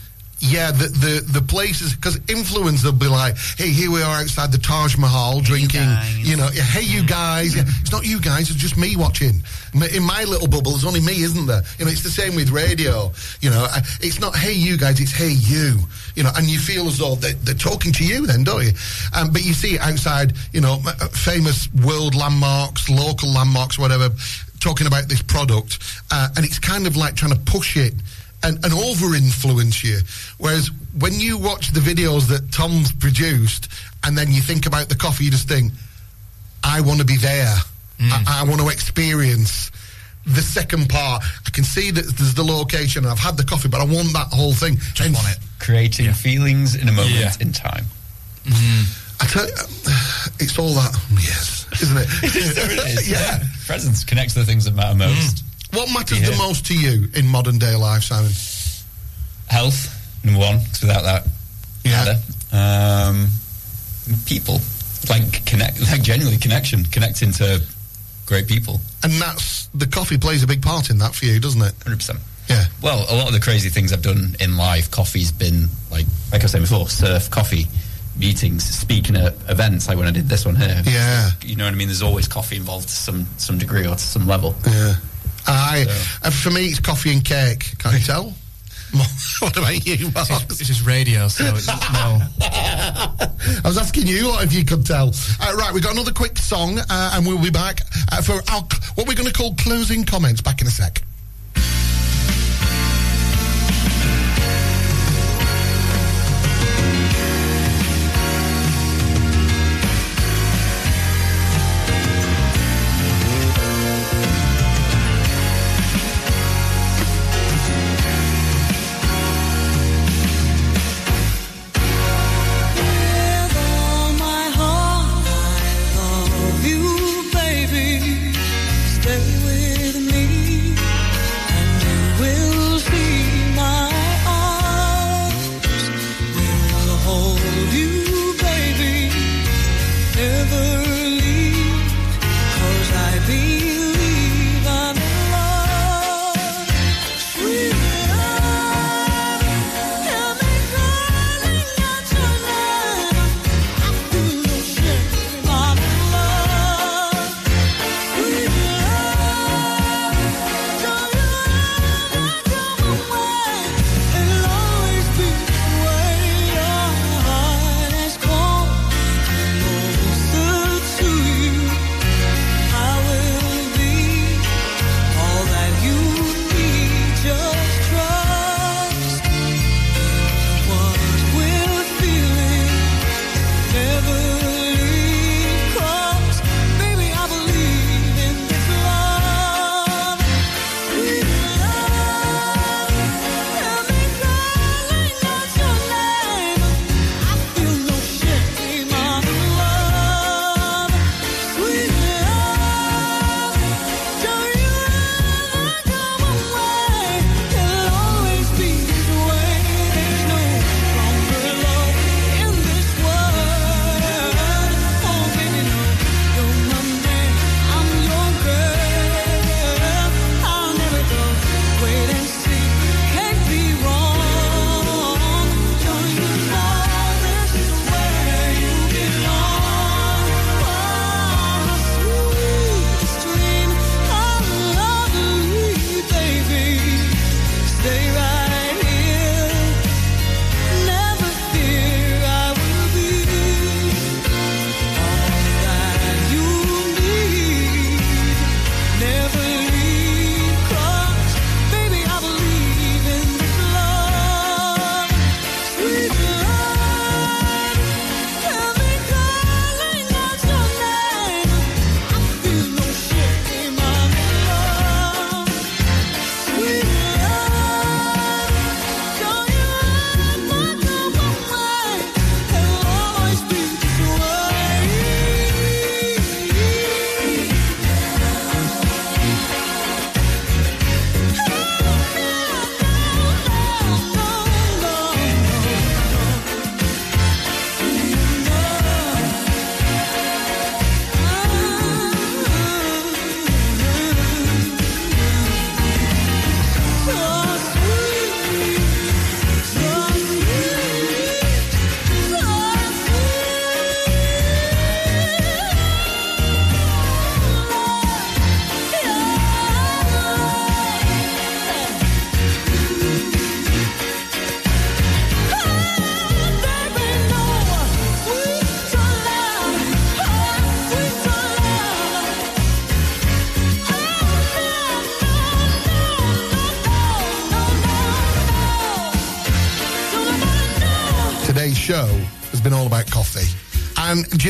yeah, 0.41 0.71
the 0.71 0.89
the 0.89 1.41
the 1.41 1.43
places 1.43 1.95
because 1.95 2.19
influence 2.29 2.83
will 2.83 2.93
be 2.93 3.09
like, 3.09 3.37
hey, 3.59 3.69
here 3.69 3.91
we 3.91 4.03
are 4.03 4.17
outside 4.23 4.51
the 4.51 4.59
Taj 4.59 4.97
Mahal 4.97 5.41
drinking, 5.41 5.87
you, 6.17 6.37
know, 6.37 6.49
yeah, 6.53 6.63
hey, 6.63 6.81
you 6.81 7.07
guys. 7.07 7.55
Yeah, 7.55 7.65
it's 7.67 7.93
not 7.93 8.07
you 8.07 8.19
guys, 8.21 8.51
it's 8.51 8.59
just 8.59 8.79
me 8.79 8.97
watching. 8.97 9.43
In 9.75 10.03
my 10.03 10.25
little 10.25 10.49
bubble, 10.49 10.73
there's 10.73 10.87
only 10.87 11.01
me, 11.01 11.23
isn't 11.23 11.47
there? 11.47 11.63
You 11.79 11.85
know, 11.85 11.91
it's 11.91 12.03
the 12.03 12.11
same 12.11 12.35
with 12.35 12.51
radio. 12.51 13.13
You 13.43 13.51
know, 13.51 13.67
it's 14.01 14.19
not 14.19 14.35
hey 14.35 14.55
you 14.55 14.79
guys, 14.79 14.99
it's 14.99 15.13
hey 15.13 15.33
you. 15.33 15.79
You 16.17 16.23
know, 16.23 16.31
and 16.35 16.47
you 16.47 16.59
feel 16.59 16.87
as 16.89 16.97
though 16.97 17.17
they, 17.17 17.35
they're 17.35 17.55
talking 17.55 17.93
to 17.93 18.05
you, 18.05 18.27
then, 18.27 18.43
don't 18.43 18.65
you? 18.65 18.73
Um, 19.15 19.31
but 19.33 19.45
you 19.45 19.53
see 19.53 19.75
it 19.75 19.81
outside, 19.81 20.33
you 20.53 20.63
know, 20.63 20.81
uh, 20.87 21.09
famous 21.09 21.73
world 21.85 22.15
landmarks, 22.15 22.89
local 22.89 23.31
landmarks, 23.31 23.79
whatever, 23.79 24.09
talking 24.59 24.87
about 24.87 25.09
this 25.09 25.21
product, 25.21 25.79
uh, 26.11 26.29
and 26.37 26.47
it's 26.47 26.59
kind 26.59 26.87
of 26.87 26.97
like 26.97 27.15
trying 27.15 27.33
to 27.33 27.41
push 27.41 27.77
it 27.77 27.95
and, 28.43 28.63
and 28.65 28.73
over 28.73 29.15
influence 29.15 29.83
you. 29.85 29.99
Whereas 30.39 30.71
when 30.99 31.15
you 31.15 31.39
watch 31.39 31.73
the 31.73 31.81
videos 31.81 32.29
that 32.29 32.51
Tom's 32.53 32.93
produced 32.93 33.69
and 34.05 34.17
then 34.17 34.31
you 34.33 34.41
think 34.41 34.67
about 34.67 34.89
the 34.89 34.95
coffee, 34.97 35.25
you 35.25 35.31
just 35.31 35.49
think, 35.49 35.73
I 36.65 36.81
want 36.81 37.01
to 37.01 37.07
be 37.07 37.17
there. 37.17 37.55
Hmm. 38.01 38.09
I, 38.27 38.41
I 38.41 38.45
want 38.49 38.61
to 38.61 38.69
experience 38.69 39.71
the 40.27 40.41
second 40.43 40.89
part. 40.89 41.23
I 41.47 41.51
can 41.51 41.65
see 41.65 41.91
that 41.91 42.05
there's 42.17 42.35
the 42.35 42.43
location 42.45 43.05
and 43.05 43.13
I've 43.13 43.19
had 43.19 43.37
the 43.37 43.45
coffee, 43.45 43.69
but 43.69 43.81
I 43.81 43.85
want 43.85 44.13
that 44.15 44.29
whole 44.33 44.53
thing. 44.55 44.77
Just 44.95 45.15
want 45.15 45.29
it. 45.31 45.39
Creating 45.59 46.13
feelings 46.13 46.75
in 46.75 46.89
a 46.89 46.93
moment 46.93 47.15
Yeah. 47.15 47.33
in 47.41 47.53
time. 47.53 47.85
Hmm. 48.47 48.85
I 49.23 49.27
tell 49.27 49.47
you, 49.47 49.53
it's 50.41 50.59
all 50.59 50.73
that, 50.75 50.97
yes, 51.13 51.67
isn't 51.83 51.97
it? 51.99 52.09
It 52.25 52.37
is. 52.37 53.11
yeah. 53.11 53.43
Presence 53.67 54.03
connects 54.03 54.33
to 54.33 54.41
the 54.41 54.47
things 54.47 54.65
that 54.65 54.75
matter 54.75 54.97
most. 54.97 55.41
Hmm. 55.41 55.47
What 55.73 55.89
matters 55.93 56.21
Yeah. 56.21 56.31
the 56.31 56.37
most 56.37 56.67
to 56.67 56.75
you 56.75 57.09
in 57.15 57.27
modern 57.27 57.59
day 57.59 57.75
life, 57.77 58.05
Simon? 58.05 58.33
Health, 59.47 59.89
number 60.25 60.41
one. 60.41 60.59
'cause 60.67 60.83
without 60.83 61.03
that, 61.05 61.27
Yeah. 61.85 62.17
Um, 62.53 63.31
people, 64.27 64.61
like 65.09 65.45
connect, 65.47 65.81
like 65.91 66.03
genuinely 66.03 66.39
connection, 66.39 66.85
connecting 66.87 67.33
to 67.35 67.63
great 68.27 68.47
people. 68.49 68.81
And 69.03 69.13
that's 69.21 69.69
the 69.75 69.87
coffee 69.87 70.19
plays 70.19 70.43
a 70.43 70.47
big 70.47 70.63
part 70.63 70.91
in 70.91 70.99
that 70.99 71.15
for 71.15 71.25
you, 71.27 71.39
doesn't 71.41 71.63
it? 71.63 71.75
Hundred 71.85 71.99
percent. 71.99 72.19
Yeah. 72.49 72.67
Well, 72.83 73.07
a 73.09 73.15
lot 73.15 73.29
of 73.29 73.33
the 73.33 73.41
crazy 73.41 73.69
things 73.71 73.93
I've 73.93 74.03
done 74.03 74.35
in 74.41 74.57
life, 74.57 74.91
coffee's 74.91 75.31
been 75.33 75.69
like, 75.91 76.07
like 76.33 76.43
I 76.43 76.45
was 76.45 76.53
saying 76.53 76.65
before, 76.65 76.89
surf, 76.89 77.31
coffee, 77.31 77.69
meetings, 78.17 78.65
speaking 78.65 79.15
at 79.17 79.35
events. 79.49 79.87
Like 79.89 79.97
when 79.97 80.09
I 80.09 80.11
did 80.11 80.29
this 80.29 80.45
one 80.45 80.57
here. 80.57 80.83
Yeah. 80.85 81.31
You 81.45 81.55
know 81.57 81.65
what 81.65 81.73
I 81.73 81.77
mean? 81.77 81.87
There's 81.89 82.03
always 82.03 82.27
coffee 82.27 82.57
involved 82.57 82.89
to 82.89 82.95
some 82.95 83.27
some 83.39 83.59
degree 83.59 83.87
or 83.87 83.95
to 83.95 84.03
some 84.03 84.27
level. 84.27 84.55
Yeah. 84.67 84.97
I, 85.47 85.87
uh, 86.23 86.31
for 86.31 86.51
me, 86.51 86.67
it's 86.67 86.81
coffee 86.81 87.13
and 87.13 87.25
cake. 87.25 87.75
Can't 87.79 87.99
you 87.99 88.05
tell? 88.05 88.35
what 89.39 89.57
about 89.57 89.87
you, 89.87 90.11
Mark? 90.11 90.49
This 90.49 90.69
is 90.69 90.83
radio, 90.83 91.29
so 91.29 91.45
it's, 91.55 91.67
no. 91.93 92.21
I 92.41 93.61
was 93.65 93.79
asking 93.79 94.07
you 94.07 94.29
lot 94.29 94.43
if 94.45 94.53
you 94.53 94.65
could 94.65 94.85
tell. 94.85 95.13
Uh, 95.41 95.55
right, 95.57 95.73
we've 95.73 95.83
got 95.83 95.93
another 95.93 96.13
quick 96.13 96.37
song, 96.37 96.79
uh, 96.79 97.13
and 97.15 97.27
we'll 97.27 97.41
be 97.41 97.51
back 97.51 97.83
uh, 98.11 98.21
for 98.21 98.43
our, 98.53 98.63
what 98.97 99.07
we're 99.07 99.15
going 99.15 99.29
to 99.29 99.33
call 99.33 99.55
closing 99.55 100.05
comments. 100.05 100.41
Back 100.41 100.61
in 100.61 100.67
a 100.67 100.71
sec. 100.71 101.03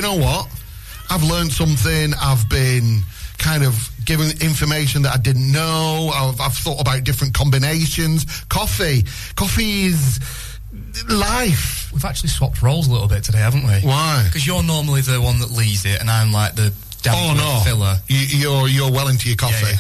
You 0.01 0.07
know 0.07 0.17
what? 0.17 0.49
I've 1.11 1.23
learned 1.23 1.53
something. 1.53 2.15
I've 2.19 2.49
been 2.49 3.03
kind 3.37 3.63
of 3.63 3.91
given 4.07 4.31
information 4.41 5.03
that 5.03 5.15
I 5.15 5.19
didn't 5.19 5.53
know. 5.53 6.11
I've, 6.15 6.41
I've 6.41 6.55
thought 6.55 6.81
about 6.81 7.05
different 7.05 7.35
combinations. 7.35 8.25
Coffee. 8.49 9.05
Coffee 9.37 9.83
is 9.85 10.19
life. 11.11 11.91
We've 11.93 12.05
actually 12.07 12.31
swapped 12.31 12.63
roles 12.63 12.89
a 12.89 12.93
little 12.93 13.09
bit 13.09 13.25
today, 13.25 13.41
haven't 13.41 13.65
we? 13.67 13.81
Why? 13.87 14.23
Because 14.25 14.47
you're 14.47 14.63
normally 14.63 15.03
the 15.03 15.21
one 15.21 15.39
that 15.41 15.51
leads 15.51 15.85
it, 15.85 16.01
and 16.01 16.09
I'm 16.11 16.33
like 16.33 16.55
the 16.55 16.73
Oh 17.07 17.35
no, 17.35 17.61
filler. 17.65 17.97
You, 18.09 18.19
you're 18.39 18.69
you're 18.69 18.91
well 18.93 19.09
into 19.09 19.29
your 19.29 19.37
coffee. 19.37 19.75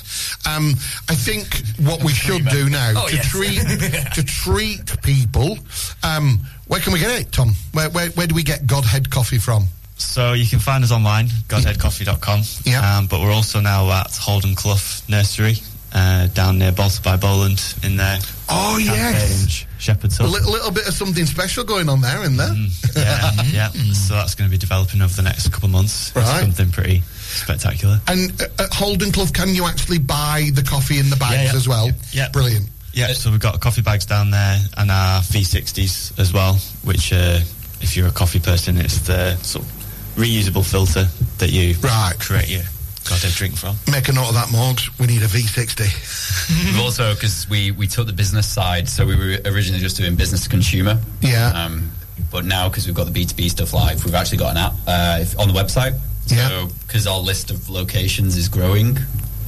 Um, 0.48 0.72
I 1.08 1.14
think 1.14 1.46
what 1.86 2.02
we 2.02 2.12
should 2.12 2.46
do 2.48 2.68
now 2.70 2.92
Oh, 2.96 3.08
to 3.08 3.16
yes. 3.16 3.28
treat 3.30 3.58
to 4.14 4.22
treat 4.24 5.02
people. 5.02 5.58
Um, 6.02 6.40
where 6.66 6.80
can 6.80 6.92
we 6.94 6.98
get 6.98 7.20
it, 7.20 7.30
Tom? 7.32 7.52
Where, 7.72 7.90
where 7.90 8.08
where 8.10 8.26
do 8.26 8.34
we 8.34 8.42
get 8.42 8.66
Godhead 8.66 9.10
coffee 9.10 9.36
from? 9.38 9.66
So 10.00 10.32
you 10.32 10.46
can 10.46 10.58
find 10.58 10.82
us 10.82 10.90
online, 10.92 11.26
godheadcoffee.com. 11.48 12.40
Yeah. 12.64 12.98
Um, 12.98 13.06
but 13.06 13.20
we're 13.20 13.32
also 13.32 13.60
now 13.60 13.90
at 13.90 14.16
Holden 14.16 14.54
Clough 14.54 15.02
Nursery, 15.08 15.56
uh, 15.92 16.26
down 16.28 16.58
near 16.58 16.72
Bolton 16.72 17.02
by 17.04 17.16
Bowland 17.16 17.62
in 17.82 17.96
there. 17.96 18.18
Oh 18.48 18.78
yes, 18.78 19.64
Shepherd's 19.78 20.18
a 20.18 20.24
li- 20.24 20.40
little 20.44 20.70
bit 20.70 20.86
of 20.88 20.94
something 20.94 21.24
special 21.26 21.64
going 21.64 21.88
on 21.88 22.00
there, 22.00 22.24
in 22.24 22.36
there? 22.36 22.52
yeah, 22.96 23.30
yeah. 23.52 23.68
So 23.92 24.14
that's 24.14 24.34
going 24.34 24.48
to 24.48 24.50
be 24.50 24.58
developing 24.58 25.02
over 25.02 25.14
the 25.14 25.22
next 25.22 25.52
couple 25.52 25.66
of 25.66 25.72
months. 25.72 26.14
Right. 26.16 26.40
Something 26.40 26.70
pretty 26.70 27.02
spectacular. 27.18 28.00
And 28.08 28.30
uh, 28.42 28.62
at 28.64 28.72
Holden 28.72 29.12
Clough, 29.12 29.26
can 29.32 29.50
you 29.54 29.66
actually 29.66 29.98
buy 29.98 30.50
the 30.54 30.62
coffee 30.62 30.98
in 30.98 31.10
the 31.10 31.16
bags 31.16 31.34
Yeah, 31.34 31.44
yeah. 31.44 31.56
as 31.56 31.68
well? 31.68 31.90
Yeah. 32.12 32.28
brilliant. 32.30 32.66
Yeah, 32.92 33.12
so 33.12 33.30
we've 33.30 33.38
got 33.38 33.60
coffee 33.60 33.82
bags 33.82 34.04
down 34.06 34.30
there 34.32 34.58
and 34.76 34.90
our 34.90 35.20
V60s 35.20 36.18
as 36.18 36.32
well, 36.32 36.54
which, 36.82 37.12
uh, 37.12 37.38
if 37.80 37.96
you're 37.96 38.08
a 38.08 38.12
coffee 38.12 38.40
person, 38.40 38.76
it's 38.78 38.98
the 39.06 39.36
sort 39.36 39.64
of 39.64 39.79
reusable 40.20 40.68
filter 40.68 41.04
that 41.38 41.50
you 41.50 41.74
right. 41.80 42.14
create 42.18 42.50
your 42.50 42.62
goddamn 43.08 43.30
drink 43.30 43.56
from. 43.56 43.76
Make 43.90 44.08
a 44.08 44.12
note 44.12 44.28
of 44.28 44.34
that, 44.34 44.48
Morgs. 44.48 44.90
We 44.98 45.06
need 45.06 45.22
a 45.22 45.26
V60. 45.26 46.66
We've 46.66 46.80
also 46.84 47.14
because 47.14 47.48
we 47.48 47.70
we 47.70 47.86
took 47.86 48.06
the 48.06 48.12
business 48.12 48.46
side, 48.46 48.88
so 48.88 49.06
we 49.06 49.16
were 49.16 49.38
originally 49.46 49.80
just 49.80 49.96
doing 49.96 50.16
business 50.16 50.44
to 50.44 50.48
consumer. 50.50 51.00
Yeah. 51.22 51.52
Um, 51.54 51.90
but 52.30 52.44
now 52.44 52.68
because 52.68 52.86
we've 52.86 52.94
got 52.94 53.06
the 53.06 53.12
B 53.12 53.24
two 53.24 53.34
B 53.34 53.48
stuff 53.48 53.72
live, 53.72 54.04
we've 54.04 54.14
actually 54.14 54.38
got 54.38 54.50
an 54.52 54.58
app 54.58 54.72
uh, 54.86 55.24
on 55.38 55.48
the 55.48 55.54
website. 55.54 55.98
Yeah. 56.26 56.48
So 56.48 56.68
because 56.86 57.06
our 57.06 57.18
list 57.18 57.50
of 57.50 57.70
locations 57.70 58.36
is 58.36 58.48
growing, 58.48 58.98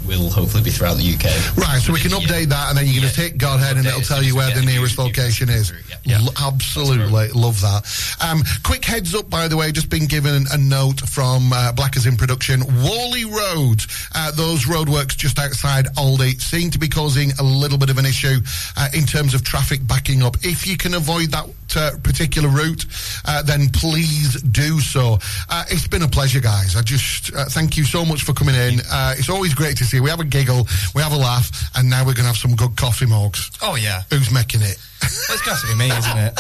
we'll 0.07 0.31
hopefully 0.31 0.63
be 0.63 0.71
throughout 0.71 0.97
the 0.97 1.05
UK. 1.15 1.25
Right, 1.57 1.81
so 1.81 1.93
we 1.93 2.01
can 2.01 2.11
update 2.13 2.47
that, 2.47 2.69
and 2.71 2.79
then 2.79 2.87
you 2.87 2.93
can 2.95 3.03
just 3.03 3.17
hit 3.17 3.39
Godhead, 3.39 3.77
and 3.77 3.87
it'll 3.87 4.01
tell 4.01 4.23
you 4.23 4.37
where 4.37 4.51
the 4.55 4.63
nearest 4.63 4.99
location 4.99 5.49
is. 5.49 5.73
L- 6.09 6.33
absolutely, 6.41 7.29
love 7.29 7.61
that. 7.61 7.83
Um, 8.23 8.43
quick 8.65 8.85
heads 8.85 9.15
up, 9.15 9.31
by 9.31 9.49
the 9.49 9.57
way, 9.57 9.73
just 9.73 9.89
been 9.91 10.07
given 10.07 10.45
a 10.53 10.59
note 10.59 11.01
from 11.01 11.53
uh, 11.53 11.73
Blackers 11.73 12.07
in 12.07 12.17
production. 12.17 12.61
Whalley 12.61 13.25
Road, 13.25 13.83
uh, 14.15 14.31
those 14.33 14.65
roadworks 14.65 15.17
just 15.17 15.39
outside 15.39 15.87
Aldi 15.97 16.41
seem 16.41 16.71
to 16.71 16.79
be 16.79 16.89
causing 16.89 17.31
a 17.39 17.43
little 17.43 17.79
bit 17.79 17.91
of 17.91 17.99
an 17.99 18.07
issue 18.07 18.39
uh, 18.77 18.89
in 18.95 19.05
terms 19.05 19.35
of 19.35 19.45
traffic 19.45 19.87
backing 19.87 20.23
up. 20.23 20.37
If 20.43 20.67
you 20.67 20.77
can 20.77 20.95
avoid 20.95 21.31
that 21.31 21.49
uh, 21.77 21.93
particular 22.03 22.49
route, 22.49 22.85
uh, 23.25 23.43
then 23.43 23.69
please 23.71 24.41
do 24.43 24.81
so. 24.81 25.19
Uh, 25.49 25.65
it's 25.71 25.89
been 25.89 26.03
a 26.03 26.09
pleasure, 26.09 26.41
guys. 26.41 26.77
I 26.77 26.83
just 26.83 27.35
uh, 27.35 27.47
thank 27.47 27.77
you 27.77 27.85
so 27.85 28.05
much 28.05 28.23
for 28.25 28.33
coming 28.33 28.55
in. 28.55 28.81
Uh, 28.91 29.15
it's 29.17 29.31
always 29.31 29.55
great 29.55 29.77
to 29.79 29.85
see. 29.93 29.99
you. 29.99 30.03
We 30.03 30.11
have 30.11 30.21
a 30.21 30.25
giggle, 30.25 30.67
we 30.95 31.03
have 31.03 31.13
a 31.13 31.17
laugh, 31.17 31.71
and 31.77 31.89
now 31.89 32.01
we're 32.01 32.17
going 32.17 32.27
to 32.27 32.33
have 32.33 32.37
some 32.37 32.57
good 32.57 32.77
coffee 32.77 33.07
mugs. 33.07 33.51
Oh 33.63 33.77
yeah. 33.77 34.03
Who's 34.11 34.31
making 34.31 34.63
it? 34.63 34.79
Well, 35.03 35.37
it's 35.37 35.43
got 35.43 35.61
to 35.61 35.67
be 35.67 35.75
me, 35.75 35.91
isn't 35.91 36.19
it? 36.19 36.33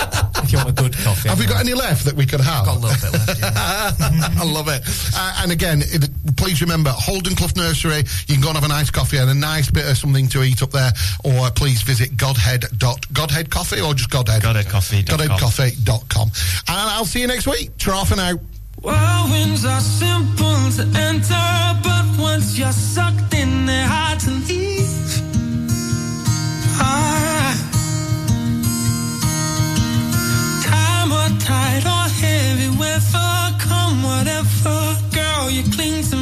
if 0.42 0.53
you 0.53 0.59
want 0.59 0.70
a 0.70 0.72
good 0.72 0.96
coffee. 0.98 1.28
Have 1.28 1.38
we 1.38 1.46
got 1.46 1.61
any 1.61 1.74
left 1.74 2.05
that 2.05 2.14
we 2.14 2.26
could 2.26 2.40
have? 2.40 2.64
Got 2.64 2.76
a 2.76 2.80
little 2.80 3.11
bit 3.11 3.12
left. 3.12 3.42
I 4.38 4.44
love 4.44 4.68
it. 4.68 4.82
Uh, 5.14 5.42
and 5.42 5.53
again, 5.53 5.82
it, 5.82 6.09
please 6.36 6.61
remember 6.61 6.90
Holden 6.90 7.34
Clough 7.34 7.57
Nursery. 7.57 8.05
You 8.26 8.34
can 8.34 8.40
go 8.40 8.48
and 8.48 8.57
have 8.57 8.64
a 8.64 8.72
nice 8.72 8.90
coffee 8.90 9.18
and 9.18 9.28
a 9.28 9.34
nice 9.34 9.70
bit 9.70 9.88
of 9.88 9.96
something 9.98 10.28
to 10.28 10.42
eat 10.42 10.62
up 10.62 10.70
there. 10.70 10.92
Or 11.24 11.50
please 11.50 11.82
visit 11.82 12.16
Godhead 12.16 12.64
Godhead 12.78 13.50
Coffee 13.50 13.80
or 13.80 13.94
just 13.94 14.11
Godhead. 14.11 14.42
Godhead 14.42 14.68
Coffee. 14.68 15.03
Godheadcoffee.com. 15.03 16.28
Godheadcoffee.com. 16.28 16.28
And 16.68 16.90
I'll 16.90 17.05
see 17.05 17.20
you 17.20 17.26
next 17.26 17.46
week. 17.46 17.76
Ta 17.78 18.05
for 18.05 18.16
now. 18.16 18.38
Whirlwinds 18.80 19.64
are 19.64 19.80
simple 19.80 20.70
to 20.76 20.82
enter, 20.98 21.80
but 21.84 22.06
once 22.18 22.58
you're 22.58 22.72
sucked 22.72 23.34
in, 23.34 23.66
they're 23.66 23.86
hard 23.86 24.20
to 24.20 24.30
leave. 24.30 24.88
Ah. 26.80 27.54
Time 30.64 31.12
or 31.12 31.28
tide 31.38 31.84
or 31.84 32.08
heavy 32.22 32.70
weather, 32.78 33.58
come 33.58 34.02
whatever, 34.02 34.96
girl, 35.12 35.50
you 35.50 35.62
cling 35.70 36.02
to 36.04 36.16
me. 36.16 36.21